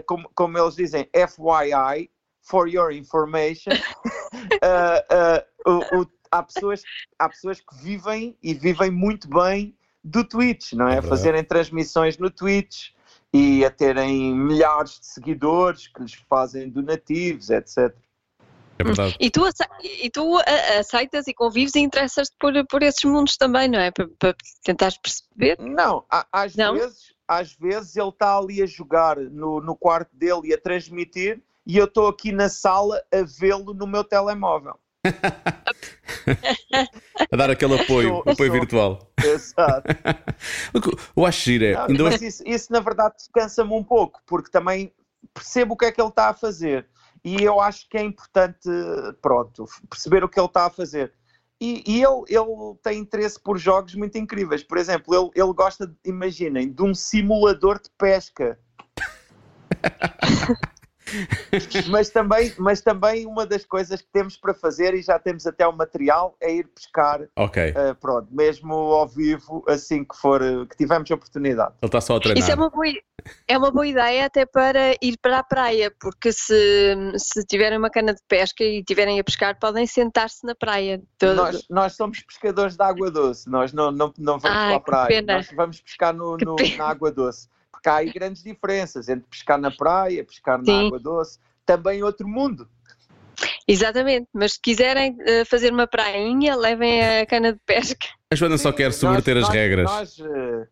como, 0.06 0.30
como 0.34 0.58
eles 0.58 0.76
dizem, 0.76 1.08
FYI, 1.14 2.10
for 2.42 2.68
your 2.68 2.92
information, 2.92 3.72
o, 5.68 6.02
o, 6.02 6.08
há, 6.32 6.42
pessoas, 6.42 6.82
há 7.20 7.30
pessoas 7.30 7.60
que 7.60 7.76
vivem 7.76 8.38
e 8.42 8.54
vivem 8.54 8.90
muito 8.90 9.28
bem 9.28 9.78
do 10.04 10.24
Twitch, 10.24 10.74
não 10.74 10.88
é? 10.88 10.98
é 10.98 11.02
Fazerem 11.02 11.44
transmissões 11.44 12.18
no 12.18 12.30
Twitch 12.30 12.90
e 13.34 13.66
a 13.66 13.72
terem 13.72 14.36
milhares 14.36 15.00
de 15.00 15.08
seguidores 15.08 15.88
que 15.88 16.02
lhes 16.02 16.14
fazem 16.30 16.70
donativos, 16.70 17.50
etc. 17.50 17.96
É 18.78 18.84
verdade. 18.84 19.16
E 19.20 19.30
tu, 19.30 19.42
e 19.82 20.10
tu 20.10 20.40
aceitas 20.80 21.28
e 21.28 21.34
convives 21.34 21.76
e 21.76 21.80
interessas-te 21.80 22.36
por, 22.40 22.54
por 22.68 22.84
esses 22.84 23.04
mundos 23.04 23.38
também, 23.38 23.68
não 23.68 23.80
é? 23.80 23.92
Para, 23.92 24.08
para 24.20 24.36
tentares 24.64 24.98
perceber? 24.98 25.58
Não, 25.60 26.06
às, 26.32 26.56
não? 26.56 26.74
Vezes, 26.74 27.14
às 27.28 27.54
vezes 27.54 27.96
ele 27.96 28.10
está 28.10 28.38
ali 28.38 28.62
a 28.62 28.66
jogar 28.66 29.18
no, 29.18 29.60
no 29.62 29.76
quarto 29.76 30.16
dele 30.16 30.50
e 30.50 30.54
a 30.54 30.58
transmitir 30.58 31.42
e 31.66 31.78
eu 31.78 31.86
estou 31.86 32.08
aqui 32.08 32.32
na 32.32 32.50
sala 32.50 33.02
a 33.12 33.24
vê-lo 33.24 33.74
no 33.74 33.88
meu 33.88 34.04
telemóvel. 34.04 34.78
a 37.32 37.36
dar 37.36 37.50
aquele 37.50 37.80
apoio, 37.80 38.20
apoio 38.20 38.36
sou. 38.36 38.52
virtual. 38.52 39.12
Exato. 39.24 39.88
o 41.16 41.26
acho 41.26 41.42
giro 41.46 41.66
é. 41.66 41.88
Não, 41.88 42.06
mas 42.06 42.22
isso, 42.22 42.44
isso, 42.46 42.72
na 42.72 42.80
verdade 42.80 43.16
cansa-me 43.34 43.74
um 43.74 43.84
pouco, 43.84 44.22
porque 44.26 44.50
também 44.50 44.94
percebo 45.34 45.74
o 45.74 45.78
que 45.78 45.86
é 45.86 45.92
que 45.92 46.02
ele 46.02 46.10
está 46.10 46.30
a 46.30 46.34
fazer. 46.34 46.88
E 47.24 47.42
eu 47.42 47.62
acho 47.62 47.88
que 47.88 47.98
é 47.98 48.02
importante, 48.02 48.70
pronto, 49.22 49.66
perceber 49.90 50.24
o 50.24 50.30
que 50.30 50.40
ele 50.40 50.48
está 50.48 50.66
a 50.66 50.70
fazer. 50.70 51.14
E, 51.62 51.82
e 51.88 52.04
ele, 52.04 52.24
ele 52.28 52.78
tem 52.84 53.00
interesse 53.00 53.40
por 53.40 53.58
jogos 53.58 53.96
muito 53.96 54.18
incríveis. 54.18 54.62
Por 54.62 54.78
exemplo, 54.78 55.16
ele, 55.16 55.30
ele 55.34 55.54
gosta, 55.54 55.90
imaginem, 56.04 56.70
de 56.70 56.84
um 56.84 56.94
simulador 56.94 57.82
de 57.82 57.90
pesca. 57.98 58.60
mas, 61.90 62.10
também, 62.10 62.54
mas 62.58 62.82
também 62.82 63.26
uma 63.26 63.46
das 63.46 63.66
coisas 63.66 64.02
que 64.02 64.08
temos 64.12 64.38
para 64.38 64.54
fazer, 64.54 64.94
e 64.94 65.02
já 65.02 65.20
temos 65.20 65.46
até 65.46 65.68
o 65.68 65.74
material, 65.74 66.36
é 66.42 66.52
ir 66.54 66.68
pescar. 66.68 67.22
Ok. 67.36 67.72
Uh, 67.72 67.96
pronto, 67.96 68.28
mesmo 68.32 68.74
ao 68.74 69.08
vivo, 69.08 69.64
assim 69.68 70.04
que 70.04 70.16
for, 70.16 70.42
que 70.68 70.78
tivermos 70.78 71.10
a 71.12 71.16
oportunidade. 71.16 71.74
Ele 71.82 71.88
está 71.88 72.02
só 72.02 72.16
a 72.16 72.20
treinar. 72.20 72.40
Isso 72.40 72.52
é 72.52 72.56
uma 72.56 72.70
boa, 72.70 72.86
é 73.48 73.58
uma 73.58 73.72
boa 73.72 73.88
ideia 73.88 74.26
até 74.26 74.46
para 74.46 74.94
ir 75.02 75.18
para 75.22 75.40
a 75.40 75.44
praia, 75.44 75.94
porque 76.00 76.32
se, 76.32 76.96
se 77.18 77.46
tiverem 77.46 77.78
uma 77.78 77.90
cana 77.90 78.14
de 78.14 78.22
pesca 78.28 78.64
e 78.64 78.84
tiverem 78.84 79.20
a 79.20 79.24
pescar, 79.24 79.58
podem 79.60 79.86
sentar-se 79.86 80.46
na 80.46 80.56
praia. 80.56 81.02
Todo... 81.18 81.36
Nós, 81.36 81.66
nós 81.70 81.96
somos 81.96 82.22
pescadores 82.22 82.76
de 82.76 82.84
água 82.84 83.12
doce, 83.12 83.50
nós 83.50 83.74
não, 83.74 83.92
não, 83.92 84.14
não 84.18 84.40
vamos 84.40 84.42
para 84.42 84.76
a 84.76 84.80
praia, 84.80 85.08
pena. 85.08 85.36
nós 85.36 85.48
vamos 85.56 85.82
pescar 85.82 86.14
no, 86.14 86.38
no 86.38 86.56
na 86.78 86.86
água 86.86 87.12
doce 87.12 87.48
porque 87.84 87.90
há 87.90 87.96
aí 87.98 88.12
grandes 88.12 88.42
diferenças 88.42 89.10
entre 89.10 89.28
pescar 89.30 89.60
na 89.60 89.70
praia, 89.70 90.24
pescar 90.24 90.58
na 90.60 90.66
Sim. 90.66 90.88
água 90.88 91.00
doce, 91.00 91.38
também 91.66 92.02
outro 92.02 92.26
mundo. 92.26 92.68
Exatamente, 93.68 94.28
mas 94.34 94.54
se 94.54 94.62
quiserem 94.62 95.18
uh, 95.20 95.46
fazer 95.46 95.74
uma 95.74 95.86
prainha, 95.86 96.56
levem 96.56 97.02
a 97.04 97.26
cana 97.26 97.52
de 97.54 97.60
pesca. 97.66 98.08
A 98.32 98.36
Joana 98.36 98.58
só 98.58 98.72
quer 98.72 98.94
subverter 98.94 99.38
as 99.38 99.50
regras. 99.50 99.86
Nós 99.86 100.18
uh, 100.20 100.68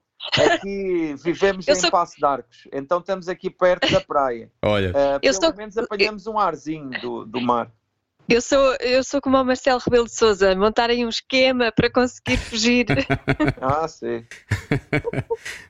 aqui 0.53 1.15
vivemos 1.21 1.67
em 1.67 1.75
sou... 1.75 1.91
Passo 1.91 2.15
de 2.17 2.25
Arcos, 2.25 2.67
então 2.71 2.99
estamos 2.99 3.27
aqui 3.27 3.49
perto 3.49 3.91
da 3.91 3.99
praia. 3.99 4.49
Olha, 4.61 4.91
uh, 4.91 5.19
pelo 5.19 5.33
sou... 5.33 5.53
menos 5.55 5.77
apanhamos 5.77 6.27
um 6.27 6.39
arzinho 6.39 6.89
do, 7.01 7.25
do 7.25 7.41
mar. 7.41 7.69
Eu 8.31 8.41
sou, 8.41 8.75
eu 8.79 9.03
sou 9.03 9.19
como 9.19 9.37
o 9.37 9.43
Marcelo 9.43 9.81
Rebelo 9.85 10.05
de 10.05 10.15
Souza, 10.15 10.55
montarem 10.55 11.05
um 11.05 11.09
esquema 11.09 11.69
para 11.69 11.91
conseguir 11.91 12.37
fugir. 12.37 12.85
ah, 13.61 13.85
sim. 13.89 14.23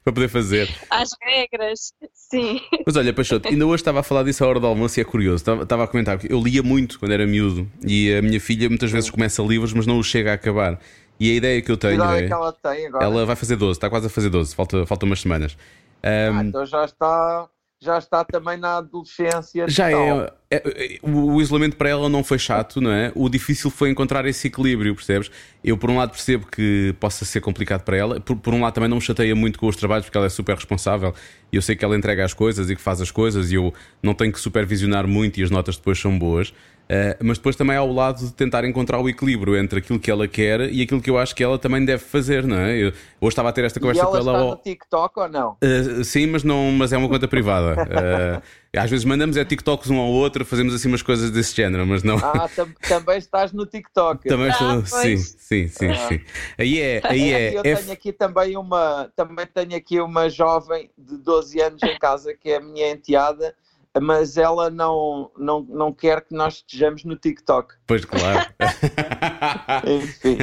para 0.03 0.13
poder 0.13 0.27
fazer. 0.27 0.69
Às 0.87 1.09
regras, 1.19 1.91
sim. 2.13 2.61
Mas 2.85 2.95
olha, 2.95 3.11
Peixoto, 3.11 3.49
ainda 3.49 3.65
hoje 3.65 3.81
estava 3.81 4.01
a 4.01 4.03
falar 4.03 4.21
disso 4.21 4.45
à 4.45 4.47
hora 4.47 4.59
do 4.59 4.67
almoço 4.67 4.99
e 4.99 5.01
é 5.01 5.03
curioso. 5.03 5.37
Estava, 5.37 5.63
estava 5.63 5.83
a 5.85 5.87
comentar 5.87 6.19
que 6.19 6.31
eu 6.31 6.39
lia 6.39 6.61
muito 6.61 6.99
quando 6.99 7.13
era 7.13 7.25
miúdo 7.25 7.67
e 7.83 8.13
a 8.13 8.21
minha 8.21 8.39
filha 8.39 8.69
muitas 8.69 8.91
vezes 8.91 9.09
começa 9.09 9.41
livros, 9.41 9.73
mas 9.73 9.87
não 9.87 9.97
os 9.97 10.05
chega 10.05 10.29
a 10.29 10.35
acabar. 10.35 10.79
E 11.19 11.31
a 11.31 11.33
ideia 11.33 11.63
que 11.63 11.71
eu 11.71 11.77
tenho 11.77 12.03
é. 12.03 12.27
Que 12.27 12.33
ela, 12.33 12.53
tem 12.53 12.85
agora? 12.85 13.03
ela 13.03 13.25
vai 13.25 13.35
fazer 13.35 13.55
12, 13.55 13.71
está 13.71 13.89
quase 13.89 14.05
a 14.05 14.09
fazer 14.09 14.29
12, 14.29 14.53
falta, 14.53 14.85
falta 14.85 15.03
umas 15.07 15.19
semanas. 15.19 15.57
Um, 16.03 16.37
ah, 16.37 16.43
então 16.43 16.63
já 16.63 16.85
está 16.85 17.49
já 17.81 17.97
está 17.97 18.23
também 18.23 18.57
na 18.57 18.77
adolescência. 18.77 19.67
Já 19.67 19.89
é, 19.89 20.31
é, 20.51 20.99
O 21.01 21.41
isolamento 21.41 21.75
para 21.75 21.89
ela 21.89 22.07
não 22.07 22.23
foi 22.23 22.37
chato, 22.37 22.79
não 22.79 22.91
é? 22.91 23.11
O 23.15 23.27
difícil 23.27 23.71
foi 23.71 23.89
encontrar 23.89 24.23
esse 24.27 24.47
equilíbrio, 24.47 24.93
percebes? 24.93 25.31
Eu, 25.63 25.75
por 25.75 25.89
um 25.89 25.97
lado, 25.97 26.11
percebo 26.11 26.45
que 26.45 26.95
possa 26.99 27.25
ser 27.25 27.41
complicado 27.41 27.83
para 27.83 27.97
ela, 27.97 28.19
por, 28.19 28.35
por 28.35 28.53
um 28.53 28.61
lado, 28.61 28.73
também 28.73 28.87
não 28.87 28.97
me 28.97 29.01
chateia 29.01 29.35
muito 29.35 29.57
com 29.57 29.67
os 29.67 29.75
trabalhos, 29.75 30.05
porque 30.05 30.17
ela 30.17 30.27
é 30.27 30.29
super 30.29 30.55
responsável 30.55 31.13
e 31.51 31.55
eu 31.55 31.61
sei 31.61 31.75
que 31.75 31.83
ela 31.83 31.97
entrega 31.97 32.23
as 32.23 32.35
coisas 32.35 32.69
e 32.69 32.75
que 32.75 32.81
faz 32.81 33.01
as 33.01 33.09
coisas 33.09 33.51
e 33.51 33.55
eu 33.55 33.73
não 34.03 34.13
tenho 34.13 34.31
que 34.31 34.39
supervisionar 34.39 35.07
muito 35.07 35.39
e 35.39 35.43
as 35.43 35.49
notas 35.49 35.75
depois 35.75 35.99
são 35.99 36.17
boas. 36.17 36.53
Uh, 36.91 37.15
mas 37.23 37.37
depois 37.37 37.55
também 37.55 37.77
há 37.77 37.81
o 37.81 37.93
lado 37.93 38.19
de 38.19 38.33
tentar 38.33 38.65
encontrar 38.65 38.99
o 38.99 39.07
equilíbrio 39.07 39.55
entre 39.55 39.79
aquilo 39.79 39.97
que 39.97 40.11
ela 40.11 40.27
quer 40.27 40.59
e 40.73 40.81
aquilo 40.81 41.01
que 41.01 41.09
eu 41.09 41.17
acho 41.17 41.33
que 41.33 41.41
ela 41.41 41.57
também 41.57 41.85
deve 41.85 42.03
fazer, 42.03 42.43
não 42.43 42.57
é? 42.57 42.75
Eu, 42.75 42.87
hoje 43.21 43.29
estava 43.29 43.47
a 43.47 43.53
ter 43.53 43.63
esta 43.63 43.79
conversa 43.79 44.01
e 44.01 44.03
ela 44.03 44.11
com 44.11 44.17
ela. 44.17 44.39
Está 44.39 44.49
no 44.49 44.57
TikTok 44.57 45.19
ou 45.21 45.29
não? 45.29 45.51
Uh, 45.63 46.03
sim, 46.03 46.27
mas, 46.27 46.43
não, 46.43 46.69
mas 46.73 46.91
é 46.91 46.97
uma 46.97 47.07
conta 47.07 47.29
privada. 47.29 47.81
Uh, 47.83 48.41
às 48.77 48.89
vezes 48.89 49.05
mandamos 49.05 49.37
é 49.37 49.45
TikToks 49.45 49.89
um 49.89 49.99
ao 49.99 50.09
outro, 50.09 50.43
fazemos 50.43 50.73
assim 50.73 50.89
umas 50.89 51.01
coisas 51.01 51.31
desse 51.31 51.55
género, 51.55 51.87
mas 51.87 52.03
não. 52.03 52.17
Ah, 52.17 52.49
tam 52.53 52.67
também 52.85 53.17
estás 53.17 53.53
no 53.53 53.65
TikTok. 53.65 54.27
também 54.27 54.49
estou, 54.49 54.67
ah, 54.67 54.85
sim, 54.85 55.15
sim, 55.15 55.67
sim, 55.69 55.87
ah. 55.87 56.07
sim. 56.09 56.21
Aí 56.57 56.79
é. 56.79 57.01
Aí 57.05 57.33
é 57.33 57.53
eu 57.57 57.63
tenho 57.63 57.91
aqui 57.93 58.11
também 58.11 58.57
uma, 58.57 59.09
também 59.15 59.45
tenho 59.45 59.77
aqui 59.77 60.01
uma 60.01 60.29
jovem 60.29 60.89
de 60.97 61.17
12 61.17 61.61
anos 61.61 61.83
em 61.83 61.97
casa 61.97 62.33
que 62.33 62.49
é 62.49 62.57
a 62.57 62.59
minha 62.59 62.91
enteada 62.91 63.55
mas 63.99 64.37
ela 64.37 64.69
não, 64.69 65.31
não, 65.37 65.61
não 65.63 65.93
quer 65.93 66.21
que 66.21 66.33
nós 66.33 66.55
estejamos 66.55 67.03
no 67.03 67.15
TikTok. 67.17 67.75
Pois 67.85 68.05
claro. 68.05 68.49
Enfim. 69.85 70.37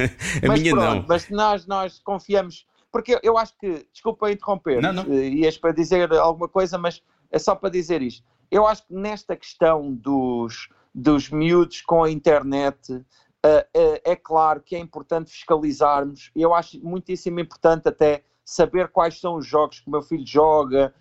A 0.44 0.48
mas 0.48 0.60
minha 0.60 0.74
pronto, 0.74 0.94
não. 0.96 1.04
Mas 1.08 1.30
nós, 1.30 1.66
nós 1.66 1.98
confiamos, 2.00 2.66
porque 2.92 3.18
eu 3.22 3.38
acho 3.38 3.56
que, 3.56 3.86
desculpa 3.92 4.30
interromper, 4.30 4.82
não, 4.82 4.92
não. 4.92 5.04
Eh, 5.04 5.28
ias 5.28 5.56
para 5.56 5.72
dizer 5.72 6.12
alguma 6.12 6.48
coisa, 6.48 6.76
mas 6.76 7.02
é 7.30 7.38
só 7.38 7.54
para 7.54 7.70
dizer 7.70 8.02
isto. 8.02 8.22
Eu 8.50 8.66
acho 8.66 8.86
que 8.86 8.94
nesta 8.94 9.34
questão 9.34 9.94
dos, 9.94 10.68
dos 10.94 11.30
miúdos 11.30 11.80
com 11.80 12.04
a 12.04 12.10
internet, 12.10 12.92
uh, 12.92 12.98
uh, 12.98 14.00
é 14.04 14.16
claro 14.16 14.60
que 14.60 14.76
é 14.76 14.78
importante 14.78 15.30
fiscalizarmos. 15.30 16.30
Eu 16.36 16.52
acho 16.52 16.78
muitíssimo 16.84 17.40
importante 17.40 17.88
até 17.88 18.24
saber 18.44 18.88
quais 18.88 19.20
são 19.20 19.36
os 19.36 19.46
jogos 19.46 19.80
que 19.80 19.88
o 19.88 19.90
meu 19.90 20.00
filho 20.00 20.26
joga, 20.26 20.94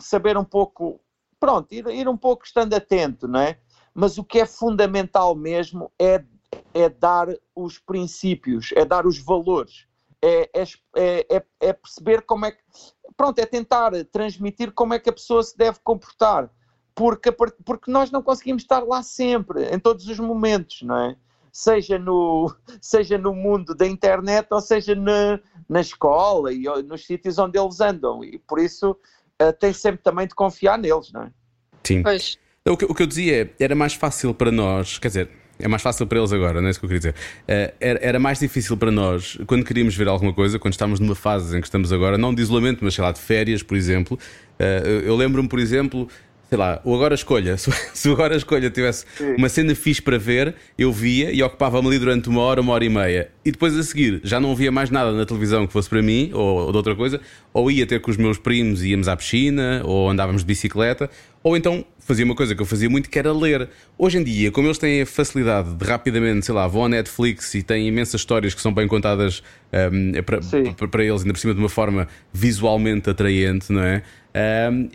saber 0.00 0.38
um 0.38 0.44
pouco 0.44 0.98
pronto, 1.38 1.72
ir, 1.72 1.86
ir 1.88 2.08
um 2.08 2.16
pouco 2.16 2.44
estando 2.44 2.74
atento, 2.74 3.26
não 3.28 3.40
é? 3.40 3.58
Mas 3.94 4.18
o 4.18 4.24
que 4.24 4.40
é 4.40 4.46
fundamental 4.46 5.34
mesmo 5.34 5.90
é, 5.98 6.24
é 6.72 6.88
dar 6.88 7.28
os 7.54 7.78
princípios, 7.78 8.70
é 8.76 8.84
dar 8.84 9.06
os 9.06 9.18
valores, 9.18 9.88
é, 10.22 10.50
é, 10.54 11.36
é, 11.36 11.44
é, 11.60 11.72
perceber 11.72 12.22
como 12.22 12.46
é 12.46 12.52
que. 12.52 12.58
Pronto, 13.16 13.38
é 13.38 13.46
tentar 13.46 13.92
transmitir 14.12 14.72
como 14.72 14.94
é 14.94 14.98
que 14.98 15.10
a 15.10 15.12
pessoa 15.12 15.42
se 15.42 15.56
deve 15.56 15.78
comportar, 15.82 16.50
porque, 16.94 17.32
porque 17.32 17.90
nós 17.90 18.10
não 18.10 18.22
conseguimos 18.22 18.62
estar 18.62 18.84
lá 18.84 19.02
sempre, 19.02 19.64
em 19.74 19.78
todos 19.78 20.06
os 20.06 20.18
momentos, 20.18 20.82
não 20.82 20.96
é? 20.96 21.16
Seja 21.52 21.98
no, 21.98 22.54
seja 22.80 23.18
no 23.18 23.34
mundo 23.34 23.74
da 23.74 23.86
internet 23.86 24.48
ou 24.50 24.60
seja 24.60 24.94
na, 24.94 25.40
na 25.68 25.80
escola 25.80 26.52
e 26.52 26.64
nos 26.82 27.06
sítios 27.06 27.38
onde 27.38 27.58
eles 27.58 27.80
andam, 27.80 28.22
e 28.22 28.38
por 28.38 28.58
isso 28.58 28.96
uh, 29.42 29.52
tem 29.52 29.72
sempre 29.72 30.00
também 30.02 30.26
de 30.26 30.34
confiar 30.34 30.78
neles, 30.78 31.12
não 31.12 31.22
é? 31.22 31.30
Sim. 31.84 32.02
Pois. 32.02 32.38
O 32.66 32.76
que, 32.76 32.84
o 32.84 32.94
que 32.94 33.02
eu 33.02 33.06
dizia 33.06 33.42
é, 33.42 33.64
era 33.64 33.74
mais 33.74 33.94
fácil 33.94 34.34
para 34.34 34.52
nós, 34.52 34.98
quer 34.98 35.08
dizer, 35.08 35.30
é 35.58 35.66
mais 35.66 35.82
fácil 35.82 36.06
para 36.06 36.18
eles 36.18 36.32
agora, 36.32 36.60
não 36.60 36.68
é 36.68 36.70
isso 36.70 36.78
que 36.78 36.84
eu 36.84 36.88
queria 36.88 37.00
dizer. 37.00 37.14
Uh, 37.14 37.74
era, 37.80 37.98
era, 38.02 38.18
mais 38.18 38.38
difícil 38.38 38.76
para 38.76 38.90
nós, 38.90 39.38
quando 39.46 39.64
queríamos 39.64 39.96
ver 39.96 40.06
alguma 40.06 40.32
coisa, 40.32 40.58
quando 40.58 40.74
estávamos 40.74 41.00
numa 41.00 41.14
fase 41.14 41.56
em 41.56 41.60
que 41.60 41.66
estamos 41.66 41.92
agora, 41.92 42.18
não 42.18 42.34
de 42.34 42.42
isolamento, 42.42 42.84
mas 42.84 42.94
sei 42.94 43.02
lá, 43.02 43.10
de 43.10 43.20
férias, 43.20 43.62
por 43.62 43.76
exemplo. 43.76 44.18
Uh, 44.58 45.04
eu 45.04 45.16
lembro-me, 45.16 45.48
por 45.48 45.58
exemplo, 45.58 46.08
sei 46.48 46.58
lá, 46.58 46.80
o 46.84 46.94
Agora 46.94 47.14
Escolha. 47.14 47.56
Se 47.58 48.08
o 48.08 48.12
Agora 48.12 48.36
Escolha 48.36 48.70
tivesse 48.70 49.04
Sim. 49.16 49.34
uma 49.36 49.48
cena 49.48 49.74
fixe 49.74 50.00
para 50.00 50.18
ver, 50.18 50.54
eu 50.78 50.90
via 50.92 51.30
e 51.30 51.42
ocupava-me 51.42 51.86
ali 51.88 51.98
durante 51.98 52.28
uma 52.28 52.40
hora, 52.40 52.60
uma 52.60 52.72
hora 52.72 52.84
e 52.84 52.88
meia. 52.88 53.30
E 53.44 53.52
depois 53.52 53.76
a 53.76 53.82
seguir 53.82 54.20
já 54.24 54.40
não 54.40 54.52
havia 54.52 54.72
mais 54.72 54.90
nada 54.90 55.12
na 55.12 55.26
televisão 55.26 55.66
que 55.66 55.72
fosse 55.72 55.88
para 55.88 56.02
mim 56.02 56.30
ou, 56.32 56.66
ou 56.66 56.70
de 56.70 56.76
outra 56.76 56.96
coisa. 56.96 57.20
Ou 57.52 57.70
ia 57.70 57.86
ter 57.86 58.00
com 58.00 58.10
os 58.10 58.16
meus 58.16 58.38
primos 58.38 58.82
e 58.82 58.90
íamos 58.90 59.08
à 59.08 59.16
piscina, 59.16 59.82
ou 59.84 60.08
andávamos 60.08 60.42
de 60.42 60.46
bicicleta, 60.46 61.10
ou 61.42 61.56
então 61.56 61.84
fazia 61.98 62.24
uma 62.24 62.34
coisa 62.34 62.54
que 62.54 62.62
eu 62.62 62.66
fazia 62.66 62.88
muito 62.88 63.10
que 63.10 63.18
era 63.18 63.32
ler. 63.32 63.68
Hoje 63.96 64.18
em 64.18 64.24
dia, 64.24 64.50
como 64.50 64.66
eles 64.66 64.78
têm 64.78 65.02
a 65.02 65.06
facilidade 65.06 65.74
de 65.74 65.84
rapidamente, 65.84 66.46
sei 66.46 66.54
lá, 66.54 66.66
vão 66.66 66.84
à 66.84 66.88
Netflix 66.88 67.54
e 67.54 67.62
têm 67.62 67.88
imensas 67.88 68.20
histórias 68.20 68.54
que 68.54 68.62
são 68.62 68.72
bem 68.72 68.88
contadas 68.88 69.42
um, 69.72 70.12
é 70.14 70.22
para, 70.22 70.40
para, 70.76 70.88
para, 70.88 71.04
eles, 71.04 71.22
ainda 71.22 71.32
por 71.34 71.38
cima 71.38 71.52
de 71.52 71.60
uma 71.60 71.68
forma 71.68 72.08
visualmente 72.32 73.10
atraente, 73.10 73.70
não 73.70 73.82
é? 73.82 74.02
Um, 74.72 74.88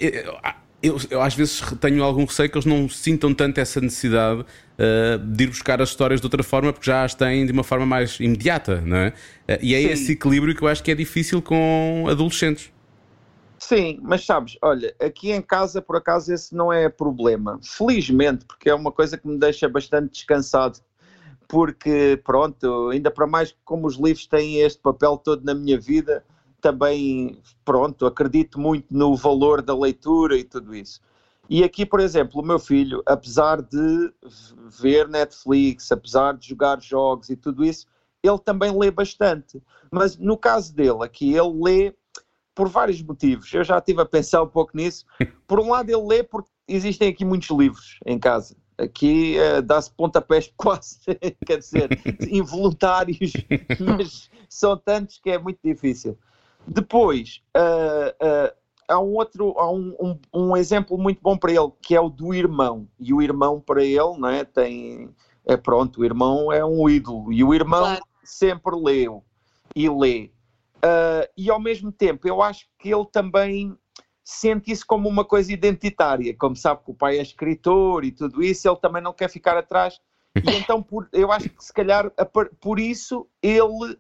eu, 0.84 0.98
eu, 1.10 1.22
às 1.22 1.34
vezes 1.34 1.62
tenho 1.80 2.04
algum 2.04 2.26
receio 2.26 2.50
que 2.50 2.58
eles 2.58 2.66
não 2.66 2.90
sintam 2.90 3.34
tanto 3.34 3.58
essa 3.58 3.80
necessidade 3.80 4.42
uh, 4.42 5.18
de 5.18 5.46
ir 5.46 5.48
buscar 5.48 5.82
as 5.82 5.90
histórias 5.90 6.20
de 6.20 6.26
outra 6.26 6.44
forma, 6.44 6.74
porque 6.74 6.86
já 6.86 7.06
as 7.06 7.16
têm 7.16 7.46
de 7.46 7.54
uma 7.54 7.64
forma 7.64 7.86
mais 7.86 8.20
imediata, 8.20 8.82
não 8.82 8.98
é? 8.98 9.08
Uh, 9.48 9.58
e 9.62 9.74
é 9.74 9.82
Sim. 9.82 9.90
esse 9.90 10.12
equilíbrio 10.12 10.54
que 10.54 10.62
eu 10.62 10.68
acho 10.68 10.84
que 10.84 10.92
é 10.92 10.96
difícil 10.96 11.42
com 11.42 12.06
adolescentes. 12.10 12.70
Sim, 13.58 13.98
mas 14.02 14.26
sabes, 14.26 14.58
olha, 14.62 14.94
aqui 15.00 15.32
em 15.32 15.42
casa 15.42 15.82
por 15.82 15.96
acaso 15.96 16.34
esse 16.34 16.54
não 16.54 16.72
é 16.72 16.90
problema. 16.90 17.58
Felizmente, 17.64 18.44
porque 18.44 18.70
é 18.70 18.76
uma 18.76 18.92
coisa 18.92 19.18
que 19.18 19.26
me 19.26 19.40
deixa 19.40 19.70
bastante 19.70 20.12
descansado. 20.12 20.80
Porque, 21.48 22.20
pronto, 22.26 22.90
ainda 22.90 23.10
para 23.10 23.26
mais 23.26 23.56
como 23.64 23.88
os 23.88 23.96
livros 23.96 24.28
têm 24.28 24.60
este 24.60 24.82
papel 24.82 25.18
todo 25.18 25.46
na 25.46 25.54
minha 25.54 25.80
vida, 25.80 26.26
também, 26.64 27.38
pronto, 27.66 28.06
acredito 28.06 28.58
muito 28.58 28.86
no 28.90 29.18
valor 29.18 29.62
da 29.62 29.78
leitura 29.78 30.38
e 30.38 30.46
tudo 30.46 30.74
isso. 30.74 31.02
E 31.50 31.62
aqui, 31.62 31.86
por 31.86 32.00
exemplo, 32.00 32.42
o 32.42 32.46
meu 32.46 32.58
filho, 32.58 33.04
apesar 33.06 33.62
de 33.62 34.14
ver 34.82 35.10
Netflix, 35.10 35.92
apesar 35.92 36.38
de 36.38 36.48
jogar 36.48 36.82
jogos 36.82 37.30
e 37.30 37.36
tudo 37.36 37.66
isso, 37.66 37.86
ele 38.24 38.40
também 38.40 38.72
lê 38.72 38.90
bastante. 38.90 39.62
Mas 39.92 40.18
no 40.18 40.38
caso 40.38 40.74
dele, 40.74 41.04
aqui, 41.04 41.34
ele 41.34 41.62
lê 41.62 41.94
por 42.56 42.70
vários 42.70 43.02
motivos. 43.02 43.54
Eu 43.54 43.66
já 43.66 43.78
estive 43.78 44.02
a 44.02 44.06
pensar 44.06 44.42
um 44.42 44.48
pouco 44.48 44.72
nisso. 44.74 45.06
Por 45.46 45.60
um 45.60 45.70
lado, 45.70 45.90
ele 45.90 46.08
lê 46.08 46.24
porque 46.24 46.50
existem 46.66 47.10
aqui 47.10 47.26
muitos 47.26 47.50
livros 47.50 48.00
em 48.06 48.18
casa. 48.18 48.56
Aqui 48.78 49.36
uh, 49.38 49.62
dá-se 49.62 49.92
pontapés 49.92 50.50
quase, 50.56 51.00
quer 51.46 51.58
dizer, 51.58 51.90
involuntários, 52.32 53.34
mas 53.80 54.30
são 54.48 54.78
tantos 54.78 55.20
que 55.22 55.30
é 55.30 55.38
muito 55.38 55.60
difícil. 55.62 56.18
Depois, 56.68 57.42
uh, 57.56 58.26
uh, 58.26 58.56
há 58.88 59.00
um 59.00 59.16
outro, 59.16 59.58
há 59.58 59.72
um, 59.72 59.96
um, 60.00 60.20
um, 60.34 60.58
exemplo 60.58 60.98
muito 60.98 61.22
bom 61.22 61.38
para 61.38 61.52
ele, 61.52 61.72
que 61.82 61.96
é 61.96 62.02
o 62.02 62.10
do 62.10 62.34
irmão. 62.34 62.88
E 63.00 63.14
o 63.14 63.22
irmão 63.22 63.60
para 63.60 63.84
ele, 63.84 64.18
não 64.18 64.30
é? 64.30 64.44
Tem, 64.44 65.10
é 65.46 65.58
pronto, 65.58 66.02
o 66.02 66.06
irmão 66.06 66.52
é 66.52 66.64
um 66.64 66.90
ídolo. 66.90 67.32
E 67.32 67.44
o 67.44 67.54
irmão 67.54 67.84
claro. 67.84 68.04
sempre 68.24 68.76
leu 68.76 69.24
e 69.76 69.90
lê. 69.90 70.32
Uh, 70.78 71.28
e 71.38 71.50
ao 71.50 71.60
mesmo 71.60 71.92
tempo, 71.92 72.28
eu 72.28 72.42
acho 72.42 72.68
que 72.80 72.94
ele 72.94 73.06
também 73.12 73.78
sente 74.24 74.72
isso 74.72 74.86
como 74.86 75.10
uma 75.10 75.26
coisa 75.26 75.52
identitária. 75.52 76.36
Como 76.38 76.56
sabe 76.56 76.84
que 76.84 76.92
o 76.92 76.96
pai 76.96 77.20
é 77.20 77.22
escritor 77.22 78.06
e 78.06 78.12
tudo 78.12 78.42
isso, 78.42 78.68
ele 78.68 78.78
também 78.78 79.02
não 79.02 79.14
quer 79.14 79.30
ficar 79.30 79.58
atrás. 79.58 80.00
E 80.36 80.40
então, 80.58 80.82
por, 80.82 81.10
eu 81.12 81.32
acho 81.32 81.50
que 81.50 81.64
se 81.64 81.74
calhar 81.74 82.12
por 82.60 82.80
isso 82.80 83.28
ele 83.42 83.98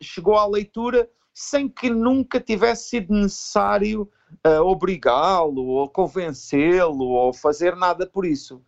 chegou 0.00 0.36
à 0.36 0.46
leitura 0.46 1.08
sem 1.36 1.68
que 1.68 1.90
nunca 1.90 2.40
tivesse 2.40 2.88
sido 2.88 3.12
necessário 3.12 4.10
uh, 4.42 4.62
obrigá-lo 4.62 5.66
ou 5.66 5.86
convencê-lo 5.86 7.04
ou 7.04 7.30
fazer 7.30 7.76
nada 7.76 8.06
por 8.06 8.24
isso. 8.24 8.62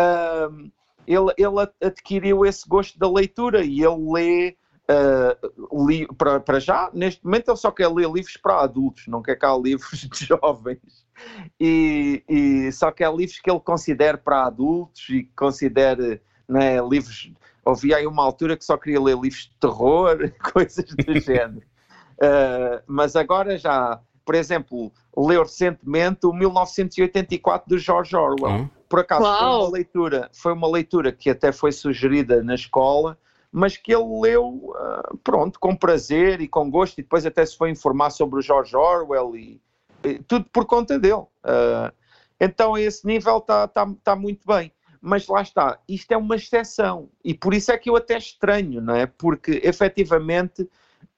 Uh, 0.00 0.72
ele, 1.06 1.34
ele 1.36 1.70
adquiriu 1.82 2.46
esse 2.46 2.66
gosto 2.66 2.98
da 2.98 3.06
leitura 3.06 3.62
e 3.62 3.84
ele 3.84 4.10
lê 4.10 4.56
uh, 4.88 6.14
para, 6.14 6.40
para 6.40 6.58
já, 6.58 6.90
neste 6.94 7.22
momento 7.22 7.50
ele 7.50 7.58
só 7.58 7.70
quer 7.70 7.88
ler 7.88 8.10
livros 8.10 8.38
para 8.38 8.62
adultos, 8.62 9.06
não 9.06 9.20
quer 9.20 9.36
cá 9.36 9.54
livros 9.54 10.08
de 10.08 10.24
jovens. 10.24 11.04
E, 11.60 12.24
e 12.26 12.72
só 12.72 12.90
quer 12.90 13.14
livros 13.14 13.38
que 13.38 13.50
ele 13.50 13.60
considere 13.60 14.16
para 14.16 14.46
adultos 14.46 15.10
e 15.10 15.24
considere 15.36 16.22
né, 16.48 16.80
livros. 16.80 17.30
Havia 17.66 17.98
aí 17.98 18.06
uma 18.06 18.24
altura 18.24 18.56
que 18.56 18.64
só 18.64 18.78
queria 18.78 19.00
ler 19.00 19.18
livros 19.18 19.42
de 19.42 19.58
terror, 19.60 20.32
coisas 20.54 20.86
do 20.86 21.20
género. 21.20 21.73
Uh, 22.14 22.82
mas 22.86 23.16
agora 23.16 23.58
já, 23.58 24.00
por 24.24 24.34
exemplo, 24.34 24.92
leu 25.16 25.42
recentemente 25.42 26.26
o 26.26 26.32
1984 26.32 27.68
do 27.68 27.78
George 27.78 28.14
Orwell. 28.16 28.60
Uhum. 28.60 28.70
Por 28.88 29.00
acaso 29.00 29.22
foi 29.22 29.46
uma 29.46 29.70
leitura, 29.70 30.30
foi 30.32 30.52
uma 30.52 30.68
leitura 30.68 31.12
que 31.12 31.30
até 31.30 31.50
foi 31.50 31.72
sugerida 31.72 32.42
na 32.42 32.54
escola, 32.54 33.18
mas 33.50 33.76
que 33.76 33.92
ele 33.94 34.20
leu, 34.20 34.46
uh, 34.46 35.16
pronto, 35.22 35.58
com 35.58 35.74
prazer 35.74 36.40
e 36.40 36.48
com 36.48 36.70
gosto, 36.70 36.98
e 36.98 37.02
depois 37.02 37.26
até 37.26 37.44
se 37.44 37.56
foi 37.56 37.70
informar 37.70 38.10
sobre 38.10 38.38
o 38.38 38.42
George 38.42 38.76
Orwell 38.76 39.36
e, 39.36 39.60
e 40.04 40.18
tudo 40.20 40.46
por 40.52 40.64
conta 40.64 40.98
dele. 40.98 41.14
Uh, 41.44 41.92
então, 42.40 42.74
a 42.74 42.80
esse 42.80 43.06
nível 43.06 43.38
está 43.38 43.66
tá, 43.68 43.88
tá 44.02 44.16
muito 44.16 44.46
bem. 44.46 44.72
Mas 45.00 45.26
lá 45.28 45.42
está, 45.42 45.78
isto 45.86 46.12
é 46.12 46.16
uma 46.16 46.34
exceção, 46.34 47.10
e 47.22 47.34
por 47.34 47.52
isso 47.52 47.70
é 47.70 47.76
que 47.76 47.90
eu 47.90 47.96
até 47.96 48.16
estranho, 48.16 48.80
não 48.80 48.94
é? 48.94 49.04
Porque 49.04 49.60
efetivamente 49.62 50.66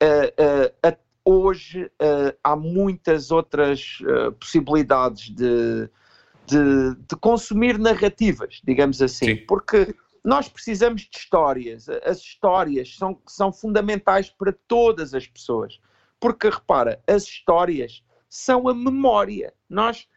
uh, 0.02 0.88
uh, 0.88 0.96
hoje 1.24 1.84
uh, 1.84 2.36
há 2.42 2.54
muitas 2.54 3.30
outras 3.30 3.98
possibilidades 4.38 5.30
de, 5.30 5.90
de, 6.46 6.94
de, 6.94 7.16
consumir 7.20 7.78
narrativas, 7.78 8.60
digamos 8.64 9.02
assim, 9.02 9.36
Sim. 9.36 9.46
porque 9.46 9.94
nós 10.24 10.48
precisamos 10.48 11.02
de 11.02 11.18
histórias. 11.18 11.88
As 12.04 12.18
histórias 12.18 12.96
são, 12.96 13.20
são 13.26 13.52
fundamentais 13.52 14.28
para 14.28 14.52
todas 14.66 15.14
as 15.14 15.26
pessoas. 15.26 15.80
Porque, 16.18 16.48
repara, 16.48 17.00
as 17.06 17.24
histórias 17.24 18.02
são 18.28 18.68
a 18.68 18.74
memória. 18.74 19.52
Nós, 19.68 20.08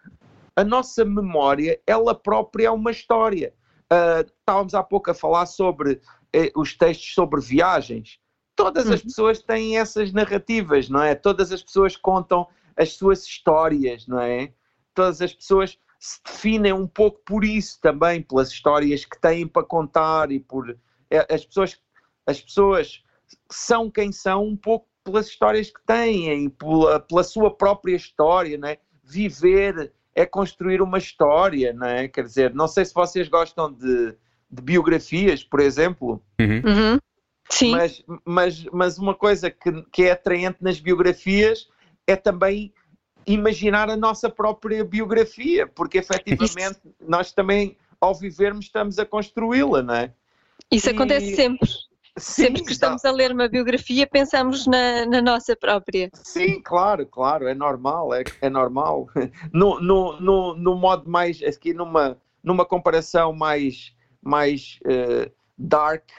a 0.55 0.63
nossa 0.63 1.05
memória, 1.05 1.79
ela 1.85 2.15
própria 2.15 2.67
é 2.67 2.71
uma 2.71 2.91
história. 2.91 3.53
Uh, 3.91 4.27
estávamos 4.39 4.73
há 4.73 4.83
pouco 4.83 5.11
a 5.11 5.13
falar 5.13 5.45
sobre 5.45 6.01
eh, 6.33 6.51
os 6.55 6.77
textos 6.77 7.13
sobre 7.13 7.41
viagens 7.41 8.19
todas 8.59 8.89
as 8.89 8.99
uhum. 8.99 9.07
pessoas 9.07 9.39
têm 9.41 9.77
essas 9.77 10.11
narrativas, 10.11 10.89
não 10.89 11.01
é? 11.01 11.15
Todas 11.15 11.51
as 11.51 11.63
pessoas 11.63 11.95
contam 11.95 12.45
as 12.75 12.93
suas 12.93 13.23
histórias, 13.23 14.05
não 14.05 14.19
é? 14.19 14.51
Todas 14.93 15.21
as 15.21 15.33
pessoas 15.33 15.77
se 15.97 16.19
definem 16.25 16.73
um 16.73 16.87
pouco 16.87 17.21
por 17.25 17.45
isso 17.45 17.79
também, 17.81 18.21
pelas 18.21 18.49
histórias 18.49 19.05
que 19.05 19.19
têm 19.19 19.47
para 19.47 19.63
contar 19.63 20.31
e 20.31 20.39
por 20.39 20.77
é, 21.09 21.33
as 21.33 21.45
pessoas 21.45 21.77
as 22.27 22.41
pessoas 22.41 23.01
são 23.49 23.89
quem 23.89 24.11
são 24.11 24.45
um 24.45 24.55
pouco 24.55 24.87
pelas 25.03 25.27
histórias 25.27 25.69
que 25.69 25.81
têm 25.85 26.45
e 26.45 26.49
pela, 26.49 26.99
pela 26.99 27.23
sua 27.23 27.55
própria 27.55 27.95
história, 27.95 28.57
não 28.57 28.67
é? 28.67 28.77
Viver 29.03 29.91
é 30.13 30.25
construir 30.25 30.81
uma 30.81 30.97
história, 30.97 31.73
não 31.73 31.87
é? 31.87 32.07
Quer 32.07 32.25
dizer, 32.25 32.53
não 32.53 32.67
sei 32.67 32.85
se 32.85 32.93
vocês 32.93 33.27
gostam 33.29 33.71
de, 33.71 34.15
de 34.51 34.61
biografias, 34.61 35.43
por 35.43 35.61
exemplo. 35.61 36.21
Uhum. 36.39 36.61
Uhum. 36.65 36.99
Sim. 37.49 37.71
Mas, 37.71 38.03
mas, 38.23 38.63
mas 38.71 38.97
uma 38.97 39.15
coisa 39.15 39.49
que, 39.49 39.81
que 39.91 40.03
é 40.03 40.11
atraente 40.11 40.57
nas 40.61 40.79
biografias 40.79 41.67
é 42.05 42.15
também 42.15 42.73
imaginar 43.25 43.89
a 43.89 43.97
nossa 43.97 44.29
própria 44.29 44.83
biografia, 44.83 45.67
porque 45.67 45.99
efetivamente 45.99 46.79
Isso. 46.83 46.95
nós 47.07 47.31
também, 47.31 47.77
ao 47.99 48.15
vivermos, 48.15 48.65
estamos 48.65 48.97
a 48.97 49.05
construí-la, 49.05 49.83
não 49.83 49.93
é? 49.93 50.13
Isso 50.71 50.89
e... 50.89 50.91
acontece 50.91 51.35
sempre. 51.35 51.69
Sim, 52.17 52.43
Sempre 52.43 52.63
que 52.65 52.71
estamos 52.73 53.05
a 53.05 53.11
ler 53.11 53.31
uma 53.31 53.47
biografia, 53.47 54.05
pensamos 54.05 54.67
na, 54.67 55.05
na, 55.05 55.21
nossa 55.21 55.55
própria. 55.55 56.09
Sim, 56.13 56.61
claro, 56.61 57.05
claro, 57.05 57.47
é 57.47 57.53
normal, 57.53 58.13
é, 58.13 58.23
é 58.41 58.49
normal. 58.49 59.07
No, 59.53 59.79
no, 59.79 60.19
no, 60.19 60.55
no 60.55 60.75
modo 60.75 61.09
mais, 61.09 61.41
aqui 61.41 61.73
numa, 61.73 62.17
numa 62.43 62.65
comparação 62.65 63.31
mais, 63.31 63.93
mais 64.21 64.79
uh, 64.85 65.31
dark, 65.57 66.09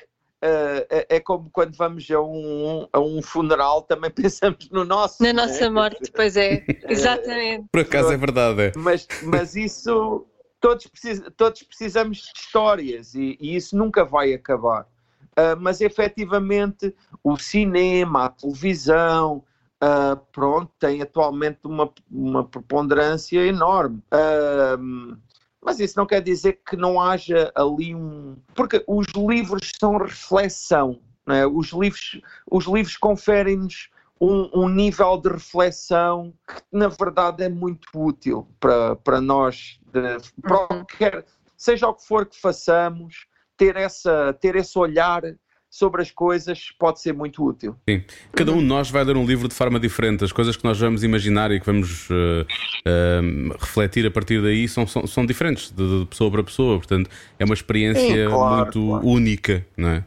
é, 0.42 1.16
é 1.16 1.20
como 1.20 1.50
quando 1.50 1.76
vamos 1.76 2.10
a 2.10 2.20
um, 2.20 2.88
a 2.92 3.00
um 3.00 3.22
funeral, 3.22 3.82
também 3.82 4.10
pensamos 4.12 4.68
no 4.70 4.84
nosso. 4.84 5.22
Na 5.22 5.32
nossa 5.32 5.64
né? 5.64 5.70
morte, 5.70 6.10
pois 6.14 6.36
é, 6.36 6.64
exatamente. 6.88 7.66
Por 7.70 7.80
acaso 7.82 8.12
é 8.12 8.16
verdade. 8.16 8.62
É. 8.62 8.72
Mas, 8.76 9.06
mas 9.22 9.56
isso, 9.56 10.26
todos, 10.60 10.86
precis, 10.86 11.22
todos 11.36 11.62
precisamos 11.62 12.18
de 12.18 12.38
histórias 12.38 13.14
e, 13.14 13.36
e 13.40 13.56
isso 13.56 13.76
nunca 13.76 14.04
vai 14.04 14.32
acabar. 14.32 14.86
Uh, 15.30 15.58
mas 15.60 15.80
efetivamente 15.80 16.94
o 17.22 17.36
cinema, 17.38 18.26
a 18.26 18.28
televisão, 18.30 19.44
uh, 19.82 20.16
pronto, 20.32 20.70
tem 20.78 21.00
atualmente 21.00 21.60
uma, 21.64 21.90
uma 22.10 22.44
preponderância 22.44 23.40
enorme. 23.46 24.02
Uh, 24.12 25.16
mas 25.62 25.78
isso 25.78 25.98
não 25.98 26.06
quer 26.06 26.22
dizer 26.22 26.60
que 26.66 26.76
não 26.76 27.00
haja 27.00 27.52
ali 27.54 27.94
um. 27.94 28.36
Porque 28.54 28.82
os 28.86 29.06
livros 29.14 29.72
são 29.78 29.98
reflexão. 29.98 31.00
É? 31.28 31.46
Os 31.46 31.68
livros, 31.68 32.20
os 32.50 32.64
livros 32.66 32.96
conferem-nos 32.96 33.90
um, 34.20 34.50
um, 34.54 34.68
nível 34.68 35.16
de 35.18 35.28
reflexão 35.28 36.34
que, 36.46 36.62
na 36.72 36.88
verdade, 36.88 37.44
é 37.44 37.48
muito 37.48 37.88
útil 37.94 38.48
para, 38.58 38.96
para 38.96 39.20
nós, 39.20 39.78
de, 39.92 40.00
para 40.42 40.60
uhum. 40.60 40.66
qualquer, 40.66 41.24
seja 41.56 41.88
o 41.88 41.94
que 41.94 42.06
for 42.06 42.26
que 42.26 42.38
façamos, 42.38 43.26
ter, 43.56 43.76
essa, 43.76 44.32
ter 44.40 44.56
esse 44.56 44.78
olhar 44.78 45.22
sobre 45.70 46.02
as 46.02 46.10
coisas 46.10 46.72
pode 46.76 47.00
ser 47.00 47.14
muito 47.14 47.44
útil. 47.44 47.76
Sim. 47.88 48.02
Cada 48.32 48.50
um 48.52 48.58
de 48.58 48.64
nós 48.64 48.90
vai 48.90 49.04
ler 49.04 49.16
um 49.16 49.24
livro 49.24 49.46
de 49.46 49.54
forma 49.54 49.78
diferente. 49.78 50.24
As 50.24 50.32
coisas 50.32 50.56
que 50.56 50.64
nós 50.64 50.78
vamos 50.80 51.04
imaginar 51.04 51.52
e 51.52 51.60
que 51.60 51.66
vamos 51.66 52.10
uh, 52.10 52.42
uh, 52.44 53.56
refletir 53.58 54.04
a 54.04 54.10
partir 54.10 54.42
daí 54.42 54.66
são, 54.66 54.84
são, 54.84 55.06
são 55.06 55.24
diferentes 55.24 55.70
de, 55.70 56.00
de, 56.00 56.06
pessoa 56.06 56.28
para 56.28 56.42
pessoa. 56.42 56.78
Portanto, 56.78 57.08
é 57.38 57.44
uma 57.44 57.54
experiência 57.54 58.28
claro, 58.28 58.56
muito 58.56 58.88
claro. 58.88 59.06
única, 59.06 59.64
não 59.76 59.88
é? 59.90 60.04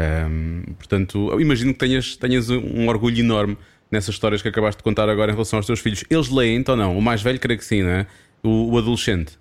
Um, 0.00 0.02
ehm, 0.02 0.62
portanto, 0.78 1.38
imagino 1.38 1.74
que 1.74 1.78
tenhas, 1.78 2.16
tenhas 2.16 2.48
um 2.48 2.88
orgulho 2.88 3.20
enorme 3.20 3.58
nessas 3.90 4.14
histórias 4.14 4.40
que 4.40 4.48
acabaste 4.48 4.78
de 4.78 4.82
contar 4.82 5.10
agora 5.10 5.30
em 5.30 5.34
relação 5.34 5.58
aos 5.58 5.66
teus 5.66 5.80
filhos. 5.80 6.02
Eles 6.08 6.30
leem, 6.30 6.56
então 6.56 6.74
não? 6.74 6.96
O 6.96 7.02
mais 7.02 7.20
velho, 7.20 7.38
creio 7.38 7.58
que 7.58 7.66
sim, 7.66 7.82
não 7.82 7.90
é? 7.90 8.06
O, 8.42 8.72
o 8.72 8.78
adolescente. 8.78 9.38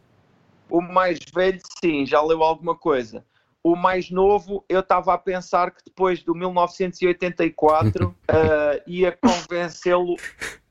O 0.70 0.82
mais 0.82 1.18
velho, 1.34 1.60
sim, 1.82 2.06
já 2.06 2.22
leu 2.22 2.44
alguma 2.44 2.76
coisa 2.76 3.24
o 3.64 3.76
mais 3.76 4.10
novo, 4.10 4.66
eu 4.68 4.80
estava 4.80 5.14
a 5.14 5.18
pensar 5.18 5.72
que 5.72 5.84
depois 5.86 6.24
do 6.24 6.34
1984 6.34 8.08
uh, 8.08 8.16
eh, 8.28 8.84
ia 8.88 9.12
convencê-lo 9.12 10.16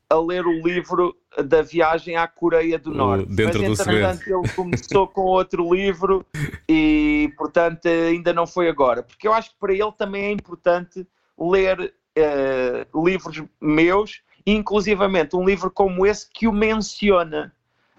a 0.09 0.19
ler 0.19 0.45
o 0.45 0.61
livro 0.61 1.17
da 1.45 1.63
viagem 1.63 2.17
à 2.17 2.27
Coreia 2.27 2.79
do 2.79 2.93
Norte. 2.93 3.27
Dentro 3.27 3.63
Mas, 3.63 3.79
entretanto, 3.81 4.23
ele 4.27 4.49
começou 4.55 5.07
com 5.07 5.21
outro 5.21 5.73
livro 5.73 6.27
e, 6.69 7.33
portanto, 7.39 7.87
ainda 7.87 8.33
não 8.33 8.45
foi 8.45 8.69
agora. 8.69 9.05
Porque 9.05 9.29
eu 9.29 9.33
acho 9.33 9.51
que 9.51 9.59
para 9.61 9.73
ele 9.73 9.93
também 9.93 10.25
é 10.25 10.33
importante 10.33 11.07
ler 11.39 11.95
uh, 12.19 13.05
livros 13.05 13.41
meus, 13.61 14.21
inclusivamente 14.45 15.37
um 15.37 15.45
livro 15.45 15.71
como 15.71 16.05
esse 16.05 16.29
que 16.29 16.49
o 16.49 16.53
menciona. 16.53 17.55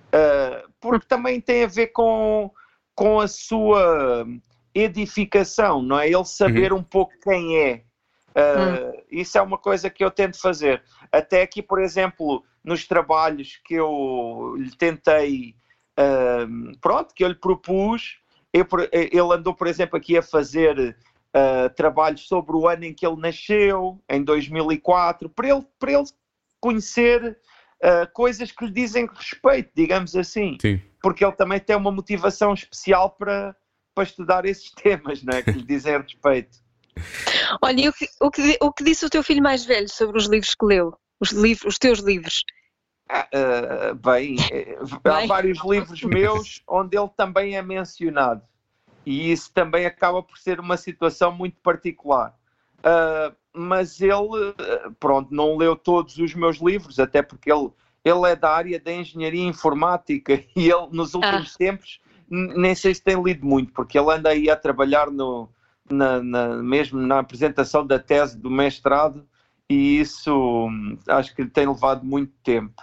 Uh, 0.07 0.69
porque 0.81 1.05
também 1.07 1.39
tem 1.39 1.63
a 1.63 1.67
ver 1.67 1.87
com, 1.87 2.51
com 2.93 3.21
a 3.21 3.27
sua 3.29 4.27
edificação, 4.73 5.81
não 5.81 5.99
é? 5.99 6.07
Ele 6.07 6.25
saber 6.25 6.71
uhum. 6.71 6.79
um 6.79 6.83
pouco 6.83 7.13
quem 7.23 7.57
é. 7.57 7.83
Uh, 8.31 8.85
uhum. 8.85 9.01
Isso 9.11 9.37
é 9.37 9.41
uma 9.41 9.57
coisa 9.57 9.89
que 9.89 10.03
eu 10.03 10.09
tento 10.09 10.39
fazer. 10.39 10.81
Até 11.11 11.41
aqui, 11.41 11.61
por 11.61 11.81
exemplo, 11.81 12.43
nos 12.63 12.87
trabalhos 12.87 13.59
que 13.65 13.75
eu 13.75 14.55
lhe 14.57 14.75
tentei, 14.75 15.55
uh, 15.99 16.77
pronto, 16.79 17.13
que 17.13 17.23
eu 17.23 17.27
lhe 17.27 17.35
propus, 17.35 18.19
eu, 18.53 18.65
ele 18.91 19.33
andou, 19.33 19.53
por 19.53 19.67
exemplo, 19.67 19.97
aqui 19.97 20.17
a 20.17 20.21
fazer 20.21 20.95
uh, 21.35 21.69
trabalhos 21.75 22.27
sobre 22.27 22.55
o 22.55 22.67
ano 22.67 22.85
em 22.85 22.93
que 22.93 23.05
ele 23.05 23.19
nasceu, 23.19 24.01
em 24.09 24.23
2004, 24.23 25.29
para 25.29 25.49
ele, 25.49 25.65
para 25.79 25.91
ele 25.91 26.05
conhecer 26.59 27.37
coisas 28.13 28.51
que 28.51 28.63
lhe 28.63 28.71
dizem 28.71 29.09
respeito, 29.11 29.71
digamos 29.75 30.15
assim. 30.15 30.55
Sim. 30.61 30.79
Porque 31.01 31.25
ele 31.25 31.31
também 31.31 31.59
tem 31.59 31.75
uma 31.75 31.91
motivação 31.91 32.53
especial 32.53 33.09
para, 33.09 33.55
para 33.93 34.03
estudar 34.03 34.45
esses 34.45 34.71
temas, 34.75 35.23
não 35.23 35.37
é? 35.37 35.41
Que 35.41 35.51
lhe 35.51 35.63
dizem 35.63 35.97
respeito. 35.97 36.59
Olha, 37.61 37.81
e 37.81 37.89
o 37.89 37.93
que, 37.93 38.07
o, 38.19 38.31
que, 38.31 38.57
o 38.61 38.71
que 38.71 38.83
disse 38.83 39.05
o 39.05 39.09
teu 39.09 39.23
filho 39.23 39.41
mais 39.41 39.65
velho 39.65 39.89
sobre 39.89 40.17
os 40.17 40.27
livros 40.27 40.53
que 40.53 40.65
leu? 40.65 40.93
Os, 41.19 41.31
livros, 41.31 41.73
os 41.73 41.77
teus 41.77 41.99
livros? 41.99 42.43
Ah, 43.09 43.27
uh, 43.33 43.95
bem, 43.95 44.37
eh, 44.51 44.77
há 45.03 45.25
vários 45.27 45.59
livros 45.65 46.01
meus 46.03 46.61
onde 46.67 46.97
ele 46.97 47.09
também 47.15 47.55
é 47.55 47.61
mencionado. 47.61 48.41
E 49.05 49.31
isso 49.31 49.51
também 49.53 49.85
acaba 49.85 50.21
por 50.21 50.37
ser 50.37 50.59
uma 50.59 50.77
situação 50.77 51.31
muito 51.31 51.57
particular. 51.61 52.35
Uh, 52.79 53.35
mas 53.53 53.99
ele, 54.01 54.55
pronto, 54.99 55.33
não 55.33 55.57
leu 55.57 55.75
todos 55.75 56.17
os 56.17 56.33
meus 56.33 56.57
livros, 56.57 56.99
até 56.99 57.21
porque 57.21 57.51
ele, 57.51 57.69
ele 58.03 58.29
é 58.29 58.35
da 58.35 58.49
área 58.49 58.79
da 58.79 58.91
engenharia 58.91 59.45
informática 59.45 60.43
e 60.55 60.69
ele, 60.69 60.87
nos 60.91 61.13
últimos 61.13 61.53
ah. 61.53 61.57
tempos, 61.57 61.99
nem 62.31 62.73
sei 62.73 62.95
se 62.95 63.03
tem 63.03 63.21
lido 63.21 63.45
muito, 63.45 63.73
porque 63.73 63.99
ele 63.99 64.09
anda 64.09 64.29
aí 64.29 64.49
a 64.49 64.55
trabalhar 64.55 65.11
no, 65.11 65.49
na, 65.89 66.23
na, 66.23 66.47
mesmo 66.63 66.99
na 66.99 67.19
apresentação 67.19 67.85
da 67.85 67.99
tese 67.99 68.37
do 68.37 68.49
mestrado 68.49 69.27
e 69.69 69.99
isso 69.99 70.69
acho 71.07 71.35
que 71.35 71.45
tem 71.45 71.67
levado 71.67 72.05
muito 72.05 72.33
tempo. 72.43 72.81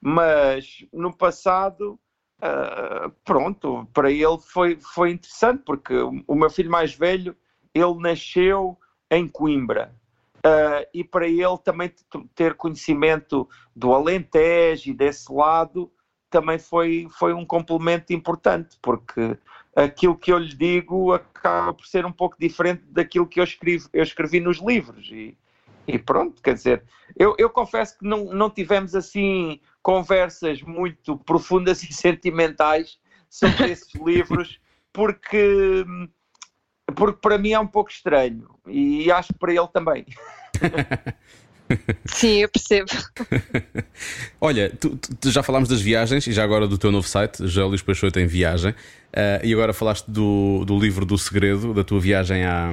Mas 0.00 0.84
no 0.92 1.12
passado, 1.16 1.98
uh, 2.40 3.10
pronto, 3.24 3.88
para 3.92 4.10
ele 4.10 4.38
foi, 4.38 4.78
foi 4.80 5.10
interessante, 5.10 5.62
porque 5.64 5.94
o 6.26 6.34
meu 6.34 6.50
filho 6.50 6.70
mais 6.70 6.94
velho, 6.94 7.36
ele 7.74 7.98
nasceu 7.98 8.78
em 9.10 9.26
Coimbra. 9.26 9.94
Uh, 10.38 10.86
e 10.92 11.02
para 11.02 11.26
ele 11.26 11.58
também 11.64 11.90
ter 12.34 12.54
conhecimento 12.54 13.48
do 13.74 13.94
Alentejo 13.94 14.90
e 14.90 14.94
desse 14.94 15.32
lado 15.32 15.90
também 16.34 16.58
foi, 16.58 17.06
foi 17.16 17.32
um 17.32 17.46
complemento 17.46 18.12
importante, 18.12 18.76
porque 18.82 19.38
aquilo 19.76 20.18
que 20.18 20.32
eu 20.32 20.38
lhe 20.38 20.52
digo 20.52 21.12
acaba 21.12 21.72
por 21.72 21.86
ser 21.86 22.04
um 22.04 22.10
pouco 22.10 22.34
diferente 22.40 22.82
daquilo 22.88 23.24
que 23.24 23.38
eu, 23.38 23.44
escrevo, 23.44 23.88
eu 23.92 24.02
escrevi 24.02 24.40
nos 24.40 24.58
livros. 24.58 25.08
E, 25.12 25.38
e 25.86 25.96
pronto, 25.96 26.42
quer 26.42 26.54
dizer, 26.54 26.82
eu, 27.16 27.36
eu 27.38 27.48
confesso 27.48 27.96
que 27.96 28.04
não, 28.04 28.24
não 28.24 28.50
tivemos 28.50 28.96
assim 28.96 29.60
conversas 29.80 30.60
muito 30.60 31.16
profundas 31.18 31.84
e 31.84 31.92
sentimentais 31.92 32.98
sobre 33.30 33.70
esses 33.70 33.94
livros, 34.04 34.58
porque, 34.92 35.84
porque 36.96 37.20
para 37.20 37.38
mim 37.38 37.52
é 37.52 37.60
um 37.60 37.68
pouco 37.68 37.92
estranho 37.92 38.58
e 38.66 39.08
acho 39.12 39.32
que 39.32 39.38
para 39.38 39.52
ele 39.52 39.68
também. 39.68 40.04
Sim, 42.04 42.42
eu 42.42 42.48
percebo. 42.48 42.90
Olha, 44.40 44.70
tu, 44.78 44.98
tu, 45.20 45.30
já 45.30 45.42
falámos 45.42 45.68
das 45.68 45.80
viagens 45.80 46.26
e 46.26 46.32
já 46.32 46.44
agora 46.44 46.66
do 46.66 46.76
teu 46.76 46.92
novo 46.92 47.08
site, 47.08 47.42
Luís 47.42 47.82
Peixoto 47.82 48.18
em 48.20 48.26
viagem. 48.26 48.72
Uh, 48.72 49.46
e 49.46 49.52
agora 49.52 49.72
falaste 49.72 50.06
do, 50.08 50.64
do 50.64 50.76
livro 50.76 51.06
do 51.06 51.16
segredo, 51.16 51.72
da 51.72 51.84
tua 51.84 52.00
viagem 52.00 52.44
à, 52.44 52.68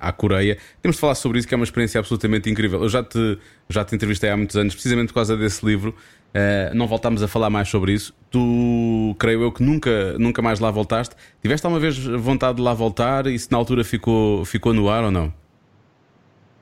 à 0.00 0.12
Coreia. 0.12 0.56
Temos 0.80 0.96
de 0.96 1.00
falar 1.00 1.16
sobre 1.16 1.38
isso, 1.38 1.48
que 1.48 1.54
é 1.54 1.56
uma 1.56 1.64
experiência 1.64 1.98
absolutamente 1.98 2.48
incrível. 2.48 2.82
Eu 2.82 2.88
já 2.88 3.02
te, 3.02 3.38
já 3.68 3.84
te 3.84 3.94
entrevistei 3.94 4.30
há 4.30 4.36
muitos 4.36 4.56
anos, 4.56 4.74
precisamente 4.74 5.08
por 5.08 5.14
causa 5.14 5.36
desse 5.36 5.66
livro. 5.66 5.94
Uh, 6.28 6.74
não 6.74 6.86
voltámos 6.86 7.22
a 7.22 7.28
falar 7.28 7.50
mais 7.50 7.68
sobre 7.68 7.92
isso. 7.92 8.14
Tu, 8.30 9.16
creio 9.18 9.42
eu, 9.42 9.50
que 9.50 9.62
nunca, 9.62 10.16
nunca 10.18 10.40
mais 10.40 10.60
lá 10.60 10.70
voltaste. 10.70 11.16
Tiveste 11.42 11.66
alguma 11.66 11.80
vez 11.80 11.98
vontade 11.98 12.56
de 12.56 12.62
lá 12.62 12.72
voltar 12.72 13.26
e 13.26 13.36
se 13.36 13.50
na 13.50 13.58
altura 13.58 13.82
ficou, 13.82 14.44
ficou 14.44 14.72
no 14.72 14.88
ar 14.88 15.02
ou 15.02 15.10
não? 15.10 15.32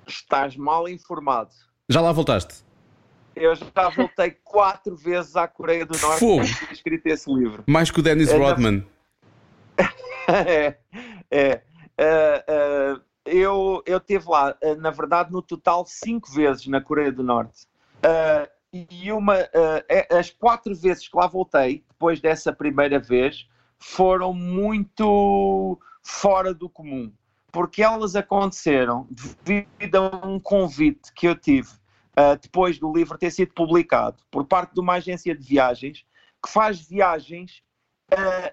Estás 0.06 0.56
mal 0.56 0.88
informado. 0.88 1.50
Já 1.88 2.00
lá 2.00 2.12
voltaste? 2.12 2.64
Eu 3.36 3.54
já 3.54 3.88
voltei 3.88 4.30
quatro 4.44 4.96
vezes 4.96 5.34
à 5.34 5.48
Coreia 5.48 5.84
do 5.84 5.98
Norte 5.98 6.20
Fogo. 6.20 6.44
para 6.60 6.72
escrito 6.72 7.06
esse 7.06 7.32
livro. 7.32 7.64
Mais 7.66 7.90
que 7.90 7.98
o 7.98 8.02
Dennis 8.02 8.30
é, 8.30 8.36
Rodman. 8.36 8.86
é, 10.28 10.76
é. 11.30 11.62
Uh, 11.98 12.96
uh, 12.96 13.00
eu, 13.24 13.82
eu 13.86 13.98
estive 13.98 14.28
lá, 14.28 14.56
uh, 14.62 14.74
na 14.76 14.90
verdade, 14.90 15.32
no 15.32 15.42
total, 15.42 15.84
cinco 15.86 16.30
vezes 16.30 16.66
na 16.66 16.80
Coreia 16.80 17.10
do 17.10 17.22
Norte. 17.22 17.66
e 18.72 19.10
uma, 19.12 19.36
é, 19.36 20.08
as 20.10 20.30
quatro 20.30 20.74
vezes 20.74 21.08
que 21.08 21.16
lá 21.16 21.26
voltei, 21.26 21.84
depois 21.88 22.20
dessa 22.20 22.52
primeira 22.52 22.98
vez, 22.98 23.48
foram 23.78 24.32
muito 24.32 25.78
fora 26.02 26.52
do 26.52 26.68
comum 26.68 27.12
porque 27.54 27.84
elas 27.84 28.16
aconteceram 28.16 29.06
devido 29.44 29.94
a 29.94 30.26
um 30.26 30.40
convite 30.40 31.12
que 31.14 31.28
eu 31.28 31.36
tive 31.36 31.68
uh, 31.68 32.36
depois 32.42 32.80
do 32.80 32.92
livro 32.92 33.16
ter 33.16 33.30
sido 33.30 33.54
publicado 33.54 34.16
por 34.28 34.44
parte 34.44 34.74
de 34.74 34.80
uma 34.80 34.94
agência 34.94 35.32
de 35.36 35.46
viagens 35.46 36.04
que 36.44 36.50
faz 36.50 36.80
viagens 36.80 37.62
uh, 38.12 38.52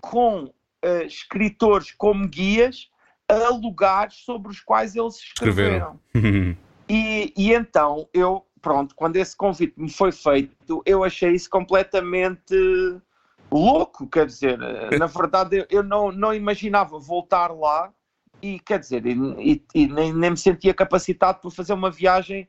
com 0.00 0.44
uh, 0.44 1.02
escritores 1.06 1.92
como 1.92 2.26
guias 2.26 2.90
a 3.28 3.50
lugares 3.50 4.14
sobre 4.14 4.50
os 4.50 4.60
quais 4.60 4.96
eles 4.96 5.16
escreveram. 5.16 6.00
escreveram. 6.14 6.56
e, 6.88 7.34
e 7.36 7.52
então 7.52 8.08
eu, 8.14 8.46
pronto, 8.62 8.94
quando 8.94 9.16
esse 9.16 9.36
convite 9.36 9.74
me 9.76 9.90
foi 9.90 10.10
feito, 10.10 10.82
eu 10.86 11.04
achei 11.04 11.32
isso 11.32 11.50
completamente 11.50 12.56
louco, 13.52 14.08
quer 14.08 14.24
dizer, 14.24 14.58
na 14.98 15.06
verdade 15.06 15.58
eu, 15.58 15.66
eu 15.68 15.82
não, 15.82 16.10
não 16.10 16.32
imaginava 16.32 16.98
voltar 16.98 17.52
lá 17.52 17.92
e 18.40 18.58
quer 18.60 18.78
dizer, 18.78 19.04
e, 19.06 19.64
e 19.74 19.86
nem, 19.86 20.12
nem, 20.12 20.30
me 20.30 20.36
sentia 20.36 20.72
capacitado 20.72 21.40
para 21.40 21.50
fazer 21.50 21.72
uma 21.72 21.90
viagem 21.90 22.48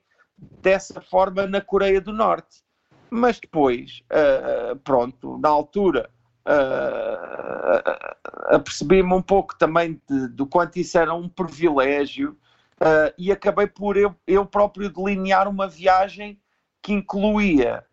dessa 0.61 1.01
forma 1.01 1.47
na 1.47 1.61
Coreia 1.61 1.99
do 1.99 2.13
Norte. 2.13 2.63
Mas 3.09 3.39
depois, 3.39 4.03
uh, 4.11 4.77
pronto, 4.79 5.37
na 5.39 5.49
altura, 5.49 6.09
uh, 6.45 8.55
apercebi-me 8.55 9.13
um 9.13 9.21
pouco 9.21 9.57
também 9.57 9.99
de, 10.07 10.27
do 10.29 10.45
quanto 10.45 10.77
isso 10.77 10.97
era 10.97 11.13
um 11.13 11.27
privilégio 11.27 12.37
uh, 12.79 13.11
e 13.17 13.31
acabei 13.31 13.65
por 13.65 13.97
eu, 13.97 14.15
eu 14.27 14.45
próprio 14.45 14.89
delinear 14.89 15.47
uma 15.47 15.67
viagem 15.67 16.39
que 16.81 16.93
incluía 16.93 17.83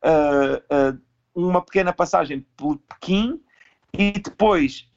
uma 1.35 1.61
pequena 1.61 1.93
passagem 1.93 2.47
por 2.57 2.79
Pequim 2.79 3.43
e 3.93 4.13
depois 4.13 4.89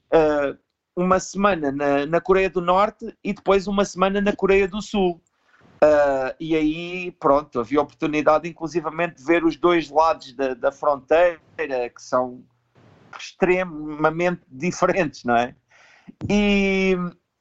uma 0.99 1.19
semana 1.19 1.71
na, 1.71 2.05
na 2.05 2.21
Coreia 2.21 2.49
do 2.49 2.61
Norte 2.61 3.15
e 3.23 3.33
depois 3.33 3.67
uma 3.67 3.85
semana 3.85 4.21
na 4.21 4.35
Coreia 4.35 4.67
do 4.67 4.81
Sul. 4.81 5.21
Uh, 5.81 6.35
e 6.39 6.55
aí, 6.55 7.11
pronto, 7.19 7.59
havia 7.59 7.81
oportunidade, 7.81 8.49
inclusivamente, 8.49 9.15
de 9.15 9.23
ver 9.23 9.45
os 9.45 9.55
dois 9.55 9.89
lados 9.89 10.33
da, 10.33 10.53
da 10.53 10.71
fronteira, 10.71 11.39
que 11.57 12.01
são 12.01 12.43
extremamente 13.17 14.41
diferentes, 14.49 15.23
não 15.23 15.35
é? 15.35 15.55
E, 16.29 16.97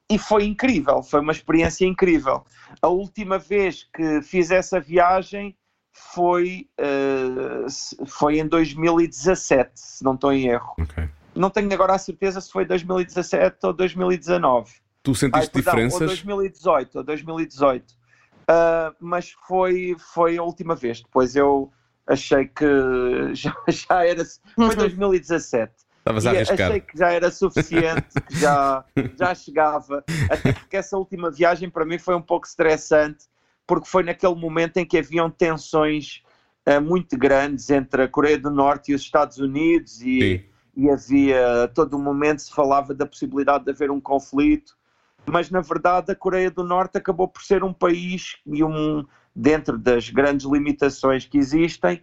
e 0.09 0.19
foi 0.19 0.45
incrível, 0.45 1.03
foi 1.03 1.21
uma 1.21 1.33
experiência 1.33 1.85
incrível. 1.85 2.45
A 2.81 2.89
última 2.89 3.39
vez 3.39 3.89
que 3.93 4.23
fiz 4.23 4.53
essa 4.53 4.79
viagem 4.79 5.57
foi, 5.93 6.69
uh, 6.81 8.07
foi 8.07 8.39
em 8.39 8.47
2017, 8.47 9.73
se 9.75 10.05
não 10.05 10.15
estou 10.15 10.33
em 10.33 10.47
erro. 10.47 10.75
Okay. 10.81 11.09
Não 11.39 11.51
tenho 11.51 11.73
agora 11.73 11.95
a 11.95 11.99
certeza 11.99 12.41
se 12.41 12.51
foi 12.51 12.65
2017 12.65 13.59
ou 13.63 13.73
2019. 13.73 14.73
Tu 15.03 15.15
sentiste 15.15 15.47
Ai, 15.47 15.63
perdão, 15.63 15.73
diferenças? 15.73 16.01
Ou 16.01 16.07
2018, 16.09 16.99
ou 16.99 17.05
2018. 17.05 17.93
Uh, 17.93 18.95
mas 18.99 19.31
foi, 19.47 19.97
foi 20.13 20.37
a 20.37 20.43
última 20.43 20.75
vez. 20.75 21.01
Depois 21.01 21.37
eu 21.37 21.73
achei 22.07 22.47
que 22.47 22.67
já, 23.35 23.57
já 23.69 24.05
era. 24.05 24.25
Foi 24.57 24.75
2017. 24.75 25.73
Estavas 25.99 26.27
a 26.27 26.31
arriscar. 26.31 26.69
Achei 26.69 26.81
que 26.81 26.99
já 26.99 27.13
era 27.13 27.31
suficiente, 27.31 28.21
que 28.27 28.41
já, 28.41 28.85
já 29.17 29.35
chegava. 29.35 30.05
Até 30.29 30.53
porque 30.53 30.77
essa 30.77 30.97
última 30.97 31.31
viagem 31.31 31.71
para 31.71 31.85
mim 31.85 31.99
foi 31.99 32.17
um 32.17 32.23
pouco 32.23 32.47
estressante, 32.47 33.27
porque 33.67 33.87
foi 33.87 34.03
naquele 34.03 34.35
momento 34.35 34.79
em 34.79 34.87
que 34.87 34.99
haviam 34.99 35.31
tensões 35.31 36.23
uh, 36.69 36.81
muito 36.81 37.17
grandes 37.17 37.71
entre 37.71 38.03
a 38.03 38.09
Coreia 38.09 38.39
do 38.39 38.51
Norte 38.51 38.91
e 38.91 38.95
os 38.95 39.03
Estados 39.03 39.39
Unidos 39.39 40.01
e. 40.01 40.41
Sim 40.41 40.48
e 40.79 40.89
havia, 40.89 41.65
a 41.65 41.69
todo 41.69 41.99
momento 41.99 42.41
se 42.41 42.53
falava 42.53 42.95
da 42.95 43.05
possibilidade 43.05 43.65
de 43.65 43.73
haver 43.73 43.91
um 43.91 44.01
conflito, 44.01 44.79
mas 45.27 45.51
na 45.51 45.61
verdade 45.61 46.13
a 46.13 46.15
Coreia 46.15 46.53
do 46.53 46.63
Norte 46.63 46.97
acabou 46.97 47.27
por 47.27 47.43
ser 47.43 47.65
um 47.65 47.73
país 47.73 48.37
e 48.47 48.63
um, 48.63 49.05
dentro 49.35 49.77
das 49.77 50.09
grandes 50.09 50.47
limitações 50.47 51.27
que 51.27 51.37
existem, 51.37 52.01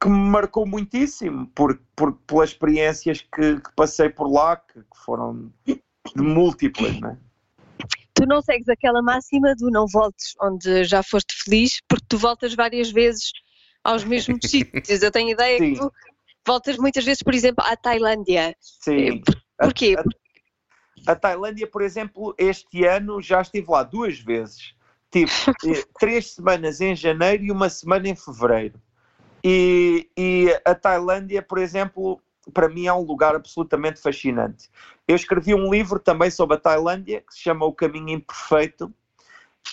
que 0.00 0.08
me 0.08 0.30
marcou 0.30 0.64
muitíssimo 0.64 1.48
por, 1.48 1.76
por, 1.96 2.12
pelas 2.12 2.50
experiências 2.50 3.22
que, 3.22 3.60
que 3.60 3.74
passei 3.74 4.08
por 4.08 4.30
lá, 4.30 4.56
que, 4.56 4.78
que 4.78 5.04
foram 5.04 5.52
de 5.66 5.82
múltiplas, 6.22 7.00
né? 7.00 7.18
Tu 8.14 8.24
não 8.24 8.40
segues 8.40 8.68
aquela 8.68 9.02
máxima 9.02 9.52
do 9.56 9.68
não 9.68 9.86
voltes 9.92 10.34
onde 10.40 10.84
já 10.84 11.02
foste 11.02 11.34
feliz, 11.42 11.80
porque 11.88 12.04
tu 12.08 12.18
voltas 12.18 12.54
várias 12.54 12.88
vezes 12.92 13.32
aos 13.82 14.04
mesmos 14.04 14.38
sítios. 14.48 15.02
Eu 15.02 15.10
tenho 15.10 15.30
ideia 15.30 15.58
Sim. 15.58 15.74
que 15.74 15.80
tu 15.80 15.92
voltas 16.46 16.76
muitas 16.76 17.04
vezes, 17.04 17.22
por 17.22 17.34
exemplo, 17.34 17.64
à 17.66 17.76
Tailândia. 17.76 18.54
Sim. 18.60 19.22
Eh, 19.28 19.64
porquê? 19.64 19.96
A, 19.96 21.10
a, 21.10 21.12
a 21.12 21.16
Tailândia, 21.16 21.66
por 21.66 21.82
exemplo, 21.82 22.34
este 22.38 22.84
ano 22.84 23.20
já 23.20 23.40
estive 23.40 23.70
lá 23.70 23.82
duas 23.82 24.18
vezes. 24.18 24.74
Tive 25.10 25.30
eh, 25.66 25.84
três 25.98 26.32
semanas 26.32 26.80
em 26.80 26.94
janeiro 26.96 27.44
e 27.44 27.50
uma 27.50 27.68
semana 27.68 28.08
em 28.08 28.16
fevereiro. 28.16 28.80
E, 29.44 30.08
e 30.16 30.48
a 30.64 30.74
Tailândia, 30.74 31.42
por 31.42 31.58
exemplo, 31.58 32.20
para 32.52 32.68
mim 32.68 32.86
é 32.86 32.92
um 32.92 33.02
lugar 33.02 33.34
absolutamente 33.34 34.00
fascinante. 34.00 34.70
Eu 35.06 35.16
escrevi 35.16 35.54
um 35.54 35.70
livro 35.70 35.98
também 35.98 36.30
sobre 36.30 36.56
a 36.56 36.60
Tailândia 36.60 37.20
que 37.20 37.34
se 37.34 37.40
chama 37.40 37.66
O 37.66 37.72
Caminho 37.72 38.10
Imperfeito. 38.10 38.92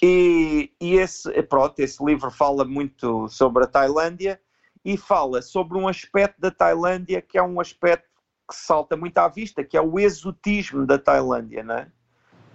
E, 0.01 0.72
e 0.80 0.95
esse, 0.95 1.32
pronto, 1.43 1.80
esse 1.80 2.03
livro 2.03 2.30
fala 2.30 2.63
muito 2.63 3.28
sobre 3.28 3.63
a 3.63 3.67
Tailândia 3.67 4.39
e 4.84 4.98
fala 4.98 5.42
sobre 5.42 5.78
um 5.78 5.88
aspecto 5.88 6.40
da 6.40 6.52
Tailândia 6.52 7.22
que 7.22 7.38
é 7.38 7.44
um 7.44 7.60
aspecto 7.60 8.08
que 8.50 8.56
salta 8.56 8.98
muito 8.98 9.18
à 9.18 9.28
vista, 9.28 9.64
que 9.64 9.78
é 9.78 9.82
o 9.82 10.00
exotismo 10.00 10.86
da 10.86 10.98
Tailândia, 10.98 11.64
não 11.64 11.76
é? 11.76 11.92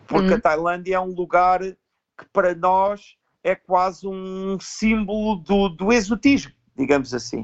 Porque 0.07 0.31
uhum. 0.31 0.37
a 0.37 0.41
Tailândia 0.41 0.97
é 0.97 1.01
um 1.01 1.15
lugar 1.15 1.61
que 1.61 2.25
para 2.33 2.55
nós 2.55 3.17
é 3.43 3.55
quase 3.55 4.07
um 4.07 4.59
símbolo 4.61 5.37
do, 5.37 5.69
do 5.69 5.93
exotismo, 5.93 6.53
digamos 6.77 7.15
assim. 7.15 7.43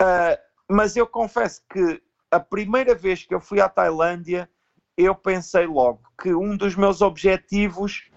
Uh, 0.00 0.38
mas 0.68 0.96
eu 0.96 1.06
confesso 1.06 1.62
que 1.70 2.02
a 2.30 2.38
primeira 2.38 2.94
vez 2.94 3.24
que 3.24 3.34
eu 3.34 3.40
fui 3.40 3.60
à 3.60 3.68
Tailândia, 3.68 4.48
eu 4.96 5.14
pensei 5.14 5.66
logo 5.66 6.02
que 6.20 6.32
um 6.34 6.56
dos 6.56 6.76
meus 6.76 7.02
objetivos 7.02 8.10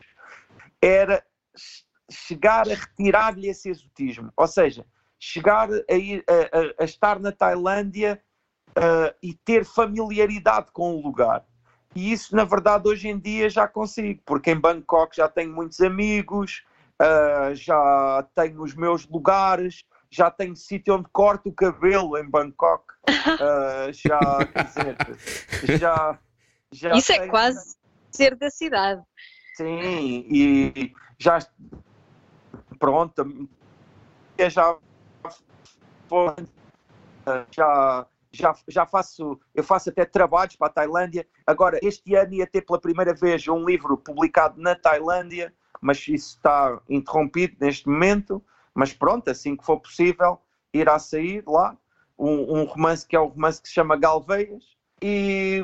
era 0.82 1.24
chegar 2.10 2.70
a 2.70 2.76
retirar-lhe 2.76 3.48
esse 3.48 3.70
exotismo. 3.70 4.32
Ou 4.38 4.48
seja, 4.48 4.86
chegar 5.20 5.70
a, 5.72 5.94
ir, 5.94 6.24
a, 6.28 6.84
a 6.84 6.86
estar 6.86 7.20
na 7.20 7.32
Tailândia 7.32 8.22
uh, 8.72 9.16
e 9.22 9.34
ter 9.34 9.66
familiaridade 9.66 10.72
com 10.72 10.96
o 10.96 11.02
lugar. 11.02 11.44
E 11.96 12.12
isso, 12.12 12.36
na 12.36 12.44
verdade, 12.44 12.88
hoje 12.88 13.08
em 13.08 13.18
dia 13.18 13.50
já 13.50 13.68
consigo, 13.68 14.22
porque 14.26 14.52
em 14.52 14.60
Bangkok 14.60 15.16
já 15.16 15.30
tenho 15.30 15.54
muitos 15.54 15.80
amigos, 15.80 16.66
uh, 17.02 17.56
já 17.56 18.28
tenho 18.36 18.62
os 18.62 18.76
meus 18.76 19.08
lugares, 19.08 19.84
já 20.10 20.30
tenho 20.30 20.56
sítio 20.56 20.96
onde 20.96 21.08
corto 21.12 21.50
o 21.50 21.54
cabelo 21.54 22.18
em 22.18 22.30
Bangkok. 22.30 22.94
Uh, 23.08 23.94
já, 23.94 24.20
quer 24.46 24.64
dizer, 24.66 25.78
já, 25.80 26.20
já. 26.72 26.96
Isso 26.96 27.12
é 27.12 27.16
tenho... 27.16 27.28
é 27.28 27.30
quase 27.30 27.76
ser 28.12 28.36
da 28.36 28.50
cidade. 28.50 29.02
Sim, 29.56 30.26
e 30.30 30.94
já. 31.18 31.40
Pronto, 32.78 33.48
já 34.38 34.78
já, 37.52 38.06
já, 38.32 38.56
já 38.68 38.86
faço, 38.86 39.40
eu 39.54 39.64
faço 39.64 39.90
até 39.90 40.06
trabalhos 40.06 40.56
para 40.56 40.68
a 40.68 40.72
Tailândia. 40.72 41.28
Agora, 41.46 41.80
este 41.82 42.16
ano 42.16 42.34
ia 42.34 42.48
ter 42.48 42.62
pela 42.62 42.80
primeira 42.80 43.14
vez 43.14 43.48
um 43.48 43.66
livro 43.66 43.98
publicado 43.98 44.62
na 44.62 44.76
Tailândia, 44.76 45.54
mas 45.82 46.00
isso 46.08 46.36
está 46.36 46.80
interrompido 46.90 47.56
neste 47.60 47.88
momento. 47.88 48.44
Mas 48.74 48.94
pronto, 48.94 49.30
assim 49.30 49.56
que 49.56 49.66
for 49.66 49.80
possível, 49.80 50.40
irá 50.74 51.00
sair 51.00 51.44
lá 51.48 51.78
um, 52.18 52.60
um 52.60 52.64
romance 52.66 53.08
que 53.08 53.16
é 53.16 53.20
um 53.20 53.28
romance 53.28 53.62
que 53.62 53.68
se 53.68 53.74
chama 53.74 53.96
Galveias. 53.96 54.64
E, 55.02 55.64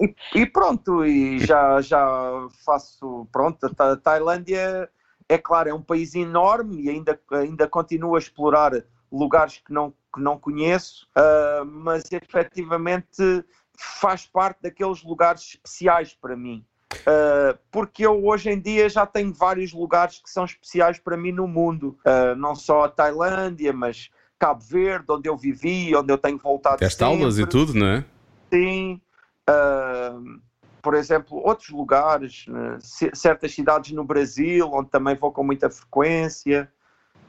e, 0.00 0.14
e, 0.34 0.46
pronto, 0.46 1.04
e 1.04 1.38
já, 1.38 1.80
já 1.80 2.48
faço, 2.64 3.26
pronto, 3.32 3.70
a 3.78 3.96
Tailândia 3.96 4.90
é 5.28 5.38
claro, 5.38 5.68
é 5.68 5.74
um 5.74 5.82
país 5.82 6.14
enorme 6.14 6.82
e 6.82 6.90
ainda, 6.90 7.18
ainda 7.30 7.68
continua 7.68 8.18
a 8.18 8.20
explorar 8.20 8.72
lugares 9.12 9.60
que 9.64 9.72
não, 9.72 9.90
que 10.12 10.20
não 10.20 10.38
conheço, 10.38 11.06
uh, 11.16 11.64
mas 11.64 12.10
efetivamente 12.10 13.44
faz 13.76 14.26
parte 14.26 14.62
daqueles 14.62 15.02
lugares 15.02 15.42
especiais 15.42 16.14
para 16.14 16.36
mim. 16.36 16.64
Uh, 16.92 17.58
porque 17.70 18.06
eu 18.06 18.24
hoje 18.24 18.50
em 18.50 18.60
dia 18.60 18.88
já 18.88 19.06
tenho 19.06 19.32
vários 19.32 19.72
lugares 19.72 20.18
que 20.18 20.30
são 20.30 20.44
especiais 20.44 20.98
para 20.98 21.16
mim 21.16 21.32
no 21.32 21.46
mundo, 21.46 21.98
uh, 22.06 22.34
não 22.36 22.54
só 22.54 22.84
a 22.84 22.88
Tailândia, 22.88 23.72
mas 23.72 24.10
Cabo 24.38 24.62
Verde, 24.62 25.06
onde 25.08 25.28
eu 25.28 25.36
vivi, 25.36 25.94
onde 25.94 26.12
eu 26.12 26.18
tenho 26.18 26.38
voltado. 26.38 26.78
Teste 26.78 27.02
aulas 27.02 27.38
e 27.38 27.46
tudo, 27.46 27.74
não 27.74 27.86
é? 27.86 28.04
Sim. 28.52 29.00
Uh, 29.48 30.40
por 30.82 30.94
exemplo, 30.94 31.38
outros 31.38 31.70
lugares, 31.70 32.44
né? 32.48 32.78
certas 33.14 33.54
cidades 33.54 33.92
no 33.92 34.04
Brasil, 34.04 34.68
onde 34.72 34.90
também 34.90 35.14
vou 35.14 35.32
com 35.32 35.44
muita 35.44 35.70
frequência 35.70 36.70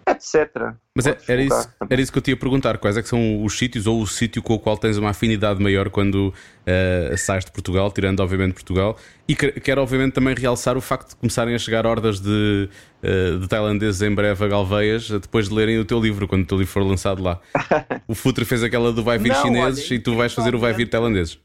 etc. 0.08 0.74
Mas 0.96 1.08
é, 1.08 1.18
era, 1.28 1.42
isso, 1.42 1.70
era 1.90 2.02
isso 2.02 2.12
que 2.12 2.18
eu 2.18 2.22
te 2.22 2.32
ia 2.32 2.38
perguntar: 2.38 2.78
quais 2.78 2.98
é 2.98 3.02
que 3.02 3.08
são 3.08 3.44
os 3.44 3.58
sítios 3.58 3.88
ou 3.88 4.02
o 4.02 4.08
sítio 4.08 4.42
com 4.42 4.54
o 4.54 4.60
qual 4.60 4.78
tens 4.78 4.98
uma 4.98 5.10
afinidade 5.10 5.62
maior 5.62 5.90
quando 5.90 6.34
uh, 6.34 7.18
sais 7.18 7.46
de 7.46 7.52
Portugal, 7.52 7.92
tirando 7.92 8.20
obviamente 8.20 8.54
Portugal, 8.54 8.98
e 9.28 9.36
quero 9.36 9.82
obviamente 9.82 10.14
também 10.14 10.36
realçar 10.36 10.78
o 10.78 10.82
facto 10.82 11.10
de 11.10 11.16
começarem 11.16 11.56
a 11.56 11.58
chegar 11.58 11.86
hordas 11.86 12.20
de, 12.20 12.70
uh, 13.04 13.40
de 13.40 13.48
tailandeses 13.48 14.02
em 14.02 14.14
breve 14.14 14.44
a 14.44 14.48
Galveias 14.48 15.10
depois 15.10 15.50
de 15.50 15.56
lerem 15.56 15.80
o 15.80 15.86
teu 15.86 16.00
livro, 16.00 16.28
quando 16.28 16.44
o 16.44 16.48
teu 16.48 16.58
livro 16.58 16.72
for 16.72 16.84
lançado 16.84 17.24
lá. 17.24 17.40
o 18.08 18.14
Futre 18.14 18.46
fez 18.46 18.64
aquela 18.64 18.92
do 18.92 19.04
vai 19.04 19.18
vir 19.18 19.30
Não, 19.30 19.42
chineses 19.42 19.86
olha, 19.90 19.96
e 19.96 20.00
tu 20.00 20.16
vais 20.16 20.34
fazer 20.34 20.54
o 20.54 20.60
vai 20.60 20.74
vir 20.74 20.90
tailandeses. 20.90 21.40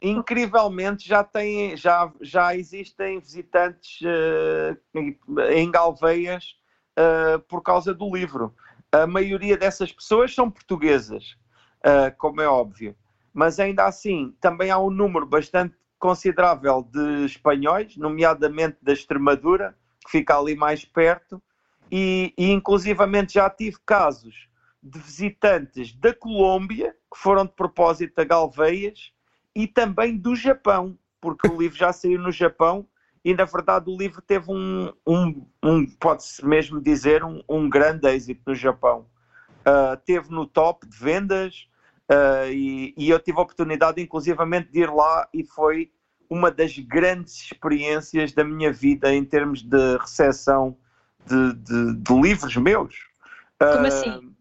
Incrivelmente 0.00 1.08
já, 1.08 1.24
tem, 1.24 1.76
já, 1.76 2.10
já 2.20 2.54
existem 2.54 3.18
visitantes 3.18 4.00
uh, 4.02 5.50
em 5.50 5.68
Galveias 5.70 6.56
uh, 6.98 7.38
por 7.40 7.62
causa 7.62 7.94
do 7.94 8.14
livro. 8.14 8.54
A 8.90 9.06
maioria 9.06 9.56
dessas 9.56 9.92
pessoas 9.92 10.34
são 10.34 10.50
portuguesas, 10.50 11.36
uh, 11.80 12.14
como 12.18 12.40
é 12.40 12.48
óbvio, 12.48 12.96
mas 13.32 13.60
ainda 13.60 13.84
assim 13.84 14.34
também 14.40 14.70
há 14.70 14.78
um 14.78 14.90
número 14.90 15.26
bastante 15.26 15.76
considerável 15.98 16.82
de 16.82 17.24
espanhóis, 17.24 17.96
nomeadamente 17.96 18.78
da 18.82 18.92
Extremadura, 18.92 19.76
que 20.04 20.10
fica 20.10 20.38
ali 20.38 20.54
mais 20.54 20.84
perto, 20.84 21.42
e, 21.90 22.32
e 22.36 22.50
inclusivamente 22.50 23.34
já 23.34 23.48
tive 23.50 23.76
casos 23.84 24.48
de 24.82 24.98
visitantes 24.98 25.94
da 25.94 26.14
Colômbia, 26.14 26.94
que 27.12 27.18
foram 27.18 27.44
de 27.44 27.52
propósito 27.52 28.18
a 28.20 28.24
Galveias, 28.24 29.12
e 29.54 29.66
também 29.66 30.16
do 30.16 30.36
Japão, 30.36 30.96
porque 31.20 31.48
o 31.48 31.58
livro 31.58 31.76
já 31.76 31.92
saiu 31.92 32.20
no 32.20 32.30
Japão 32.30 32.86
e 33.28 33.34
na 33.34 33.44
verdade 33.44 33.90
o 33.90 33.96
livro 33.96 34.22
teve 34.22 34.50
um, 34.50 34.90
um, 35.06 35.46
um 35.62 35.86
pode-se 35.86 36.42
mesmo 36.46 36.80
dizer, 36.80 37.22
um, 37.22 37.42
um, 37.46 37.68
grande 37.68 38.08
êxito 38.08 38.40
no 38.46 38.54
Japão. 38.54 39.04
Uh, 39.60 39.98
teve 40.06 40.30
no 40.30 40.46
top 40.46 40.88
de 40.88 40.96
vendas 40.96 41.68
uh, 42.10 42.50
e, 42.50 42.94
e, 42.96 43.10
eu 43.10 43.20
tive 43.20 43.36
a 43.38 43.42
oportunidade 43.42 44.00
inclusivamente 44.00 44.72
de 44.72 44.80
ir 44.80 44.90
lá 44.90 45.28
e 45.34 45.44
foi 45.44 45.92
uma 46.30 46.50
das 46.50 46.78
grandes 46.78 47.34
experiências 47.34 48.32
da 48.32 48.42
minha 48.42 48.72
vida 48.72 49.12
em 49.12 49.22
termos 49.22 49.60
de 49.60 49.98
recepção 49.98 50.74
de, 51.26 51.52
de, 51.52 51.96
de 51.96 52.20
livros 52.22 52.56
meus. 52.56 52.94
Como 53.58 53.84
uh, 53.84 53.88
assim? 53.88 54.34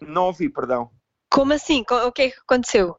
Não 0.00 0.24
ouvi, 0.24 0.48
perdão. 0.48 0.90
Como 1.30 1.52
assim? 1.52 1.84
O 2.06 2.10
que 2.10 2.22
é 2.22 2.30
que 2.30 2.40
aconteceu? 2.40 2.96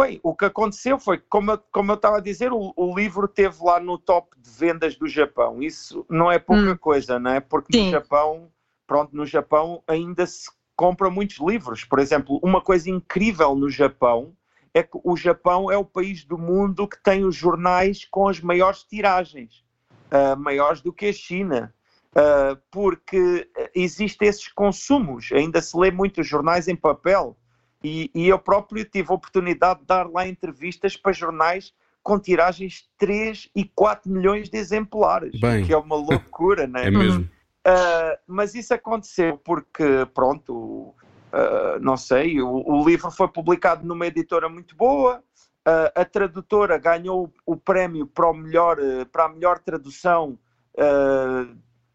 Bem, 0.00 0.18
o 0.22 0.34
que 0.34 0.46
aconteceu 0.46 0.98
foi 0.98 1.18
que, 1.18 1.26
como, 1.28 1.58
como 1.70 1.92
eu 1.92 1.96
estava 1.96 2.16
a 2.16 2.20
dizer, 2.20 2.52
o, 2.52 2.72
o, 2.74 2.98
livro 2.98 3.28
teve 3.28 3.62
lá 3.62 3.78
no 3.78 3.98
top 3.98 4.34
de 4.40 4.50
vendas 4.50 4.96
do 4.96 5.06
Japão. 5.06 5.62
Isso 5.62 6.06
não 6.08 6.32
é 6.32 6.38
pouca 6.38 6.72
hum. 6.72 6.76
coisa, 6.76 7.18
não 7.18 7.32
é? 7.32 7.40
Porque 7.40 7.76
Sim. 7.76 7.86
no 7.86 7.90
Japão, 7.90 8.50
pronto, 8.86 9.14
no 9.14 9.26
Japão 9.26 9.82
ainda 9.86 10.24
se 10.24 10.50
compra 10.74 11.10
muitos 11.10 11.36
livros. 11.38 11.84
Por 11.84 11.98
exemplo, 11.98 12.40
uma 12.42 12.62
coisa 12.62 12.88
incrível 12.88 13.54
no 13.54 13.68
Japão 13.68 14.34
é 14.72 14.82
que 14.82 14.98
o 15.04 15.16
Japão 15.16 15.70
é 15.70 15.76
o 15.76 15.84
país 15.84 16.24
do 16.24 16.38
mundo 16.38 16.88
que 16.88 17.02
tem 17.02 17.24
os 17.24 17.36
jornais 17.36 18.06
com 18.06 18.26
as 18.26 18.40
maiores 18.40 18.84
tiragens, 18.84 19.62
uh, 20.10 20.34
maiores 20.38 20.80
do 20.80 20.94
que 20.94 21.06
a 21.06 21.12
China. 21.12 21.74
Uh, 22.12 22.58
porque 22.70 23.48
existem 23.74 24.28
esses 24.28 24.48
consumos, 24.48 25.30
ainda 25.32 25.60
se 25.60 25.76
lê 25.76 25.90
muitos 25.90 26.26
jornais 26.26 26.66
em 26.66 26.74
papel, 26.74 27.36
e, 27.82 28.10
e 28.14 28.28
eu 28.28 28.38
próprio 28.38 28.84
tive 28.84 29.10
a 29.10 29.14
oportunidade 29.14 29.80
de 29.80 29.86
dar 29.86 30.08
lá 30.08 30.26
entrevistas 30.26 30.96
para 30.96 31.12
jornais 31.12 31.72
com 32.02 32.18
tiragens 32.18 32.74
de 32.74 32.88
3 32.98 33.50
e 33.54 33.64
4 33.64 34.10
milhões 34.10 34.48
de 34.48 34.58
exemplares, 34.58 35.38
Bem, 35.38 35.64
que 35.64 35.72
é 35.72 35.76
uma 35.76 35.96
loucura, 35.96 36.66
não 36.66 36.80
é? 36.80 36.86
É 36.88 36.90
mesmo. 36.90 37.28
Uh, 37.66 38.16
mas 38.26 38.54
isso 38.54 38.72
aconteceu 38.72 39.36
porque, 39.36 40.06
pronto, 40.14 40.52
uh, 40.54 41.78
não 41.80 41.96
sei, 41.96 42.40
o, 42.40 42.48
o, 42.48 42.88
livro 42.88 43.10
foi 43.10 43.28
publicado 43.28 43.86
numa 43.86 44.06
editora 44.06 44.48
muito 44.48 44.74
boa, 44.74 45.22
uh, 45.68 45.92
a 45.94 46.04
tradutora 46.04 46.78
ganhou 46.78 47.30
o, 47.44 47.56
prémio 47.56 48.06
para, 48.06 48.30
o 48.30 48.32
melhor, 48.32 48.78
para 49.12 49.26
a 49.26 49.28
melhor 49.28 49.58
tradução 49.58 50.38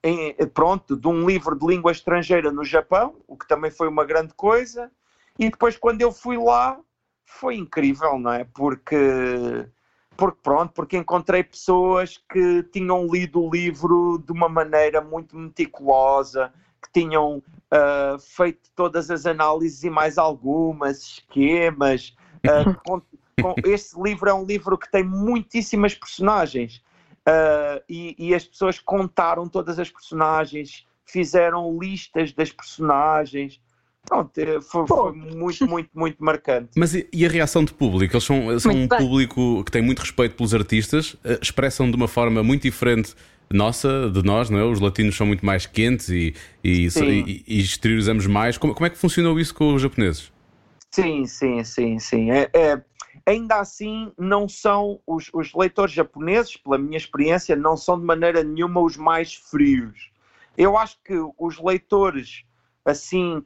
em, 0.04 0.36
pronto, 0.54 0.96
de 0.96 1.08
um 1.08 1.26
livro 1.26 1.58
de 1.58 1.66
língua 1.66 1.92
estrangeira 1.92 2.52
no 2.52 2.64
Japão, 2.64 3.16
o 3.28 3.36
que 3.36 3.48
também 3.48 3.72
foi 3.72 3.88
uma 3.88 4.06
grande 4.06 4.36
coisa. 4.36 4.92
E 5.38 5.50
depois, 5.50 5.78
quando 5.78 6.02
eu 6.02 6.12
fui 6.12 6.38
lá, 6.38 6.80
foi 7.26 7.56
incrível, 7.56 8.18
não 8.18 8.32
é? 8.32 8.46
Porque, 8.46 9.68
porque 10.16 10.40
pronto, 10.42 10.72
porque 10.74 10.98
encontrei 10.98 11.44
pessoas 11.44 12.18
que 12.32 12.64
tinham 12.64 13.06
lido 13.08 13.42
o 13.42 13.50
livro 13.50 14.24
de 14.26 14.32
uma 14.32 14.48
maneira 14.48 15.02
muito 15.02 15.36
meticulosa, 15.36 16.54
que 16.82 17.02
tinham 17.02 17.38
uh, 17.38 18.20
feito 18.20 18.70
todas 18.76 19.12
as 19.12 19.26
análises 19.26 19.84
e 19.84 19.90
mais 19.90 20.18
algumas, 20.18 21.02
esquemas. 21.02 22.16
Uh, 22.46 22.76
com, 22.86 23.02
com, 23.42 23.56
este 23.66 24.02
livro 24.02 24.30
é 24.30 24.34
um 24.34 24.46
livro 24.46 24.78
que 24.78 24.90
tem 24.90 25.04
muitíssimas 25.04 25.94
personagens. 25.94 26.82
Uh, 27.28 27.82
e, 27.90 28.16
e, 28.20 28.36
as 28.36 28.46
pessoas 28.46 28.78
contaram 28.78 29.50
todas 29.50 29.80
as 29.80 29.90
personagens, 29.90 30.86
fizeram 31.04 31.76
listas 31.80 32.32
das 32.32 32.52
personagens, 32.52 33.60
Pronto, 34.06 34.38
é, 34.38 34.62
foi, 34.62 34.88
foi, 34.88 35.12
muito, 35.14 35.68
muito, 35.68 35.90
muito 35.94 36.24
marcante. 36.24 36.70
Mas 36.76 36.94
e, 36.94 37.08
e 37.12 37.26
a 37.26 37.30
reação 37.30 37.64
de 37.66 37.74
público? 37.74 38.16
Eles 38.16 38.24
são, 38.24 38.60
são 38.60 38.72
um 38.72 38.88
bem. 38.88 39.00
público 39.00 39.64
que 39.64 39.72
tem 39.72 39.82
muito 39.82 40.00
respeito 40.00 40.36
pelos 40.36 40.54
artistas, 40.54 41.16
eh, 41.24 41.40
expressam 41.42 41.90
de 41.90 41.96
uma 41.96 42.08
forma 42.08 42.44
muito 42.44 42.62
diferente 42.62 43.16
nossa, 43.52 44.10
de 44.10 44.24
nós, 44.24 44.50
não 44.50 44.60
é? 44.60 44.64
Os 44.64 44.80
latinos 44.80 45.16
são 45.16 45.26
muito 45.26 45.46
mais 45.46 45.66
quentes 45.66 46.10
e, 46.10 46.34
e, 46.64 46.88
e, 46.88 47.44
e 47.48 47.60
exteriorizamos 47.62 48.28
mais. 48.28 48.58
Como, 48.58 48.74
como, 48.74 48.86
é 48.86 48.90
que 48.90 48.98
funcionou 48.98 49.40
isso 49.40 49.54
com 49.54 49.74
os 49.74 49.82
japoneses? 49.82 50.32
Sim, 50.92 51.26
sim, 51.26 51.64
sim, 51.64 52.00
sim. 52.00 52.32
É, 52.32 52.50
é, 52.54 52.82
ainda 53.26 53.60
assim, 53.60 54.12
não 54.18 54.48
são 54.48 55.00
os, 55.06 55.30
os 55.34 55.54
leitores 55.54 55.94
japoneses, 55.94 56.58
pela 56.58 56.78
minha 56.78 56.98
experiência, 56.98 57.56
não 57.56 57.76
são 57.76 58.00
de 58.00 58.06
maneira 58.06 58.44
nenhuma 58.44 58.82
os 58.82 58.98
mais 58.98 59.34
frios. 59.34 60.12
Eu 60.58 60.78
acho 60.78 60.98
que 61.04 61.16
os 61.38 61.62
leitores 61.62 62.44
assim 62.86 63.44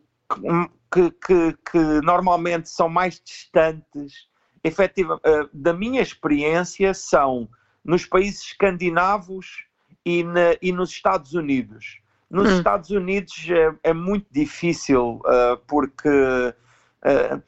que, 0.91 1.11
que, 1.11 1.57
que 1.71 2.01
normalmente 2.03 2.69
são 2.69 2.89
mais 2.89 3.19
distantes, 3.19 4.27
efetiva, 4.63 5.15
uh, 5.15 5.49
da 5.53 5.73
minha 5.73 6.01
experiência, 6.01 6.93
são 6.93 7.49
nos 7.83 8.05
países 8.05 8.41
escandinavos 8.41 9.65
e, 10.05 10.23
na, 10.23 10.55
e 10.61 10.71
nos 10.71 10.91
Estados 10.91 11.33
Unidos. 11.33 11.99
Nos 12.29 12.51
hum. 12.51 12.57
Estados 12.57 12.89
Unidos 12.89 13.47
é, 13.49 13.89
é 13.89 13.93
muito 13.93 14.27
difícil 14.31 15.21
uh, 15.25 15.57
porque 15.67 16.09
uh, 16.09 17.43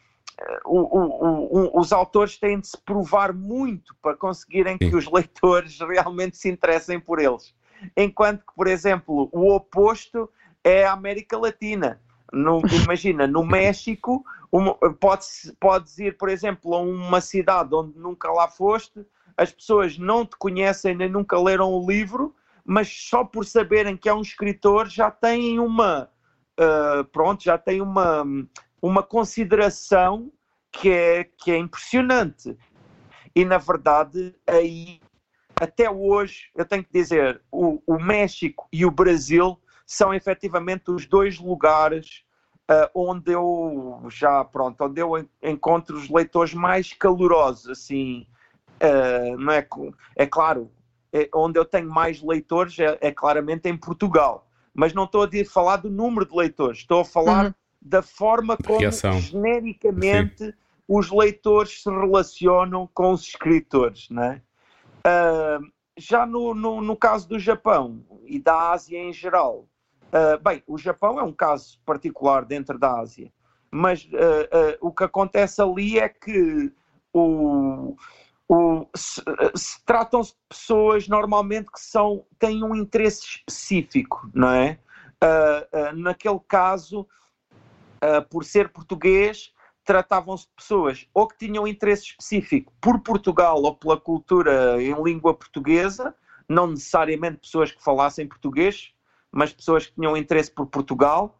o, 0.65 0.79
o, 0.79 1.77
o, 1.77 1.79
os 1.79 1.91
autores 1.91 2.37
têm 2.37 2.59
de 2.59 2.67
se 2.67 2.77
provar 2.81 3.33
muito 3.33 3.95
para 4.01 4.15
conseguirem 4.15 4.77
Sim. 4.81 4.89
que 4.89 4.95
os 4.95 5.11
leitores 5.11 5.77
realmente 5.81 6.37
se 6.37 6.49
interessem 6.49 6.99
por 6.99 7.19
eles. 7.19 7.53
Enquanto 7.95 8.39
que, 8.45 8.53
por 8.55 8.67
exemplo, 8.67 9.29
o 9.31 9.53
oposto 9.53 10.29
é 10.63 10.85
a 10.85 10.93
América 10.93 11.37
Latina. 11.37 11.99
No, 12.31 12.61
imagina, 12.83 13.27
no 13.27 13.45
México, 13.45 14.23
uma, 14.51 14.75
podes, 14.75 15.53
podes 15.59 15.97
ir, 15.97 16.17
por 16.17 16.29
exemplo, 16.29 16.73
a 16.73 16.79
uma 16.79 17.21
cidade 17.21 17.73
onde 17.73 17.97
nunca 17.97 18.31
lá 18.31 18.47
foste, 18.47 19.05
as 19.37 19.51
pessoas 19.51 19.97
não 19.97 20.25
te 20.25 20.35
conhecem 20.37 20.95
nem 20.95 21.09
nunca 21.09 21.39
leram 21.39 21.71
o 21.71 21.87
livro, 21.89 22.35
mas 22.63 22.89
só 22.89 23.23
por 23.23 23.45
saberem 23.45 23.97
que 23.97 24.07
é 24.07 24.13
um 24.13 24.21
escritor 24.21 24.87
já 24.87 25.09
têm 25.09 25.59
uma, 25.59 26.09
uh, 26.59 27.03
pronto, 27.05 27.43
já 27.43 27.57
têm 27.57 27.81
uma, 27.81 28.23
uma 28.81 29.03
consideração 29.03 30.31
que 30.71 30.89
é, 30.89 31.23
que 31.23 31.51
é 31.51 31.57
impressionante. 31.57 32.57
E 33.35 33.45
na 33.45 33.57
verdade, 33.57 34.35
aí, 34.47 34.99
até 35.59 35.89
hoje, 35.89 36.49
eu 36.55 36.65
tenho 36.65 36.83
que 36.83 36.91
dizer, 36.93 37.41
o, 37.51 37.81
o 37.85 37.99
México 37.99 38.67
e 38.71 38.85
o 38.85 38.91
Brasil 38.91 39.57
são 39.93 40.13
efetivamente 40.13 40.89
os 40.89 41.05
dois 41.05 41.37
lugares 41.37 42.23
uh, 42.71 42.89
onde 42.95 43.33
eu 43.33 44.01
já, 44.09 44.41
pronto, 44.45 44.85
onde 44.85 45.01
eu 45.01 45.27
encontro 45.43 45.97
os 45.97 46.09
leitores 46.09 46.53
mais 46.53 46.93
calorosos, 46.93 47.67
assim, 47.67 48.25
uh, 48.81 49.37
não 49.37 49.51
é, 49.51 49.67
é 50.15 50.25
claro, 50.25 50.71
é, 51.11 51.29
onde 51.35 51.59
eu 51.59 51.65
tenho 51.65 51.89
mais 51.89 52.21
leitores 52.21 52.79
é, 52.79 52.97
é, 53.01 53.11
claramente 53.11 53.67
em 53.67 53.75
Portugal, 53.75 54.47
mas 54.73 54.93
não 54.93 55.03
estou 55.03 55.23
a 55.23 55.29
falar 55.45 55.75
do 55.77 55.89
número 55.89 56.25
de 56.25 56.33
leitores, 56.33 56.79
estou 56.79 57.01
a 57.01 57.05
falar 57.05 57.47
uhum. 57.47 57.53
da 57.81 58.01
forma 58.01 58.55
como 58.55 58.79
Reação. 58.79 59.19
genericamente 59.19 60.45
Sim. 60.45 60.53
os 60.87 61.11
leitores 61.11 61.83
se 61.83 61.89
relacionam 61.89 62.89
com 62.93 63.11
os 63.11 63.23
escritores, 63.23 64.07
não 64.09 64.23
é? 64.23 64.41
Uh, 65.05 65.69
já 65.97 66.25
no, 66.25 66.53
no, 66.53 66.79
no, 66.79 66.95
caso 66.95 67.27
do 67.27 67.37
Japão 67.37 68.05
e 68.25 68.39
da 68.39 68.71
Ásia 68.71 68.97
em 68.97 69.11
geral, 69.11 69.67
Uh, 70.11 70.37
bem, 70.43 70.61
o 70.67 70.77
Japão 70.77 71.17
é 71.19 71.23
um 71.23 71.31
caso 71.31 71.79
particular 71.85 72.43
dentro 72.43 72.77
da 72.77 72.99
Ásia, 72.99 73.31
mas 73.71 74.03
uh, 74.03 74.77
o 74.81 74.91
que 74.91 75.05
acontece 75.05 75.61
ali 75.61 75.97
é 75.97 76.09
que 76.09 76.71
o, 77.13 77.95
o, 78.47 78.85
se, 78.93 79.23
se 79.55 79.85
tratam-se 79.85 80.33
de 80.33 80.39
pessoas 80.49 81.07
normalmente 81.07 81.71
que 81.71 81.79
são, 81.79 82.25
têm 82.37 82.61
um 82.61 82.75
interesse 82.75 83.21
específico, 83.25 84.29
não 84.33 84.49
é? 84.49 84.77
naquele 85.95 86.39
caso, 86.47 87.07
por 88.31 88.43
ser 88.43 88.69
português, 88.69 89.53
tratavam-se 89.85 90.47
de 90.47 90.53
pessoas 90.55 91.07
ou 91.13 91.27
que 91.27 91.37
tinham 91.37 91.67
interesse 91.67 92.05
específico 92.05 92.73
por 92.81 92.99
Portugal 93.01 93.61
ou 93.61 93.75
pela 93.75 93.99
cultura 93.99 94.81
em 94.81 94.99
língua 95.03 95.35
portuguesa, 95.35 96.15
não 96.49 96.67
necessariamente 96.67 97.37
pessoas 97.37 97.71
que 97.71 97.83
falassem 97.83 98.27
português, 98.27 98.93
mas 99.31 99.53
pessoas 99.53 99.87
que 99.87 99.95
tinham 99.95 100.17
interesse 100.17 100.51
por 100.51 100.65
Portugal, 100.65 101.39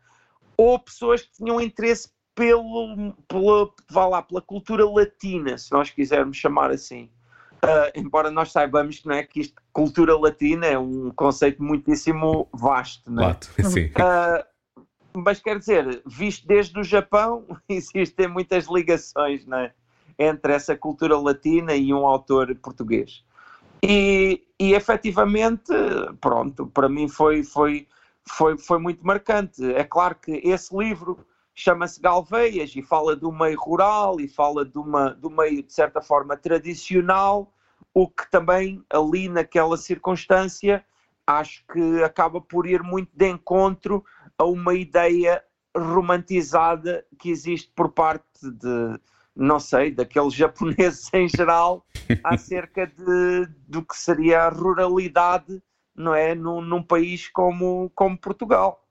ou 0.58 0.80
pessoas 0.80 1.24
que 1.24 1.32
tinham 1.34 1.60
interesse 1.60 2.10
pelo, 2.36 3.14
pela, 3.28 3.70
vá 3.90 4.08
lá, 4.08 4.22
pela 4.22 4.42
cultura 4.42 4.88
latina, 4.90 5.58
se 5.58 5.72
nós 5.72 5.90
quisermos 5.90 6.38
chamar 6.38 6.72
assim. 6.72 7.10
Uh, 7.64 7.92
embora 7.94 8.32
nós 8.32 8.52
saibamos 8.52 9.00
que, 9.00 9.08
não 9.08 9.16
é, 9.16 9.24
que 9.24 9.42
isto, 9.42 9.62
cultura 9.72 10.18
latina 10.18 10.66
é 10.66 10.80
um 10.80 11.12
conceito 11.12 11.62
muitíssimo 11.62 12.50
vasto. 12.52 13.12
Não 13.12 13.24
é? 13.24 13.28
Uh, 13.92 14.46
mas 15.14 15.40
quer 15.40 15.60
dizer, 15.60 16.02
visto 16.06 16.48
desde 16.48 16.80
o 16.80 16.84
Japão, 16.84 17.46
existem 17.70 18.28
muitas 18.28 18.66
ligações 18.66 19.46
não 19.46 19.60
é? 19.60 19.74
entre 20.18 20.54
essa 20.54 20.76
cultura 20.76 21.18
latina 21.20 21.76
e 21.76 21.94
um 21.94 22.06
autor 22.06 22.56
português. 22.56 23.24
E, 23.84 24.44
e 24.60 24.74
efetivamente, 24.74 25.74
pronto, 26.20 26.68
para 26.68 26.88
mim 26.88 27.08
foi, 27.08 27.44
foi, 27.44 27.88
foi, 28.28 28.58
foi 28.58 28.78
muito 28.78 29.06
marcante. 29.06 29.64
É 29.74 29.84
claro 29.84 30.16
que 30.16 30.42
esse 30.44 30.76
livro 30.76 31.26
chama-se 31.54 32.00
Galveias 32.00 32.76
e 32.76 32.82
fala 32.82 33.16
do 33.16 33.32
meio 33.32 33.60
rural 33.60 34.20
e 34.20 34.28
fala 34.28 34.64
do, 34.64 34.82
uma, 34.82 35.10
do 35.10 35.30
meio, 35.30 35.64
de 35.64 35.74
certa 35.74 36.02
forma, 36.02 36.38
tradicional, 36.38 37.52
o 37.94 38.08
que 38.08 38.30
também 38.30 38.84
ali 38.90 39.28
naquela 39.28 39.78
circunstância 39.78 40.84
acho 41.26 41.64
que 41.72 42.04
acaba 42.04 42.42
por 42.42 42.66
ir 42.66 42.82
muito 42.84 43.10
de 43.14 43.30
encontro 43.30 44.04
a 44.38 44.46
uma 44.46 44.74
ideia 44.74 45.44
romantizada 45.76 47.06
que 47.18 47.30
existe 47.30 47.72
por 47.76 47.90
parte 47.90 48.24
de, 48.42 49.00
não 49.36 49.60
sei, 49.60 49.92
daqueles 49.92 50.34
japoneses 50.36 51.10
em 51.14 51.28
geral, 51.28 51.86
acerca 52.24 52.88
de, 52.88 53.46
do 53.68 53.84
que 53.84 53.96
seria 53.96 54.44
a 54.44 54.50
ruralidade, 54.50 55.62
não 55.96 56.14
é, 56.16 56.34
num, 56.34 56.62
num 56.62 56.84
país 56.84 57.28
como, 57.28 57.92
como 57.96 58.18
Portugal. 58.18 58.86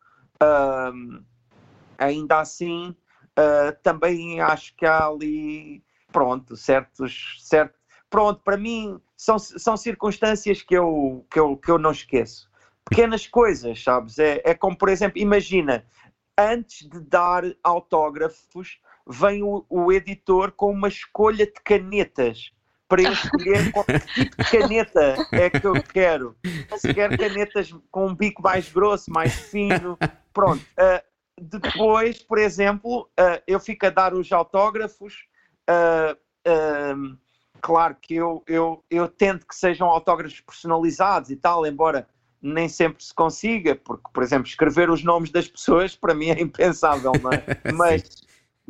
Ainda 1.98 2.40
assim, 2.40 2.94
uh, 3.38 3.76
também 3.82 4.40
acho 4.40 4.74
que 4.76 4.86
há 4.86 5.06
ali, 5.06 5.82
pronto, 6.10 6.56
certos, 6.56 7.36
certo, 7.40 7.78
pronto, 8.08 8.40
para 8.42 8.56
mim 8.56 8.98
são, 9.16 9.38
são 9.38 9.76
circunstâncias 9.76 10.62
que 10.62 10.74
eu, 10.74 11.26
que, 11.30 11.38
eu, 11.38 11.56
que 11.56 11.70
eu 11.70 11.78
não 11.78 11.90
esqueço. 11.90 12.48
Pequenas 12.88 13.26
coisas, 13.26 13.82
sabes? 13.82 14.18
É, 14.18 14.40
é 14.44 14.54
como, 14.54 14.76
por 14.76 14.88
exemplo, 14.88 15.20
imagina, 15.20 15.84
antes 16.38 16.88
de 16.88 17.00
dar 17.00 17.44
autógrafos, 17.62 18.80
vem 19.06 19.42
o, 19.42 19.64
o 19.68 19.92
editor 19.92 20.52
com 20.52 20.72
uma 20.72 20.88
escolha 20.88 21.46
de 21.46 21.60
canetas 21.62 22.50
para 22.91 23.03
eu 23.03 23.12
escolher 23.12 23.70
qual 23.70 23.86
tipo 23.86 24.36
de 24.36 24.51
caneta 24.51 25.28
é 25.30 25.49
que 25.49 25.64
eu 25.64 25.80
quero. 25.80 26.36
Se 26.76 26.93
quer 26.93 27.16
canetas 27.16 27.72
com 27.88 28.09
um 28.09 28.14
bico 28.14 28.43
mais 28.43 28.68
grosso, 28.68 29.12
mais 29.12 29.32
fino, 29.32 29.97
pronto. 30.34 30.61
Uh, 30.72 31.01
depois, 31.41 32.20
por 32.20 32.36
exemplo, 32.36 33.09
uh, 33.18 33.41
eu 33.47 33.61
fico 33.61 33.86
a 33.86 33.91
dar 33.91 34.12
os 34.12 34.30
autógrafos. 34.32 35.24
Uh, 35.70 37.16
claro 37.62 37.97
que 38.03 38.16
eu, 38.16 38.43
eu, 38.49 38.84
eu 38.91 39.07
tento 39.07 39.47
que 39.47 39.55
sejam 39.55 39.86
autógrafos 39.86 40.41
personalizados 40.41 41.30
e 41.30 41.36
tal, 41.36 41.64
embora 41.64 42.09
nem 42.43 42.68
sempre 42.68 43.05
se 43.05 43.14
consiga, 43.14 43.76
porque, 43.76 44.09
por 44.12 44.22
exemplo, 44.24 44.49
escrever 44.49 44.91
os 44.91 45.05
nomes 45.05 45.30
das 45.30 45.47
pessoas 45.47 45.95
para 45.95 46.14
mim 46.14 46.30
é 46.30 46.41
impensável, 46.41 47.12
não 47.22 47.30
é? 47.30 47.45
Mas, 47.72 48.03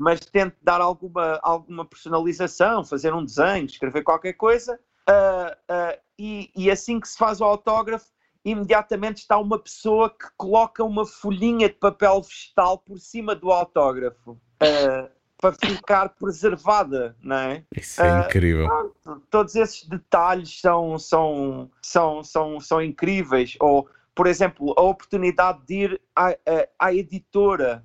mas 0.00 0.18
tento 0.20 0.56
dar 0.62 0.80
alguma, 0.80 1.38
alguma 1.42 1.84
personalização, 1.84 2.82
fazer 2.82 3.12
um 3.12 3.22
desenho, 3.22 3.66
escrever 3.66 4.02
qualquer 4.02 4.32
coisa, 4.32 4.80
uh, 5.06 5.52
uh, 5.70 6.00
e, 6.18 6.50
e 6.56 6.70
assim 6.70 6.98
que 6.98 7.06
se 7.06 7.18
faz 7.18 7.38
o 7.42 7.44
autógrafo, 7.44 8.06
imediatamente 8.42 9.18
está 9.18 9.36
uma 9.36 9.58
pessoa 9.58 10.08
que 10.08 10.26
coloca 10.38 10.82
uma 10.82 11.04
folhinha 11.04 11.68
de 11.68 11.74
papel 11.74 12.22
vegetal 12.22 12.78
por 12.78 12.98
cima 12.98 13.34
do 13.34 13.52
autógrafo. 13.52 14.40
Uh, 14.62 15.20
para 15.36 15.54
ficar 15.54 16.08
preservada, 16.10 17.16
não 17.22 17.36
é? 17.36 17.64
Isso 17.74 18.02
é 18.02 18.20
incrível. 18.20 18.94
todos 19.30 19.54
esses 19.54 19.86
detalhes 19.86 20.60
são, 20.60 20.98
são, 20.98 21.70
são, 21.80 22.22
são, 22.22 22.60
são 22.60 22.82
incríveis. 22.82 23.56
Ou, 23.58 23.88
por 24.14 24.26
exemplo, 24.26 24.74
a 24.76 24.82
oportunidade 24.82 25.60
de 25.66 25.74
ir 25.74 26.00
à, 26.14 26.28
à, 26.28 26.36
à 26.78 26.94
editora. 26.94 27.82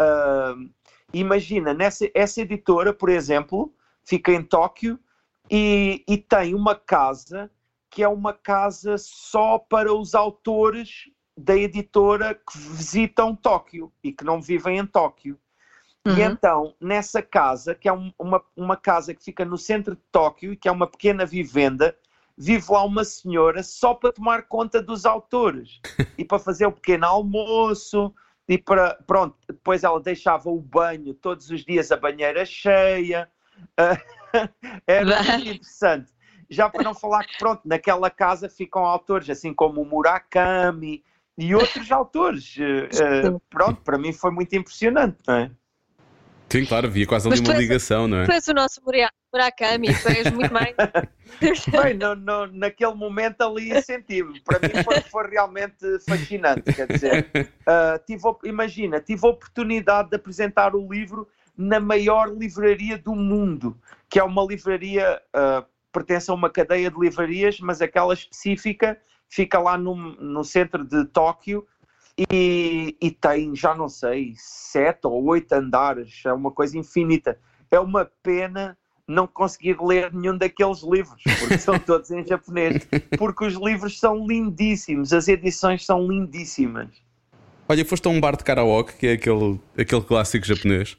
Uh, 0.00 0.68
imagina, 1.12 1.72
nessa, 1.72 2.08
essa 2.14 2.40
editora, 2.40 2.92
por 2.92 3.08
exemplo, 3.08 3.72
fica 4.04 4.32
em 4.32 4.42
Tóquio 4.42 4.98
e, 5.50 6.04
e 6.08 6.16
tem 6.16 6.54
uma 6.54 6.74
casa 6.74 7.50
que 7.90 8.02
é 8.02 8.08
uma 8.08 8.32
casa 8.32 8.96
só 8.98 9.58
para 9.58 9.92
os 9.92 10.14
autores 10.14 11.10
da 11.36 11.56
editora 11.56 12.34
que 12.34 12.58
visitam 12.58 13.34
Tóquio 13.34 13.92
e 14.02 14.12
que 14.12 14.24
não 14.24 14.40
vivem 14.40 14.78
em 14.78 14.86
Tóquio. 14.86 15.38
Uhum. 16.06 16.16
E 16.16 16.22
então, 16.22 16.74
nessa 16.80 17.20
casa, 17.22 17.74
que 17.74 17.88
é 17.88 17.92
um, 17.92 18.12
uma, 18.18 18.42
uma 18.56 18.76
casa 18.76 19.14
que 19.14 19.24
fica 19.24 19.44
no 19.44 19.58
centro 19.58 19.94
de 19.94 20.02
Tóquio 20.12 20.52
e 20.52 20.56
que 20.56 20.68
é 20.68 20.72
uma 20.72 20.86
pequena 20.86 21.26
vivenda, 21.26 21.96
vive 22.36 22.70
lá 22.70 22.84
uma 22.84 23.04
senhora 23.04 23.62
só 23.62 23.94
para 23.94 24.12
tomar 24.12 24.42
conta 24.42 24.82
dos 24.82 25.04
autores 25.04 25.80
e 26.18 26.24
para 26.24 26.38
fazer 26.38 26.66
o 26.66 26.72
pequeno 26.72 27.06
almoço 27.06 28.14
e 28.48 28.56
para, 28.56 28.94
pronto, 29.06 29.36
depois 29.48 29.82
ela 29.82 30.00
deixava 30.00 30.48
o 30.48 30.60
banho 30.60 31.12
todos 31.14 31.50
os 31.50 31.64
dias, 31.64 31.90
a 31.90 31.96
banheira 31.96 32.44
cheia. 32.44 33.28
Era 34.86 35.22
muito 35.22 35.48
interessante. 35.48 36.12
Já 36.48 36.68
para 36.68 36.84
não 36.84 36.94
falar 36.94 37.24
que, 37.24 37.36
pronto, 37.38 37.62
naquela 37.64 38.08
casa 38.08 38.48
ficam 38.48 38.84
autores, 38.84 39.28
assim 39.28 39.52
como 39.52 39.82
o 39.82 39.84
Murakami 39.84 41.02
e 41.36 41.54
outros 41.54 41.90
autores. 41.90 42.56
Uh, 42.56 43.40
pronto, 43.50 43.80
para 43.82 43.98
mim 43.98 44.12
foi 44.12 44.30
muito 44.30 44.54
impressionante, 44.54 45.18
não 45.26 45.34
é? 45.34 45.50
Sim, 46.56 46.64
claro, 46.64 46.86
havia 46.86 47.06
quase 47.06 47.28
ali 47.28 47.40
uma 47.40 47.54
ligação, 47.54 48.08
não 48.08 48.18
é? 48.18 48.24
Tu 48.24 48.32
és 48.32 48.48
o 48.48 48.54
nosso 48.54 48.80
Murakami, 49.32 49.88
tu 49.88 50.08
és 50.08 50.32
muito 50.32 50.52
mais. 50.52 50.74
Bem, 51.82 51.94
no, 51.94 52.14
no, 52.14 52.46
naquele 52.46 52.94
momento 52.94 53.42
ali 53.42 53.82
senti 53.82 54.22
para 54.42 54.58
mim 54.60 54.82
foi, 54.82 55.00
foi, 55.02 55.30
realmente 55.30 55.98
fascinante, 56.08 56.72
quer 56.72 56.86
dizer, 56.86 57.30
uh, 57.34 57.98
tive, 58.06 58.22
imagina, 58.44 59.00
tive 59.00 59.26
a 59.26 59.30
oportunidade 59.30 60.08
de 60.08 60.16
apresentar 60.16 60.74
o 60.74 60.90
livro 60.90 61.28
na 61.56 61.78
maior 61.78 62.28
livraria 62.34 62.96
do 62.96 63.14
mundo, 63.14 63.76
que 64.08 64.18
é 64.18 64.24
uma 64.24 64.42
livraria, 64.44 65.20
uh, 65.34 65.66
pertence 65.92 66.30
a 66.30 66.34
uma 66.34 66.48
cadeia 66.48 66.90
de 66.90 66.98
livrarias, 66.98 67.60
mas 67.60 67.82
aquela 67.82 68.14
específica 68.14 68.98
fica 69.28 69.58
lá 69.58 69.76
no, 69.76 69.94
no 69.94 70.44
centro 70.44 70.84
de 70.84 71.04
Tóquio, 71.06 71.66
e, 72.18 72.96
e, 73.00 73.10
tem, 73.10 73.54
já 73.54 73.74
não 73.74 73.88
sei, 73.88 74.32
sete 74.36 75.06
ou 75.06 75.24
oito 75.26 75.52
andares, 75.52 76.22
é 76.24 76.32
uma 76.32 76.50
coisa 76.50 76.78
infinita. 76.78 77.38
É 77.70 77.78
uma 77.78 78.10
pena 78.22 78.76
não 79.06 79.26
conseguir 79.26 79.76
ler 79.80 80.12
nenhum 80.12 80.36
daqueles 80.36 80.82
livros, 80.82 81.22
porque 81.38 81.58
são 81.58 81.78
todos 81.80 82.10
em 82.10 82.26
japonês, 82.26 82.88
porque 83.18 83.44
os 83.44 83.54
livros 83.54 83.98
são 83.98 84.26
lindíssimos, 84.26 85.12
as 85.12 85.28
edições 85.28 85.84
são 85.84 86.06
lindíssimas. 86.08 86.88
Olha, 87.68 87.84
foste 87.84 88.06
a 88.06 88.10
um 88.10 88.20
bar 88.20 88.36
de 88.36 88.44
karaoke, 88.44 88.96
que 88.96 89.06
é 89.08 89.12
aquele, 89.12 89.60
aquele 89.76 90.02
clássico 90.02 90.46
japonês? 90.46 90.96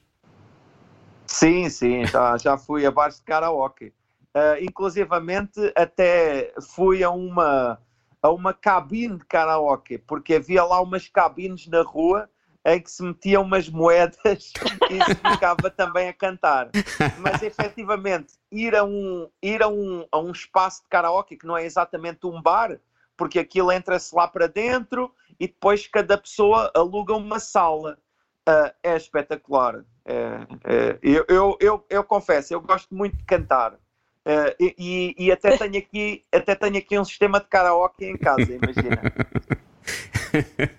Sim, 1.26 1.70
sim, 1.70 2.05
já, 2.05 2.38
já 2.38 2.57
fui 2.57 2.86
a 2.86 2.91
bares 2.91 3.18
de 3.18 3.24
karaoke. 3.24 3.93
Uh, 4.36 4.61
inclusivamente 4.61 5.59
até 5.76 6.53
fui 6.76 7.03
a 7.03 7.09
uma 7.09 7.80
a 8.28 8.32
uma 8.32 8.53
cabine 8.53 9.17
de 9.17 9.25
karaoke, 9.25 9.97
porque 9.97 10.36
havia 10.36 10.63
lá 10.63 10.82
umas 10.82 11.07
cabines 11.07 11.67
na 11.67 11.82
rua 11.82 12.30
em 12.65 12.82
que 12.82 12.91
se 12.91 13.01
metiam 13.01 13.43
umas 13.43 13.69
moedas 13.69 14.51
e 14.91 15.03
se 15.05 15.15
ficava 15.15 15.71
também 15.71 16.09
a 16.09 16.13
cantar. 16.13 16.69
Mas 17.19 17.41
efetivamente, 17.41 18.34
ir 18.51 18.75
a 18.75 18.84
um, 18.84 19.30
ir 19.41 19.63
a 19.63 19.69
um, 19.69 20.05
a 20.11 20.19
um 20.19 20.32
espaço 20.32 20.84
de 20.84 20.89
karaoke, 20.89 21.38
que 21.38 21.47
não 21.47 21.57
é 21.57 21.65
exatamente 21.65 22.28
um 22.28 22.41
bar, 22.41 22.78
porque 23.15 23.39
aquilo 23.39 23.71
entra-se 23.71 24.13
lá 24.13 24.28
para 24.28 24.47
dentro 24.47 25.13
e 25.39 25.47
depois 25.47 25.88
cada 25.88 26.17
pessoa 26.17 26.69
aluga 26.75 27.15
uma 27.15 27.39
sala. 27.39 27.97
Uh, 28.47 28.71
é 28.82 28.95
espetacular. 28.95 29.84
É, 30.05 30.47
é, 30.63 30.99
eu, 31.01 31.25
eu, 31.28 31.57
eu, 31.59 31.86
eu 31.89 32.03
confesso, 32.03 32.53
eu 32.53 32.61
gosto 32.61 32.95
muito 32.95 33.17
de 33.17 33.23
cantar. 33.25 33.78
Uh, 34.28 34.73
e, 34.78 35.15
e, 35.17 35.32
até, 35.32 35.57
tenho 35.57 35.78
aqui, 35.78 36.21
até 36.34 36.53
tenho 36.53 36.78
aqui 36.78 36.99
um 36.99 37.05
sistema 37.05 37.39
de 37.39 37.47
karaoke 37.47 38.03
em 38.03 38.17
casa, 38.17 38.43
imagina. 38.43 39.01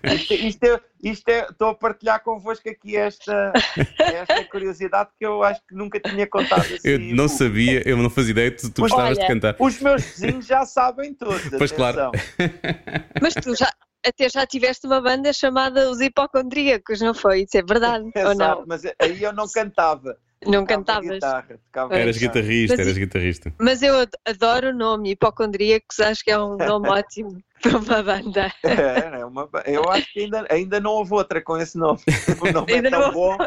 Isto, 0.03 0.33
isto, 0.33 0.63
é, 0.63 0.79
isto 1.03 1.29
é, 1.29 1.47
estou 1.49 1.69
a 1.69 1.75
partilhar 1.75 2.23
convosco 2.23 2.69
aqui 2.69 2.95
esta, 2.95 3.51
esta 3.99 4.45
curiosidade 4.45 5.09
que 5.17 5.25
eu 5.25 5.43
acho 5.43 5.59
que 5.67 5.73
nunca 5.73 5.99
tinha 5.99 6.27
contado 6.27 6.61
assim. 6.61 6.87
Eu 6.87 6.99
não 6.99 7.27
sabia, 7.27 7.81
eu 7.87 7.97
não 7.97 8.09
fazia 8.09 8.31
ideia 8.31 8.51
que 8.51 8.69
tu 8.69 8.81
gostavas 8.81 9.17
de 9.17 9.27
cantar. 9.27 9.55
Os 9.59 9.81
meus 9.81 10.03
vizinhos 10.03 10.45
já 10.45 10.65
sabem 10.65 11.13
tudo. 11.13 11.39
Pois 11.57 11.71
atenção. 11.71 11.77
claro. 11.77 12.11
Mas 13.21 13.33
tu 13.33 13.55
já, 13.55 13.69
até 14.05 14.29
já 14.29 14.45
tiveste 14.45 14.85
uma 14.85 15.01
banda 15.01 15.33
chamada 15.33 15.89
Os 15.89 15.99
Hipocondríacos, 15.99 17.01
não 17.01 17.13
foi? 17.13 17.41
Isso 17.41 17.57
é 17.57 17.63
verdade, 17.63 18.09
Exato, 18.15 18.29
ou 18.29 18.35
não? 18.35 18.65
Mas 18.67 18.83
aí 18.99 19.21
eu 19.21 19.33
não 19.33 19.47
cantava. 19.47 20.17
Não 20.45 20.65
cantavas. 20.65 21.09
Guitarra, 21.09 21.59
eras 21.91 22.17
guitarrista, 22.17 22.77
mas, 22.77 22.85
eras 22.85 22.97
guitarrista. 22.97 23.53
Mas 23.59 23.81
eu 23.81 23.93
adoro 24.25 24.69
o 24.69 24.73
nome, 24.73 25.11
Hipocondríacos, 25.11 25.99
acho 25.99 26.23
que 26.23 26.31
é 26.31 26.39
um 26.39 26.55
nome 26.55 26.87
ótimo 26.89 27.43
para 27.61 27.77
uma 27.77 28.03
banda. 28.03 28.53
É, 28.63 29.19
é 29.19 29.25
uma, 29.25 29.49
eu 29.65 29.89
acho 29.89 30.13
que 30.13 30.21
ainda, 30.21 30.47
ainda 30.49 30.79
não 30.79 30.91
houve 30.91 31.13
outra 31.13 31.41
com 31.41 31.57
esse 31.57 31.77
nome. 31.77 31.99
O 32.41 32.51
nome 32.53 32.73
ainda 32.73 32.87
é 32.87 32.91
tão 32.91 33.11
bom, 33.11 33.37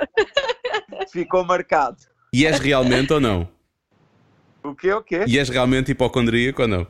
ficou 1.11 1.45
marcado. 1.45 1.97
E 2.33 2.47
és 2.47 2.59
realmente 2.59 3.13
ou 3.13 3.21
não? 3.21 3.49
O 4.63 4.75
quê, 4.75 4.93
o 4.93 5.03
quê? 5.03 5.25
E 5.27 5.39
és 5.39 5.49
realmente 5.49 5.93
hipocondríaco 5.93 6.63
ou 6.63 6.69
não? 6.69 6.87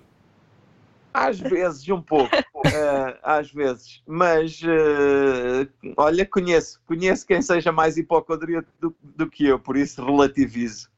Às 1.14 1.38
vezes, 1.38 1.88
um 1.88 2.00
pouco, 2.00 2.34
uh, 2.34 3.01
às 3.22 3.50
vezes, 3.52 4.02
mas 4.06 4.60
uh, 4.62 5.94
olha, 5.96 6.26
conheço, 6.26 6.80
conheço 6.86 7.26
quem 7.26 7.40
seja 7.40 7.70
mais 7.70 7.96
hipocondríaco 7.96 8.68
do, 8.80 8.94
do, 9.00 9.30
que 9.30 9.46
eu, 9.46 9.58
por 9.58 9.76
isso 9.76 10.04
relativizo. 10.04 10.90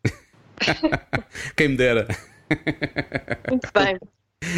Quem 1.56 1.68
me 1.68 1.76
dera. 1.76 2.06
Muito 3.50 3.68
bem. 3.74 3.98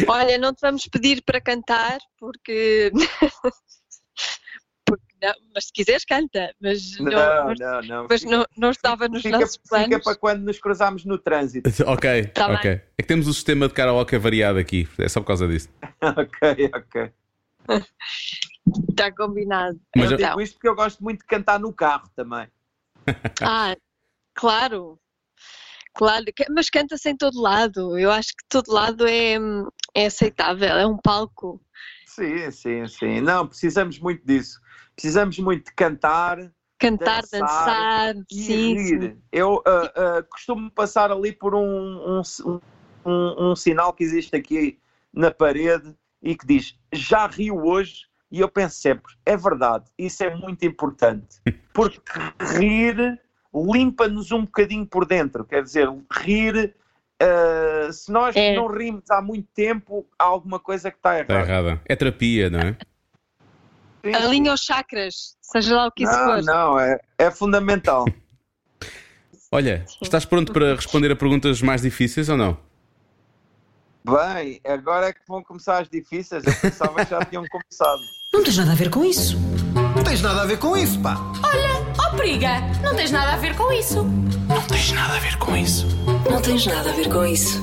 Olha, 0.07 0.37
não 0.37 0.53
te 0.53 0.61
vamos 0.61 0.87
pedir 0.87 1.21
para 1.23 1.41
cantar, 1.41 1.97
porque. 2.19 2.91
porque 4.85 5.03
não, 5.21 5.33
mas 5.53 5.65
se 5.65 5.73
quiseres, 5.73 6.05
canta. 6.05 6.53
Mas 6.61 6.97
não, 6.99 7.11
Não, 7.11 7.45
mas, 7.47 7.59
não, 7.59 7.81
não. 7.81 8.07
mas 8.09 8.21
Fica- 8.21 8.37
não, 8.37 8.45
não 8.57 8.69
estava 8.71 9.07
nos 9.07 9.21
fica, 9.23 9.39
nossos 9.39 9.57
planos. 9.57 9.87
fica 9.87 9.99
para 10.03 10.15
quando 10.15 10.43
nos 10.43 10.59
cruzarmos 10.59 11.03
no 11.05 11.17
trânsito. 11.17 11.69
ok, 11.89 12.27
Tá 12.27 12.47
ok. 12.53 12.71
bem. 12.71 12.81
É 12.97 13.01
que 13.01 13.07
temos 13.07 13.27
o 13.27 13.33
sistema 13.33 13.67
de 13.67 13.73
karaoke 13.73 14.17
variado 14.17 14.59
aqui. 14.59 14.87
É 14.99 15.09
só 15.09 15.19
por 15.19 15.27
causa 15.27 15.47
disso. 15.47 15.69
ok, 16.01 16.69
ok. 16.75 17.11
Está 18.89 19.11
combinado. 19.11 19.79
Mas 19.95 20.11
eu- 20.11 20.15
então. 20.17 20.29
Digo 20.29 20.41
isto 20.41 20.53
porque 20.53 20.67
eu 20.67 20.75
gosto 20.75 21.03
muito 21.03 21.19
de 21.21 21.27
cantar 21.27 21.59
no 21.59 21.73
carro 21.73 22.09
também. 22.15 22.47
Ah, 23.41 23.75
claro. 24.33 24.99
Claro, 25.93 26.25
mas 26.51 26.69
canta-se 26.69 27.09
em 27.09 27.17
todo 27.17 27.41
lado. 27.41 27.97
Eu 27.97 28.11
acho 28.11 28.29
que 28.29 28.43
todo 28.49 28.71
lado 28.71 29.07
é, 29.07 29.35
é 29.95 30.05
aceitável, 30.05 30.69
é 30.69 30.85
um 30.85 30.97
palco. 30.97 31.59
Sim, 32.05 32.51
sim, 32.51 32.87
sim. 32.87 33.21
Não, 33.21 33.47
precisamos 33.47 33.97
muito 33.99 34.25
disso. 34.25 34.59
Precisamos 34.95 35.39
muito 35.39 35.65
de 35.65 35.73
cantar 35.73 36.37
Cantar, 36.79 37.21
Dançar 37.21 37.41
dançar, 37.41 38.15
e 38.31 38.35
sim, 38.35 38.77
sim. 38.77 39.21
Eu 39.31 39.63
ah, 39.65 39.91
ah, 39.95 40.23
costumo 40.29 40.69
passar 40.69 41.11
ali 41.11 41.31
por 41.31 41.55
um, 41.55 42.19
um, 42.19 42.21
um, 43.03 43.51
um 43.51 43.55
sinal 43.55 43.91
que 43.93 44.03
existe 44.03 44.35
aqui 44.35 44.79
na 45.11 45.31
parede 45.31 45.95
e 46.21 46.35
que 46.35 46.45
diz 46.45 46.75
já 46.93 47.27
riu 47.27 47.57
hoje 47.65 48.05
e 48.31 48.39
eu 48.39 48.49
penso 48.49 48.75
sempre, 48.79 49.13
é 49.25 49.37
verdade, 49.37 49.85
isso 49.97 50.23
é 50.23 50.35
muito 50.35 50.65
importante, 50.65 51.37
porque 51.73 52.01
rir 52.57 53.19
limpa-nos 53.53 54.31
um 54.31 54.41
bocadinho 54.41 54.85
por 54.85 55.05
dentro, 55.05 55.45
quer 55.45 55.63
dizer, 55.63 55.87
rir, 56.11 56.75
ah, 57.21 57.91
se 57.91 58.11
nós 58.11 58.35
É. 58.35 58.55
não 58.55 58.67
rimos 58.67 59.09
há 59.09 59.21
muito 59.21 59.47
tempo, 59.53 60.05
há 60.19 60.25
alguma 60.25 60.59
coisa 60.59 60.91
que 60.91 60.97
está 60.97 61.19
Está 61.21 61.33
errada. 61.35 61.51
errada. 61.51 61.81
É 61.85 61.95
terapia, 61.95 62.49
não 62.49 62.59
é? 62.59 62.75
Sim, 64.05 64.13
Alinha 64.13 64.53
os 64.53 64.61
chakras, 64.61 65.35
seja 65.41 65.75
lá 65.75 65.87
o 65.87 65.91
que 65.91 66.03
isso 66.03 66.11
não, 66.13 66.25
for. 66.35 66.43
não, 66.43 66.79
é, 66.79 66.99
é 67.17 67.31
fundamental. 67.31 68.05
Olha, 69.51 69.85
estás 70.01 70.25
pronto 70.25 70.51
para 70.51 70.75
responder 70.75 71.11
a 71.11 71.15
perguntas 71.15 71.61
mais 71.61 71.81
difíceis 71.81 72.27
ou 72.29 72.35
não? 72.37 72.57
Bem, 74.07 74.61
agora 74.65 75.07
é 75.07 75.13
que 75.13 75.19
vão 75.27 75.43
começar 75.43 75.79
as 75.79 75.89
difíceis. 75.89 76.41
Eu 76.45 76.53
pensava 76.61 77.03
que 77.03 77.11
já 77.11 77.19
tinham 77.25 77.43
começado. 77.49 77.99
Não 78.33 78.41
tens 78.41 78.57
nada 78.57 78.71
a 78.71 78.75
ver 78.75 78.89
com 78.89 79.03
isso. 79.03 79.37
Não 79.95 80.01
tens 80.03 80.21
nada 80.21 80.43
a 80.43 80.45
ver 80.45 80.57
com 80.59 80.77
isso, 80.77 80.97
pá. 81.01 81.17
Oh, 81.99 82.15
periga, 82.15 82.61
não 82.81 82.95
tens 82.95 83.11
nada 83.11 83.33
a 83.33 83.37
ver 83.37 83.53
com 83.57 83.69
isso. 83.71 84.03
Não 84.47 84.61
tens 84.65 84.91
nada 84.93 85.15
a 85.15 85.19
ver 85.19 85.37
com 85.37 85.55
isso. 85.57 85.85
Não 86.29 86.41
tens 86.41 86.65
nada 86.65 86.89
a 86.89 86.93
ver 86.93 87.09
com 87.09 87.25
isso. 87.25 87.61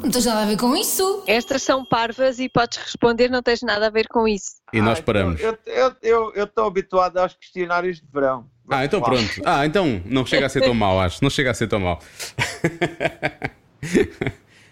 Não 0.00 0.10
tens 0.12 0.24
nada 0.26 0.42
a 0.42 0.46
ver 0.46 0.56
com 0.56 0.76
isso. 0.76 1.24
Estas 1.26 1.62
são 1.62 1.84
parvas 1.84 2.38
e 2.38 2.48
podes 2.48 2.78
responder, 2.78 3.28
não 3.28 3.42
tens 3.42 3.62
nada 3.62 3.88
a 3.88 3.90
ver 3.90 4.06
com 4.06 4.28
isso. 4.28 4.52
E 4.72 4.80
nós 4.80 5.00
Ah, 5.00 5.02
paramos. 5.02 5.40
Eu 5.40 5.50
estou 5.54 5.72
eu, 6.02 6.32
eu, 6.36 6.44
estou 6.44 6.66
habituado 6.66 7.16
aos 7.18 7.34
questionários 7.34 7.96
de 7.96 8.06
verão. 8.12 8.46
Ah, 8.70 8.84
então 8.84 9.00
pronto. 9.00 9.42
Ah, 9.44 9.66
então 9.66 10.00
não 10.04 10.24
chega 10.24 10.46
a 10.46 10.48
ser 10.48 10.60
tão 10.60 10.74
mau, 10.74 11.00
acho. 11.00 11.18
Não 11.20 11.30
chega 11.30 11.50
a 11.50 11.54
ser 11.54 11.66
tão 11.66 11.80
mau. 11.80 11.98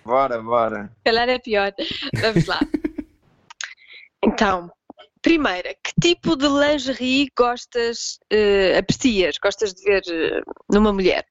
Bora, 0.05 0.43
bora. 0.43 0.93
Se 0.99 1.05
calhar 1.05 1.29
é 1.29 1.39
pior. 1.39 1.73
Vamos 2.21 2.47
lá. 2.47 2.61
Então, 4.27 4.71
primeira, 5.21 5.75
que 5.75 5.93
tipo 6.01 6.35
de 6.35 6.49
lingerie 6.49 7.29
gostas, 7.37 8.19
eh, 8.31 8.79
aprecias, 8.79 9.37
gostas 9.37 9.75
de 9.75 9.85
ver 9.85 10.03
eh, 10.09 10.41
numa 10.73 10.95
mulher? 10.95 11.27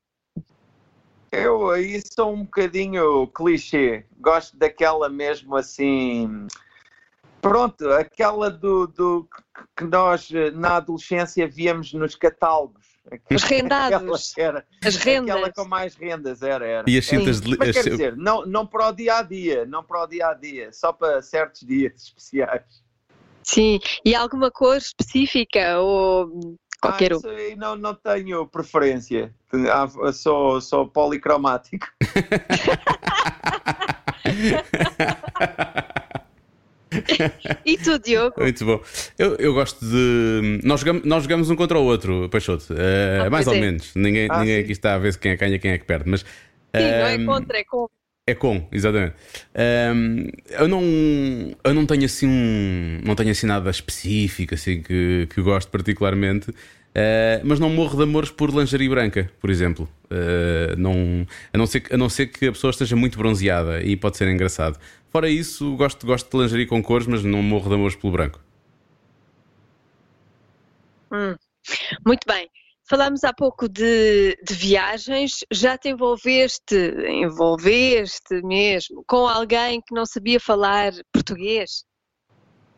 Eu 1.31 1.71
aí 1.71 1.99
sou 2.13 2.31
um 2.31 2.43
bocadinho 2.43 3.25
clichê. 3.29 4.05
Gosto 4.19 4.55
daquela 4.55 5.09
mesmo 5.09 5.55
assim. 5.55 6.45
Pronto, 7.43 7.89
aquela 7.89 8.49
do, 8.49 8.87
do 8.87 9.27
que 9.75 9.83
nós 9.83 10.31
eh, 10.33 10.49
na 10.51 10.77
adolescência 10.77 11.45
víamos 11.45 11.91
nos 11.91 12.15
catálogos. 12.15 12.81
Os 13.29 13.43
rendados, 13.43 13.97
Aquela 13.97 14.17
era, 14.47 14.65
as 14.81 14.95
rendas. 14.95 15.35
Aquela 15.35 15.51
com 15.51 15.65
mais 15.65 15.93
rendas, 15.93 16.41
era, 16.41 16.65
era. 16.65 16.89
E 16.89 16.97
as 16.97 17.05
cintas 17.05 17.41
de. 17.41 17.57
Mas 17.57 17.75
as- 17.75 17.83
quer 17.83 17.89
dizer, 17.89 18.15
não, 18.15 18.45
não 18.45 18.65
para 18.65 18.87
o 18.87 18.93
dia 18.93 19.17
a 19.17 19.21
dia, 19.21 19.65
não 19.65 19.83
para 19.83 20.03
o 20.03 20.07
dia 20.07 20.27
a 20.27 20.33
dia, 20.33 20.71
só 20.71 20.93
para 20.93 21.21
certos 21.21 21.67
dias 21.67 21.91
especiais. 22.01 22.63
Sim, 23.43 23.81
e 24.05 24.15
alguma 24.15 24.49
cor 24.49 24.77
específica 24.77 25.79
ou 25.79 26.57
qualquer 26.81 27.11
ah, 27.11 27.17
um? 27.17 27.27
aí 27.27 27.57
não, 27.57 27.75
não 27.75 27.93
tenho 27.93 28.47
preferência. 28.47 29.35
Ah, 29.69 30.13
Sou, 30.13 30.61
sou 30.61 30.87
policromático. 30.87 31.85
E 37.65 37.77
tu, 37.77 37.97
Diogo? 37.99 38.41
Muito 38.41 38.65
bom. 38.65 38.81
Eu, 39.17 39.35
eu 39.37 39.53
gosto 39.53 39.79
de. 39.85 40.59
Nós 40.63 40.79
jogamos, 40.81 41.03
nós 41.05 41.23
jogamos 41.23 41.49
um 41.49 41.55
contra 41.55 41.77
o 41.79 41.83
outro, 41.83 42.27
Peixoto. 42.29 42.73
Eh, 42.77 43.23
Ah, 43.25 43.29
mais 43.29 43.47
ou 43.47 43.53
é. 43.55 43.61
menos. 43.61 43.95
Ninguém, 43.95 44.29
Ah, 44.29 44.39
ninguém 44.39 44.55
sim. 44.57 44.61
aqui 44.63 44.71
está 44.71 44.95
a 44.95 44.97
ver 44.97 45.13
se 45.13 45.19
quem 45.19 45.31
é 45.31 45.37
quem 45.37 45.53
e 45.53 45.59
quem 45.59 45.71
é 45.71 45.77
que 45.77 45.85
perde. 45.85 46.09
Mas, 46.09 46.25
Sim, 46.75 46.91
não 46.97 47.05
é 47.07 47.15
ehm, 47.15 47.25
contra, 47.25 47.57
é 47.59 47.63
com. 47.63 47.87
É 48.25 48.33
com, 48.35 48.67
exatamente. 48.71 49.15
Ehm, 49.53 50.29
eu 50.51 50.67
não, 50.67 50.81
eu 51.63 51.73
não 51.73 51.85
tenho 51.85 52.05
assim 52.05 52.25
um, 52.27 53.01
não 53.03 53.15
tenho 53.15 53.31
assim 53.31 53.45
nada 53.45 53.69
específico 53.69 54.53
assim 54.55 54.81
que, 54.81 55.27
que 55.33 55.41
gosto 55.41 55.69
particularmente, 55.69 56.53
eh, 56.95 57.41
mas 57.43 57.59
não 57.59 57.69
morro 57.69 57.97
de 57.97 58.03
amores 58.03 58.31
por 58.31 58.49
lingerie 58.49 58.87
branca, 58.87 59.29
por 59.41 59.49
exemplo. 59.49 59.89
Eh, 60.09 60.73
não, 60.77 61.27
a, 61.53 61.57
não 61.57 61.65
ser, 61.65 61.81
que- 61.81 61.93
a 61.93 61.97
não 61.97 62.07
ser 62.09 62.27
que 62.27 62.47
a 62.47 62.51
pessoa 62.53 62.71
esteja 62.71 62.95
muito 62.95 63.17
bronzeada 63.17 63.81
e 63.83 63.95
pode 63.97 64.15
ser 64.17 64.27
engraçado. 64.29 64.79
Fora 65.13 65.29
isso, 65.29 65.75
gosto, 65.75 66.07
gosto 66.07 66.27
de 66.27 66.43
lingerie 66.43 66.65
com 66.65 66.81
cores, 66.81 67.05
mas 67.05 67.23
não 67.23 67.43
morro 67.43 67.69
de 67.69 67.75
amores 67.75 67.95
pelo 67.95 68.11
branco. 68.11 68.39
Hum. 71.11 71.35
Muito 72.03 72.25
bem. 72.27 72.49
Falámos 72.89 73.23
há 73.23 73.31
pouco 73.31 73.69
de, 73.69 74.35
de 74.43 74.53
viagens. 74.55 75.45
Já 75.51 75.77
te 75.77 75.89
envolveste, 75.89 76.75
envolveste 77.07 78.41
mesmo, 78.43 79.03
com 79.07 79.27
alguém 79.27 79.81
que 79.81 79.93
não 79.93 80.03
sabia 80.03 80.39
falar 80.39 80.91
português? 81.13 81.85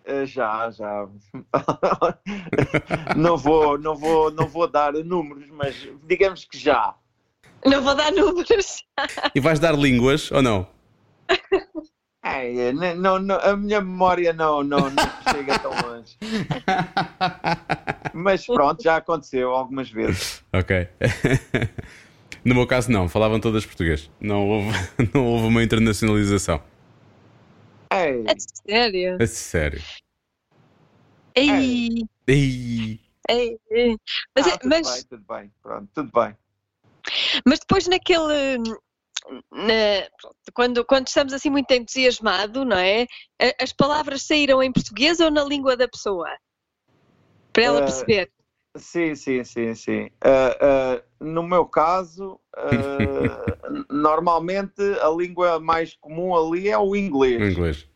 Eh, 0.03 0.25
Já, 0.25 0.69
já. 0.71 1.07
não, 3.15 3.37
vou, 3.37 3.77
não, 3.77 3.95
vou, 3.95 4.29
não 4.29 4.45
vou 4.45 4.67
dar 4.67 4.91
números, 4.91 5.49
mas 5.51 5.87
digamos 6.03 6.43
que 6.43 6.57
já. 6.57 6.93
Não 7.65 7.81
vou 7.81 7.95
dar 7.95 8.11
números. 8.11 8.83
E 9.33 9.39
vais 9.39 9.57
dar 9.57 9.73
línguas 9.73 10.29
ou 10.33 10.41
não? 10.41 10.67
É, 12.27 12.71
n- 12.71 12.95
não, 12.95 13.19
não, 13.19 13.35
a 13.39 13.55
minha 13.55 13.79
memória 13.79 14.33
não, 14.33 14.63
não, 14.63 14.89
não 14.89 15.03
chega 15.31 15.59
tão 15.59 15.69
longe. 15.71 16.17
Mas 18.13 18.45
pronto, 18.45 18.81
já 18.81 18.97
aconteceu 18.97 19.51
algumas 19.51 19.89
vezes. 19.91 20.43
Ok. 20.51 20.87
No 22.43 22.55
meu 22.55 22.65
caso, 22.65 22.91
não, 22.91 23.07
falavam 23.07 23.39
todas 23.39 23.65
português. 23.65 24.09
Não 24.19 24.47
houve, 24.47 24.69
não 25.13 25.25
houve 25.25 25.45
uma 25.47 25.63
internacionalização. 25.63 26.61
É, 27.91 28.09
É 28.21 28.35
sério? 28.67 29.17
A 29.21 29.27
sério. 29.27 29.81
Ei, 31.35 32.07
Ei, 32.27 32.99
ei, 33.29 33.59
ei. 33.69 33.97
Mas, 34.35 34.47
ah, 34.47 34.49
é- 34.51 34.57
tudo 34.57 34.69
mas- 34.69 34.93
bem, 34.95 35.03
tudo 35.09 35.23
bem, 35.27 35.51
pronto, 35.61 35.89
tudo 35.93 36.11
bem. 36.11 36.35
mas 37.45 37.59
depois 37.59 37.87
naquele. 37.87 38.57
Quando, 40.53 40.85
quando 40.85 41.07
estamos 41.07 41.33
assim 41.33 41.49
muito 41.49 41.71
entusiasmados, 41.71 42.65
não 42.65 42.77
é? 42.77 43.05
As 43.59 43.71
palavras 43.73 44.23
saíram 44.23 44.61
em 44.61 44.71
português 44.71 45.19
ou 45.19 45.31
na 45.31 45.43
língua 45.43 45.75
da 45.75 45.87
pessoa? 45.87 46.29
Para 47.53 47.63
ela 47.63 47.79
Eh, 47.79 47.85
perceber. 47.85 48.31
Sim, 48.77 49.15
sim, 49.15 49.43
sim, 49.43 49.73
sim. 49.73 50.09
Ah, 50.21 50.57
ah, 50.61 51.03
no 51.21 51.43
meu 51.43 51.65
caso, 51.65 52.39
ah, 52.57 53.57
normalmente 53.89 54.81
a 55.01 55.09
língua 55.09 55.59
mais 55.59 55.95
comum 55.95 56.35
ali 56.35 56.67
é 56.69 56.77
o 56.77 56.95
inglês. 56.95 57.39
no 57.39 57.47
inglês. 57.47 57.89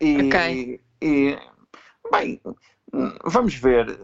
E, 0.00 0.20
Ok. 0.20 0.80
e, 1.02 1.38
bem, 2.12 2.40
vamos 3.24 3.54
ver. 3.54 3.98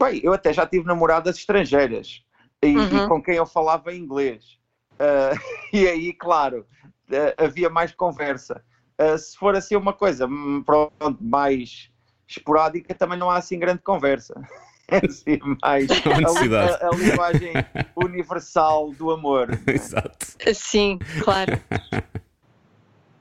Bem, 0.00 0.20
eu 0.22 0.32
até 0.32 0.52
já 0.52 0.66
tive 0.66 0.86
namoradas 0.86 1.36
estrangeiras 1.36 2.24
e, 2.62 2.66
Uhum. 2.66 3.04
e 3.04 3.08
com 3.08 3.22
quem 3.22 3.36
eu 3.36 3.46
falava 3.46 3.94
inglês. 3.94 4.58
Ah, 4.98 5.32
e 5.72 5.86
aí, 5.86 6.12
claro, 6.12 6.66
ah, 7.12 7.44
havia 7.44 7.68
mais 7.70 7.92
conversa. 7.92 8.62
Ah, 8.98 9.16
se 9.16 9.36
for 9.36 9.54
assim 9.56 9.76
uma 9.76 9.92
coisa 9.92 10.26
hum, 10.26 10.62
pronto, 10.64 10.92
mais 11.20 11.90
esporádica, 12.28 12.94
também 12.94 13.18
não 13.18 13.30
há 13.30 13.36
assim 13.36 13.58
grande 13.58 13.82
conversa. 13.82 14.34
É 14.90 15.04
assim, 15.04 15.38
mais 15.60 15.86
a, 15.92 16.86
a- 16.86 16.88
a 16.88 16.96
linguagem 16.96 17.62
universal 17.94 18.90
do 18.92 19.10
amor. 19.10 19.46
Exato. 19.68 20.16
Sim, 20.54 20.98
claro. 21.22 21.52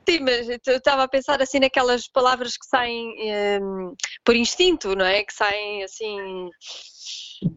Sim, 0.10 0.20
mas 0.22 0.48
eu 0.48 0.78
estava 0.78 1.04
a 1.04 1.08
pensar 1.10 1.42
assim 1.42 1.60
naquelas 1.60 2.08
palavras 2.08 2.56
que 2.56 2.66
saem 2.68 3.14
hum, 3.62 3.94
por 4.24 4.34
instinto, 4.34 4.96
não 4.96 5.06
é? 5.06 5.26
Que 5.26 5.34
saem 5.34 5.84
assim 5.84 6.50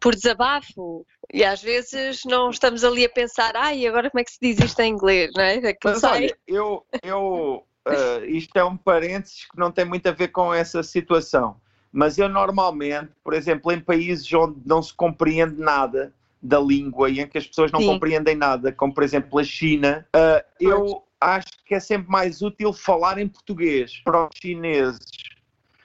por 0.00 0.14
desabafo. 0.16 1.06
E 1.32 1.44
às 1.44 1.62
vezes 1.62 2.24
não 2.24 2.50
estamos 2.50 2.82
ali 2.82 3.04
a 3.04 3.08
pensar, 3.08 3.56
ai, 3.56 3.86
agora 3.86 4.10
como 4.10 4.20
é 4.20 4.24
que 4.24 4.32
se 4.32 4.38
diz 4.40 4.58
isto 4.58 4.80
em 4.80 4.92
inglês, 4.92 5.30
não 5.34 5.42
é? 5.42 5.54
Aquilo 5.56 5.78
Mas 5.84 5.98
sai. 5.98 6.24
olha, 6.24 6.38
eu, 6.46 6.86
eu 7.02 7.64
eh, 7.86 8.26
isto 8.26 8.56
é 8.56 8.64
um 8.64 8.76
parênteses 8.76 9.46
que 9.46 9.58
não 9.58 9.70
tem 9.70 9.84
muito 9.84 10.06
a 10.08 10.12
ver 10.12 10.28
com 10.28 10.52
essa 10.52 10.82
situação. 10.82 11.56
Mas 11.92 12.18
eu 12.18 12.28
normalmente, 12.28 13.10
por 13.22 13.34
exemplo, 13.34 13.72
em 13.72 13.80
países 13.80 14.32
onde 14.32 14.60
não 14.64 14.82
se 14.82 14.94
compreende 14.94 15.60
nada 15.60 16.12
da 16.42 16.58
língua 16.58 17.10
e 17.10 17.20
em 17.20 17.26
que 17.26 17.38
as 17.38 17.46
pessoas 17.46 17.70
não 17.72 17.80
Sim. 17.80 17.86
compreendem 17.86 18.34
nada, 18.34 18.72
como 18.72 18.94
por 18.94 19.02
exemplo 19.02 19.38
a 19.38 19.44
China, 19.44 20.06
eh, 20.14 20.44
eu 20.58 21.04
acho 21.20 21.48
que 21.66 21.74
é 21.74 21.80
sempre 21.80 22.10
mais 22.10 22.40
útil 22.40 22.72
falar 22.72 23.18
em 23.18 23.28
português 23.28 24.00
para 24.04 24.24
os 24.24 24.30
chineses, 24.40 25.06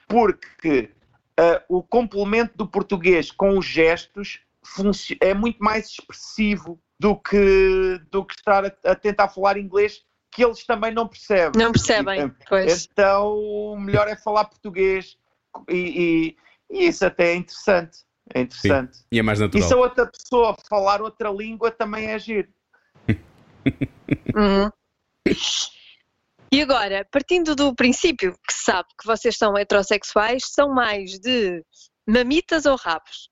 porque 0.08 0.90
eh, 1.36 1.62
o 1.68 1.82
complemento 1.82 2.56
do 2.56 2.66
português 2.66 3.30
com 3.30 3.58
os 3.58 3.66
gestos 3.66 4.40
é 5.20 5.34
muito 5.34 5.58
mais 5.58 5.88
expressivo 5.90 6.80
do 6.98 7.16
que, 7.16 8.00
do 8.10 8.24
que 8.24 8.34
estar 8.34 8.64
a, 8.64 8.72
a 8.84 8.94
tentar 8.94 9.28
falar 9.28 9.58
inglês 9.58 10.02
que 10.32 10.44
eles 10.44 10.64
também 10.66 10.92
não 10.92 11.06
percebem. 11.08 11.62
Não 11.62 11.72
percebem, 11.72 12.30
pois. 12.48 12.88
Então, 12.90 13.34
o 13.38 13.78
melhor 13.78 14.06
é 14.08 14.16
falar 14.16 14.44
português 14.46 15.16
e, 15.68 15.76
e- 15.76 16.36
e 16.70 16.86
isso 16.88 17.06
até 17.06 17.32
é 17.32 17.36
interessante. 17.36 17.98
É 18.34 18.40
interessante. 18.40 18.98
E 19.12 19.18
é 19.18 19.22
mais 19.22 19.38
E 19.38 19.42
natural. 19.42 19.68
se 19.68 19.72
a 19.74 19.76
outra 19.76 20.06
pessoa 20.06 20.56
falar 20.68 21.00
outra 21.00 21.30
língua 21.30 21.70
também 21.70 22.06
é 22.08 22.18
giro. 22.18 22.48
Uhum. 24.36 24.70
E 26.52 26.62
agora, 26.62 27.04
partindo 27.10 27.56
do 27.56 27.74
princípio 27.74 28.32
que 28.46 28.52
se 28.52 28.64
sabe 28.64 28.88
que 29.00 29.06
vocês 29.06 29.36
são 29.36 29.56
heterossexuais, 29.58 30.44
são 30.46 30.68
mais 30.72 31.18
de 31.18 31.64
mamitas 32.06 32.66
ou 32.66 32.76
rabos? 32.76 33.28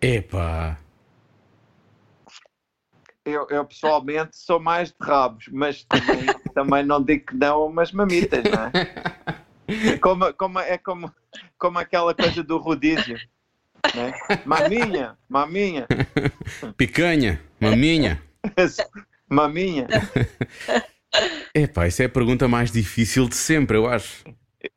Epá. 0.00 0.78
Eu, 3.24 3.46
eu, 3.50 3.64
pessoalmente 3.64 4.36
sou 4.36 4.58
mais 4.58 4.88
de 4.90 4.96
rabos, 5.00 5.48
mas 5.52 5.84
também, 5.84 6.26
também 6.54 6.82
não 6.84 7.02
digo 7.02 7.26
que 7.26 7.36
não 7.36 7.56
a 7.62 7.66
umas 7.66 7.92
mamitas, 7.92 8.42
não 8.44 8.64
é? 8.64 8.72
É 9.92 9.98
como, 9.98 10.32
como- 10.32 10.58
é 10.60 10.78
como, 10.78 11.14
como 11.58 11.78
aquela 11.78 12.14
coisa 12.14 12.42
do 12.42 12.56
rodízio. 12.56 13.20
Né? 13.94 14.12
Maminha, 14.44 15.16
maminha, 15.28 15.86
Picanha, 16.76 17.40
maminha. 17.60 18.22
maminha. 19.28 19.86
Epá, 21.54 21.86
isso 21.86 22.02
é 22.02 22.06
a 22.06 22.08
pergunta 22.08 22.48
mais 22.48 22.72
difícil 22.72 23.28
de 23.28 23.36
sempre, 23.36 23.76
eu 23.76 23.86
acho. 23.86 24.24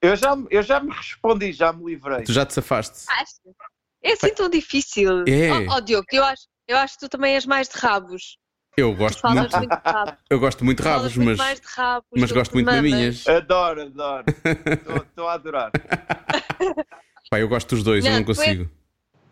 Eu 0.02 0.16
já, 0.16 0.38
eu 0.50 0.62
já 0.62 0.80
me 0.80 0.92
respondi, 0.92 1.52
já 1.52 1.74
me 1.74 1.86
livrei. 1.86 2.24
Tu 2.24 2.34
já 2.34 2.46
te 2.46 2.54
safaste. 2.54 3.06
Acho. 3.10 3.36
É 4.04 4.14
assim 4.14 4.34
tão 4.34 4.50
difícil. 4.50 5.24
É. 5.28 5.52
Oh, 5.70 5.76
oh, 5.78 5.82
Diogo, 5.82 6.06
eu 6.12 6.24
acho, 6.24 6.44
eu 6.68 6.78
acho 6.78 6.94
que 6.96 7.00
tu 7.02 7.10
também 7.10 7.36
és 7.36 7.46
mais 7.46 7.68
de 7.70 7.78
rabos. 7.78 8.38
Eu 8.78 8.92
Tu 8.94 8.98
gosto 8.98 9.20
falas 9.20 9.38
muito, 9.52 9.58
muito 9.58 9.70
de 9.84 9.90
rabos. 9.92 10.14
eu 10.30 10.40
gosto 10.40 10.66
muito 10.66 10.78
de 10.82 10.88
rabos, 10.90 11.18
mas, 11.18 11.38
mais 11.38 11.60
de 11.60 11.68
rabos. 11.68 12.08
mas 12.18 12.32
gosto 12.32 12.54
muito 12.54 12.70
de 12.70 12.76
maminhas. 12.76 13.28
Adoro, 13.28 13.82
adoro. 13.82 14.26
Estou 15.04 15.28
a 15.28 15.34
adorar. 15.34 15.72
Pá, 17.30 17.40
eu 17.40 17.48
gosto 17.50 17.76
dos 17.76 17.84
dois, 17.84 18.06
eu 18.06 18.12
Não, 18.12 18.20
não 18.20 18.26
tu 18.26 18.32
é- 18.32 18.36
consigo. 18.36 18.70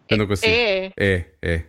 Eu 0.10 0.18
não 0.18 0.28
consigo. 0.28 0.52
É. 0.54 0.92
É, 0.98 1.26
é. 1.42 1.64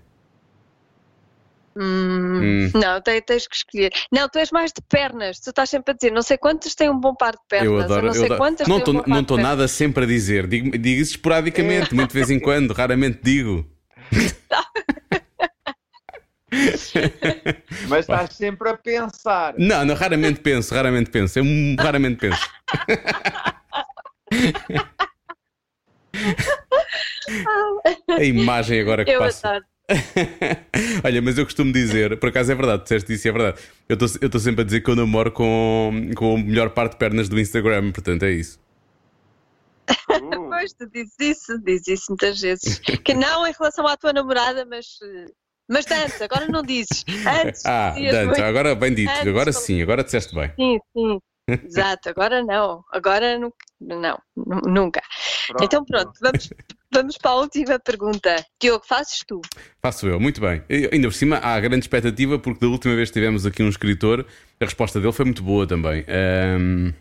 Hum, 1.77 2.41
Hum. 2.43 2.71
Não, 2.75 3.01
te- 3.01 3.21
tens 3.23 3.47
que 3.47 3.55
escolher. 3.57 3.93
Não, 4.13 4.29
tu 4.29 4.39
és 4.39 4.51
mais 4.51 4.73
de 4.73 4.83
pernas. 4.89 5.39
Tu 5.39 5.51
estás 5.51 5.71
sempre 5.71 5.93
a 5.93 5.95
dizer, 5.95 6.11
não 6.11 6.23
sei 6.23 6.37
quantas 6.37 6.75
têm 6.75 6.91
um 6.91 6.99
bom 6.99 7.15
par 7.15 7.33
de 7.33 7.39
pernas. 7.49 7.67
Eu 7.67 7.81
adoro. 7.81 8.07
não 8.07 8.13
sei 8.13 8.23
eu 8.23 8.25
adoro. 8.27 8.41
quantas 8.41 8.69
Não 8.69 8.81
têm 8.83 9.21
estou 9.23 9.39
um 9.39 9.41
nada 9.41 9.69
sempre 9.69 10.05
a 10.05 10.07
dizer. 10.07 10.47
Digo, 10.49 10.77
digo 10.77 11.01
isso 11.01 11.13
esporadicamente, 11.13 11.95
muito 11.95 12.09
de 12.11 12.15
vez 12.15 12.31
em 12.31 12.39
quando, 12.41 12.73
raramente 12.73 13.21
digo. 13.23 13.65
Mas 17.89 18.01
estás 18.01 18.35
sempre 18.35 18.69
a 18.71 18.77
pensar. 18.77 19.55
Não, 19.57 19.85
não, 19.85 19.95
raramente 19.95 20.41
penso, 20.41 20.75
raramente 20.75 21.09
penso. 21.11 21.39
Eu 21.39 21.45
raramente 21.79 22.17
penso. 22.17 22.41
A 28.09 28.25
imagem 28.25 28.81
agora 28.81 29.05
que 29.05 29.11
Eu 29.11 29.21
passa. 29.21 29.49
adoro. 29.49 29.65
Olha, 31.05 31.23
mas 31.23 31.39
eu 31.39 31.45
costumo 31.45 31.73
dizer, 31.73 32.19
por 32.19 32.29
acaso 32.29 32.53
é 32.53 32.55
verdade, 32.55 32.83
disseste 32.83 33.13
isso 33.13 33.27
e 33.27 33.31
é 33.31 33.33
verdade. 33.33 33.61
Eu 33.89 33.97
estou 33.97 34.41
sempre 34.41 34.63
a 34.63 34.65
dizer 34.65 34.81
que 34.81 34.91
eu 34.91 34.97
namoro 34.97 35.33
com, 35.33 36.11
com 36.17 36.37
a 36.37 36.39
melhor 36.39 36.71
parte 36.71 36.93
de 36.93 36.99
pernas 36.99 37.29
do 37.29 37.39
Instagram, 37.39 37.93
portanto 37.93 38.23
é 38.25 38.33
isso. 38.33 38.59
Uh, 40.11 40.49
Pois, 40.51 40.73
tu 40.75 40.87
dizes 40.91 41.15
isso, 41.19 41.59
dizes 41.61 41.89
isso 41.89 42.05
muitas 42.11 42.41
vezes. 42.41 42.79
Que 42.79 43.15
não 43.15 43.47
em 43.47 43.53
relação 43.53 43.87
à 43.87 43.97
tua 43.97 44.13
namorada, 44.13 44.67
mas, 44.67 44.87
mas 45.69 45.87
antes, 45.91 46.21
agora 46.21 46.47
não 46.49 46.63
dizes. 46.63 47.05
Antes. 47.27 47.65
Ah, 47.65 47.95
muito. 47.97 48.43
agora 48.43 48.75
bem 48.75 48.95
dito, 48.95 49.11
Antes, 49.11 49.27
agora 49.27 49.53
sim, 49.53 49.81
agora 49.81 50.05
disseste 50.05 50.35
bem. 50.35 50.53
Sim, 50.57 50.79
sim. 50.93 51.19
Exato, 51.65 52.09
agora 52.09 52.43
não. 52.43 52.85
Agora 52.93 53.39
nu- 53.39 53.53
não, 53.81 54.19
nu- 54.37 54.61
nunca. 54.67 55.01
pronto. 55.49 55.65
Então 55.65 55.85
pronto, 55.85 56.13
vamos, 56.21 56.51
vamos 56.93 57.19
para 57.19 57.31
a 57.31 57.35
última 57.37 57.79
pergunta. 57.79 58.45
Diogo, 58.61 58.85
fazes 58.87 59.21
tu? 59.27 59.41
Faço 59.83 60.07
eu, 60.09 60.21
muito 60.21 60.41
bem. 60.41 60.63
E, 60.69 60.89
ainda 60.93 61.09
por 61.09 61.15
cima, 61.15 61.39
há 61.39 61.59
grande 61.61 61.85
expectativa, 61.85 62.39
porque 62.39 62.61
da 62.61 62.67
última 62.71 62.95
vez 62.95 63.09
que 63.11 63.15
tivemos 63.15 63.45
aqui 63.47 63.63
um 63.63 63.69
escritor, 63.69 64.25
a 64.61 64.65
resposta 64.65 65.01
dele 65.01 65.13
foi 65.13 65.25
muito 65.25 65.43
boa 65.43 65.67
também. 65.67 66.05
Ahm, 66.09 66.93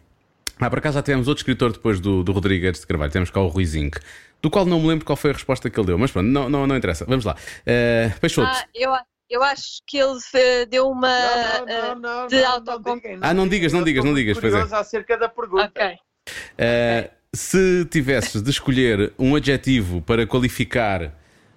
Ah, 0.62 0.70
por 0.70 0.80
acaso 0.80 0.96
já 0.96 1.02
tivemos 1.02 1.28
outro 1.30 1.40
escritor 1.42 1.72
depois 1.72 2.00
do, 2.02 2.22
do 2.24 2.32
Rodrigues 2.34 2.82
de 2.82 2.88
Carvalho, 2.88 3.12
temos 3.12 3.30
cá 3.32 3.40
o 3.40 3.48
Rui 3.48 3.66
Zinc, 3.66 3.98
do 4.42 4.50
qual 4.50 4.66
não 4.66 4.80
me 4.82 4.88
lembro 4.90 5.06
qual 5.06 5.16
foi 5.16 5.30
a 5.32 5.34
resposta 5.34 5.70
que 5.70 5.80
ele 5.80 5.88
deu, 5.88 5.98
mas 5.98 6.12
pronto, 6.12 6.28
não, 6.28 6.50
não, 6.50 6.68
não 6.68 6.76
interessa. 6.76 7.06
Vamos 7.06 7.24
lá. 7.24 7.34
Uh, 7.66 8.20
Peixoto. 8.20 8.50
Ah, 8.52 8.66
eu, 8.76 8.92
eu 9.30 9.44
acho 9.44 9.82
que 9.86 9.98
ele 9.98 10.18
eh, 10.34 10.66
deu 10.66 10.90
uma. 10.90 11.08
Não, 11.08 11.66
não, 11.66 11.70
eh, 11.70 11.82
não, 11.82 11.96
não, 11.96 12.28
de 12.28 12.44
autocom- 12.44 13.00
Ah, 13.22 13.34
não 13.34 13.48
digas, 13.48 13.72
não 13.72 13.84
digas, 13.84 14.04
não 14.04 14.14
digas, 14.14 14.40
pois 14.40 14.54
é. 14.54 14.76
acerca 14.76 15.18
da 15.18 15.30
pergunta. 15.30 15.66
ok. 15.66 15.94
Uh, 15.94 17.10
se 17.34 17.86
tivesses 17.86 18.42
de 18.42 18.50
escolher 18.50 19.14
um 19.18 19.36
adjetivo 19.36 20.02
para 20.02 20.26
qualificar 20.26 21.14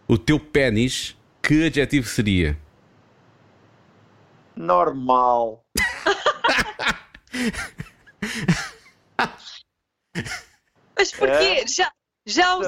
o 0.07 0.19
teu 0.19 0.39
pênis, 0.39 1.17
que 1.43 1.65
adjetivo 1.67 2.07
seria? 2.07 2.59
Normal. 4.55 5.65
Mas 10.97 11.11
porquê? 11.13 11.63
É? 11.63 11.67
Já, 11.67 11.91
já 12.25 12.57
o 12.57 12.63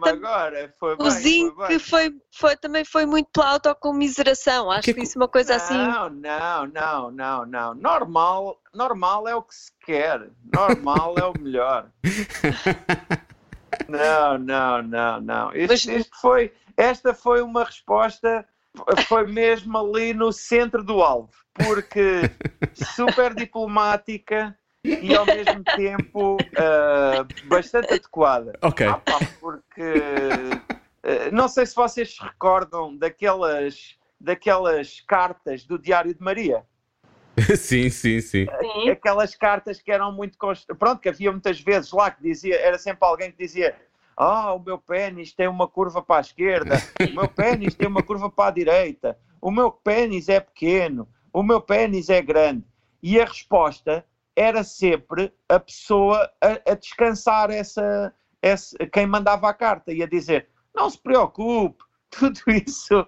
tam- 0.00 0.08
agora. 0.08 0.74
Foi 0.78 0.94
O 0.94 0.96
bem, 0.98 1.10
Zinc 1.10 1.54
foi 1.54 1.68
bem. 1.68 1.78
foi, 1.78 2.14
foi, 2.32 2.56
também 2.56 2.84
foi 2.84 3.04
muito 3.06 3.28
pela 3.32 3.48
autocomiseração. 3.50 4.70
Acho 4.70 4.82
Que 4.82 4.94
que, 4.94 5.00
que- 5.00 5.06
isso 5.06 5.18
é 5.18 5.22
uma 5.22 5.28
coisa 5.28 5.56
assim. 5.56 5.74
Não, 5.76 6.08
não, 6.10 6.66
não, 6.66 7.10
não, 7.10 7.46
não. 7.46 7.74
Normal, 7.74 8.60
normal 8.74 9.28
é 9.28 9.34
o 9.34 9.42
que 9.42 9.54
se 9.54 9.70
quer. 9.84 10.28
Normal 10.54 11.14
é 11.18 11.24
o 11.24 11.34
melhor. 11.38 11.90
Não, 13.88 14.38
não, 14.38 14.82
não, 14.82 15.20
não. 15.20 15.52
Isto, 15.54 15.68
Mas- 15.72 15.84
isto 16.00 16.16
foi, 16.20 16.52
esta 16.76 17.14
foi 17.14 17.42
uma 17.42 17.62
resposta, 17.64 18.44
foi 19.06 19.26
mesmo 19.26 19.76
ali 19.78 20.12
no 20.14 20.32
centro 20.32 20.82
do 20.82 21.02
alvo, 21.02 21.30
porque 21.54 22.22
super 22.96 23.34
diplomática 23.34 24.56
e 24.86 25.14
ao 25.14 25.26
mesmo 25.26 25.62
tempo 25.64 26.36
ah, 26.56 27.26
bastante 27.46 27.94
adequada. 27.94 28.58
Ok. 28.62 28.86
Ah, 28.86 28.98
pá, 28.98 29.18
porque 29.40 30.02
eh, 31.06 31.30
não 31.30 31.48
sei 31.48 31.64
se 31.64 31.74
vocês 31.74 32.16
se 32.16 32.22
recordam 32.22 32.96
daquelas, 32.96 33.96
daquelas 34.20 35.00
cartas 35.06 35.64
do 35.64 35.78
Diário 35.78 36.12
de 36.12 36.20
Maria. 36.20 36.64
sim, 37.56 37.88
sim, 37.90 38.20
sim. 38.20 38.46
Sim. 38.46 38.90
Aquelas 38.90 39.36
cartas 39.36 39.80
que 39.80 39.92
eram 39.92 40.10
muito 40.10 40.36
const... 40.36 40.66
pronto, 40.74 41.00
que 41.00 41.08
havia 41.08 41.30
muitas 41.30 41.60
vezes 41.60 41.92
lá 41.92 42.10
que 42.10 42.22
dizia, 42.22 42.56
era 42.56 42.76
sempre 42.76 43.06
alguém 43.06 43.30
que 43.30 43.38
dizia 43.38 43.76
ah, 44.16 44.52
o 44.54 44.58
meu 44.58 44.78
pênis 44.78 45.32
tem 45.32 45.46
uma 45.46 45.68
curva 45.68 46.02
para 46.02 46.16
a 46.16 46.20
esquerda, 46.22 46.76
o 47.00 47.14
meu 47.14 47.28
pênis 47.28 47.74
tem 47.74 47.86
uma 47.86 48.02
curva 48.02 48.28
para 48.28 48.48
a 48.48 48.52
direita, 48.52 49.16
o 49.40 49.50
meu 49.50 49.70
pênis 49.70 50.28
é 50.28 50.40
pequeno, 50.40 51.06
o 51.32 51.42
meu 51.42 51.60
pênis 51.60 52.08
é 52.08 52.20
grande. 52.20 52.64
E 53.02 53.20
a 53.20 53.24
resposta 53.26 54.04
era 54.36 54.62
sempre 54.62 55.32
a 55.48 55.58
pessoa 55.58 56.30
a, 56.42 56.70
a 56.72 56.74
descansar 56.74 57.50
essa, 57.50 58.12
essa, 58.42 58.76
quem 58.92 59.06
mandava 59.06 59.48
a 59.48 59.54
carta 59.54 59.92
e 59.92 60.02
a 60.02 60.06
dizer: 60.06 60.46
não 60.74 60.90
se 60.90 60.98
preocupe, 60.98 61.82
tudo 62.10 62.40
isso, 62.48 63.06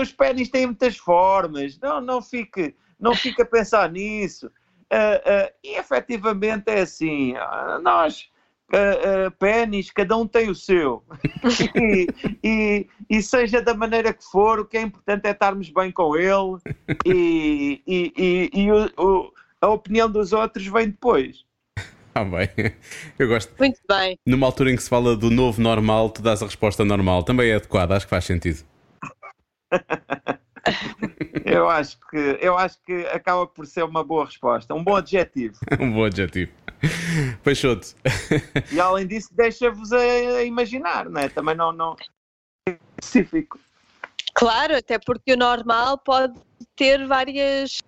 os 0.00 0.12
pênis 0.12 0.48
têm 0.48 0.66
muitas 0.66 0.96
formas, 0.96 1.78
não, 1.80 2.00
não, 2.00 2.22
fique, 2.22 2.74
não 2.98 3.14
fique 3.14 3.42
a 3.42 3.46
pensar 3.46 3.90
nisso. 3.90 4.50
Ah, 4.92 5.20
ah, 5.24 5.52
e 5.62 5.76
efetivamente 5.78 6.68
é 6.68 6.80
assim, 6.80 7.34
ah, 7.36 7.78
nós. 7.82 8.30
Uh, 8.72 9.26
uh, 9.26 9.30
pênis, 9.32 9.90
cada 9.90 10.16
um 10.16 10.28
tem 10.28 10.48
o 10.48 10.54
seu. 10.54 11.02
e, 11.74 12.06
e, 12.44 12.86
e 13.10 13.20
seja 13.20 13.60
da 13.60 13.74
maneira 13.74 14.12
que 14.14 14.22
for, 14.22 14.60
o 14.60 14.64
que 14.64 14.76
é 14.76 14.80
importante 14.82 15.26
é 15.26 15.32
estarmos 15.32 15.68
bem 15.70 15.90
com 15.90 16.14
ele 16.14 16.58
e, 17.04 17.82
e 18.54 18.70
o- 18.70 18.92
o- 18.96 19.32
a 19.60 19.68
opinião 19.68 20.10
dos 20.10 20.32
outros 20.32 20.66
vem 20.66 20.90
depois. 20.90 21.44
Ah, 22.12 22.24
bem. 22.24 22.48
Eu 23.16 23.28
gosto. 23.28 23.54
Muito 23.56 23.78
bem. 23.88 24.18
Numa 24.26 24.44
altura 24.44 24.72
em 24.72 24.76
que 24.76 24.82
se 24.82 24.88
fala 24.88 25.16
do 25.16 25.30
novo 25.30 25.62
normal, 25.62 26.10
tu 26.10 26.20
dás 26.20 26.42
a 26.42 26.46
resposta 26.46 26.84
normal. 26.84 27.22
Também 27.22 27.50
é 27.50 27.54
adequada, 27.54 27.96
acho 27.96 28.04
que 28.04 28.10
faz 28.10 28.24
sentido. 28.24 28.64
Eu 31.44 31.68
acho 31.68 31.98
que 32.10 32.38
eu 32.40 32.56
acho 32.56 32.78
que 32.84 33.06
acaba 33.06 33.46
por 33.46 33.66
ser 33.66 33.82
uma 33.84 34.04
boa 34.04 34.26
resposta, 34.26 34.74
um 34.74 34.84
bom 34.84 34.96
adjetivo. 34.96 35.58
um 35.80 35.92
bom 35.92 36.04
adjetivo. 36.04 36.52
Peixoto. 37.42 37.94
E 38.72 38.80
além 38.80 39.06
disso, 39.06 39.28
deixa-vos 39.32 39.92
a, 39.92 39.98
a 39.98 40.44
imaginar, 40.44 41.08
não 41.08 41.20
é? 41.20 41.28
Também 41.28 41.54
não, 41.54 41.72
não 41.72 41.96
é 42.68 42.76
específico. 43.00 43.58
Claro, 44.34 44.76
até 44.76 44.98
porque 44.98 45.32
o 45.32 45.36
normal 45.36 45.98
pode 45.98 46.38
ter 46.76 47.06
várias 47.06 47.78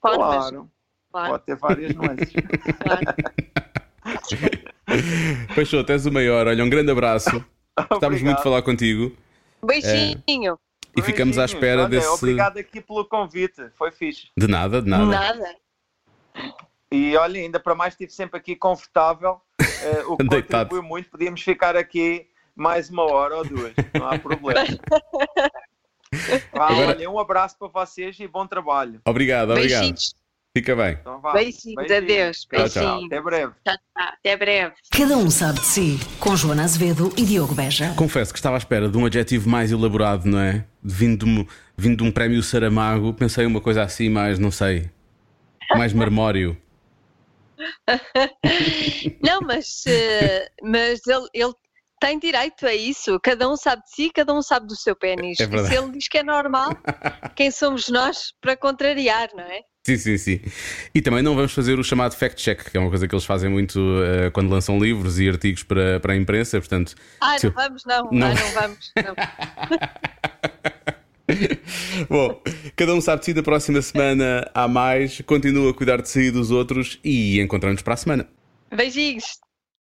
formas. 0.00 0.50
Claro, 0.50 0.70
Claro, 1.16 1.30
pode 1.30 1.44
ter 1.44 1.56
várias 1.56 1.94
nuances. 1.94 2.32
claro. 2.78 3.00
Peixoto, 5.54 5.92
és 5.92 6.04
o 6.06 6.12
maior. 6.12 6.46
Olha, 6.46 6.62
um 6.64 6.68
grande 6.68 6.90
abraço. 6.90 7.44
Gostávamos 7.90 8.22
muito 8.22 8.36
de 8.38 8.42
falar 8.42 8.62
contigo 8.62 9.16
Beijinho. 9.64 10.58
e 10.96 11.02
ficamos 11.02 11.38
à 11.38 11.44
espera 11.44 11.82
Olha, 11.82 11.88
desse. 11.88 12.08
Obrigado 12.08 12.58
aqui 12.58 12.80
pelo 12.80 13.04
convite, 13.04 13.68
foi 13.76 13.90
fixe. 13.90 14.28
De 14.36 14.46
nada, 14.46 14.80
de 14.82 14.88
nada. 14.88 15.04
Nada. 15.06 15.56
E 16.92 17.16
olha, 17.16 17.40
ainda 17.40 17.58
para 17.58 17.74
mais 17.74 17.94
estive 17.94 18.12
sempre 18.12 18.38
aqui 18.38 18.54
confortável, 18.54 19.40
eh, 19.60 20.04
o 20.06 20.16
que 20.18 20.24
Deitado. 20.28 20.68
contribuiu 20.68 20.82
muito. 20.82 21.10
Podíamos 21.10 21.42
ficar 21.42 21.76
aqui 21.76 22.28
mais 22.54 22.88
uma 22.90 23.02
hora 23.10 23.36
ou 23.36 23.44
duas, 23.44 23.72
não 23.98 24.08
há 24.08 24.18
problema. 24.18 24.60
Agora- 26.52 26.86
Olha, 26.88 27.10
um 27.10 27.18
abraço 27.18 27.58
para 27.58 27.68
vocês 27.68 28.18
e 28.20 28.28
bom 28.28 28.46
trabalho. 28.46 29.00
Obrigado, 29.04 29.50
obrigado. 29.50 29.80
Beijinhos. 29.80 30.14
Fica 30.56 30.74
bem. 30.74 30.96
Então, 30.98 31.20
vá. 31.20 31.34
Beijinhos. 31.34 31.90
Adeus. 31.90 32.46
Tchau, 32.46 32.68
tchau. 32.70 32.82
Beijinhos. 32.82 33.04
Até 33.04 33.20
breve. 33.20 33.52
Tchau, 33.62 33.76
tchau. 33.76 34.08
Até 34.08 34.36
breve. 34.38 34.74
Cada 34.90 35.16
um 35.18 35.30
sabe 35.30 35.60
de 35.60 35.66
si. 35.66 36.00
Com 36.18 36.34
Joana 36.34 36.64
Azevedo 36.64 37.12
e 37.14 37.26
Diogo 37.26 37.54
Beja. 37.54 37.92
Confesso 37.94 38.32
que 38.32 38.38
estava 38.38 38.56
à 38.56 38.58
espera 38.58 38.88
de 38.88 38.96
um 38.96 39.04
adjetivo 39.04 39.50
mais 39.50 39.70
elaborado, 39.70 40.24
não 40.24 40.40
é? 40.40 40.64
Vindo 40.82 41.26
de 41.26 41.30
um, 41.30 41.46
vindo 41.76 41.98
de 41.98 42.04
um 42.04 42.10
prémio 42.10 42.42
Saramago, 42.42 43.12
pensei 43.12 43.44
uma 43.44 43.60
coisa 43.60 43.82
assim, 43.82 44.08
mais, 44.08 44.38
não 44.38 44.50
sei, 44.50 44.90
mais 45.76 45.92
marmório. 45.92 46.56
Não, 49.22 49.40
mas, 49.42 49.84
eh, 49.86 50.48
mas 50.62 51.00
ele, 51.06 51.26
ele 51.34 51.52
tem 52.00 52.18
direito 52.18 52.66
a 52.66 52.74
isso. 52.74 53.18
Cada 53.20 53.48
um 53.48 53.56
sabe 53.56 53.82
de 53.82 53.90
si, 53.90 54.10
cada 54.10 54.32
um 54.32 54.40
sabe 54.40 54.66
do 54.66 54.76
seu 54.76 54.96
pênis. 54.96 55.38
É 55.40 55.44
E 55.44 55.66
se 55.66 55.74
ele 55.74 55.90
diz 55.92 56.08
que 56.08 56.18
é 56.18 56.22
normal, 56.22 56.70
quem 57.36 57.50
somos 57.50 57.88
nós 57.88 58.32
para 58.40 58.56
contrariar, 58.56 59.30
não 59.34 59.44
é? 59.44 59.60
Sim, 59.86 59.96
sim, 59.98 60.18
sim. 60.18 60.40
E 60.92 61.00
também 61.00 61.22
não 61.22 61.36
vamos 61.36 61.52
fazer 61.52 61.78
o 61.78 61.84
chamado 61.84 62.16
fact-check, 62.16 62.72
que 62.72 62.76
é 62.76 62.80
uma 62.80 62.88
coisa 62.88 63.06
que 63.06 63.14
eles 63.14 63.24
fazem 63.24 63.48
muito 63.48 63.78
eh, 64.02 64.30
quando 64.30 64.50
lançam 64.50 64.80
livros 64.80 65.20
e 65.20 65.28
artigos 65.28 65.62
para, 65.62 66.00
para 66.00 66.12
a 66.12 66.16
imprensa, 66.16 66.58
portanto. 66.58 66.96
Ah, 67.20 67.36
não 67.40 67.50
vamos, 67.52 67.84
não. 67.84 68.08
Não. 68.10 68.26
Ah, 68.26 68.34
não 68.34 68.50
vamos. 68.60 68.92
Não. 68.96 69.14
Bom, 72.08 72.42
cada 72.74 72.94
um 72.94 73.00
sabe 73.00 73.20
de 73.20 73.26
si 73.26 73.34
da 73.34 73.44
próxima 73.44 73.80
semana 73.80 74.50
há 74.52 74.66
mais. 74.66 75.20
Continua 75.20 75.70
a 75.70 75.74
cuidar 75.74 76.02
de 76.02 76.08
si 76.08 76.20
e 76.20 76.30
dos 76.32 76.50
outros 76.50 76.98
e 77.04 77.40
encontramos 77.40 77.80
para 77.82 77.94
a 77.94 77.96
semana. 77.96 78.28
Beijinhos. 78.74 79.38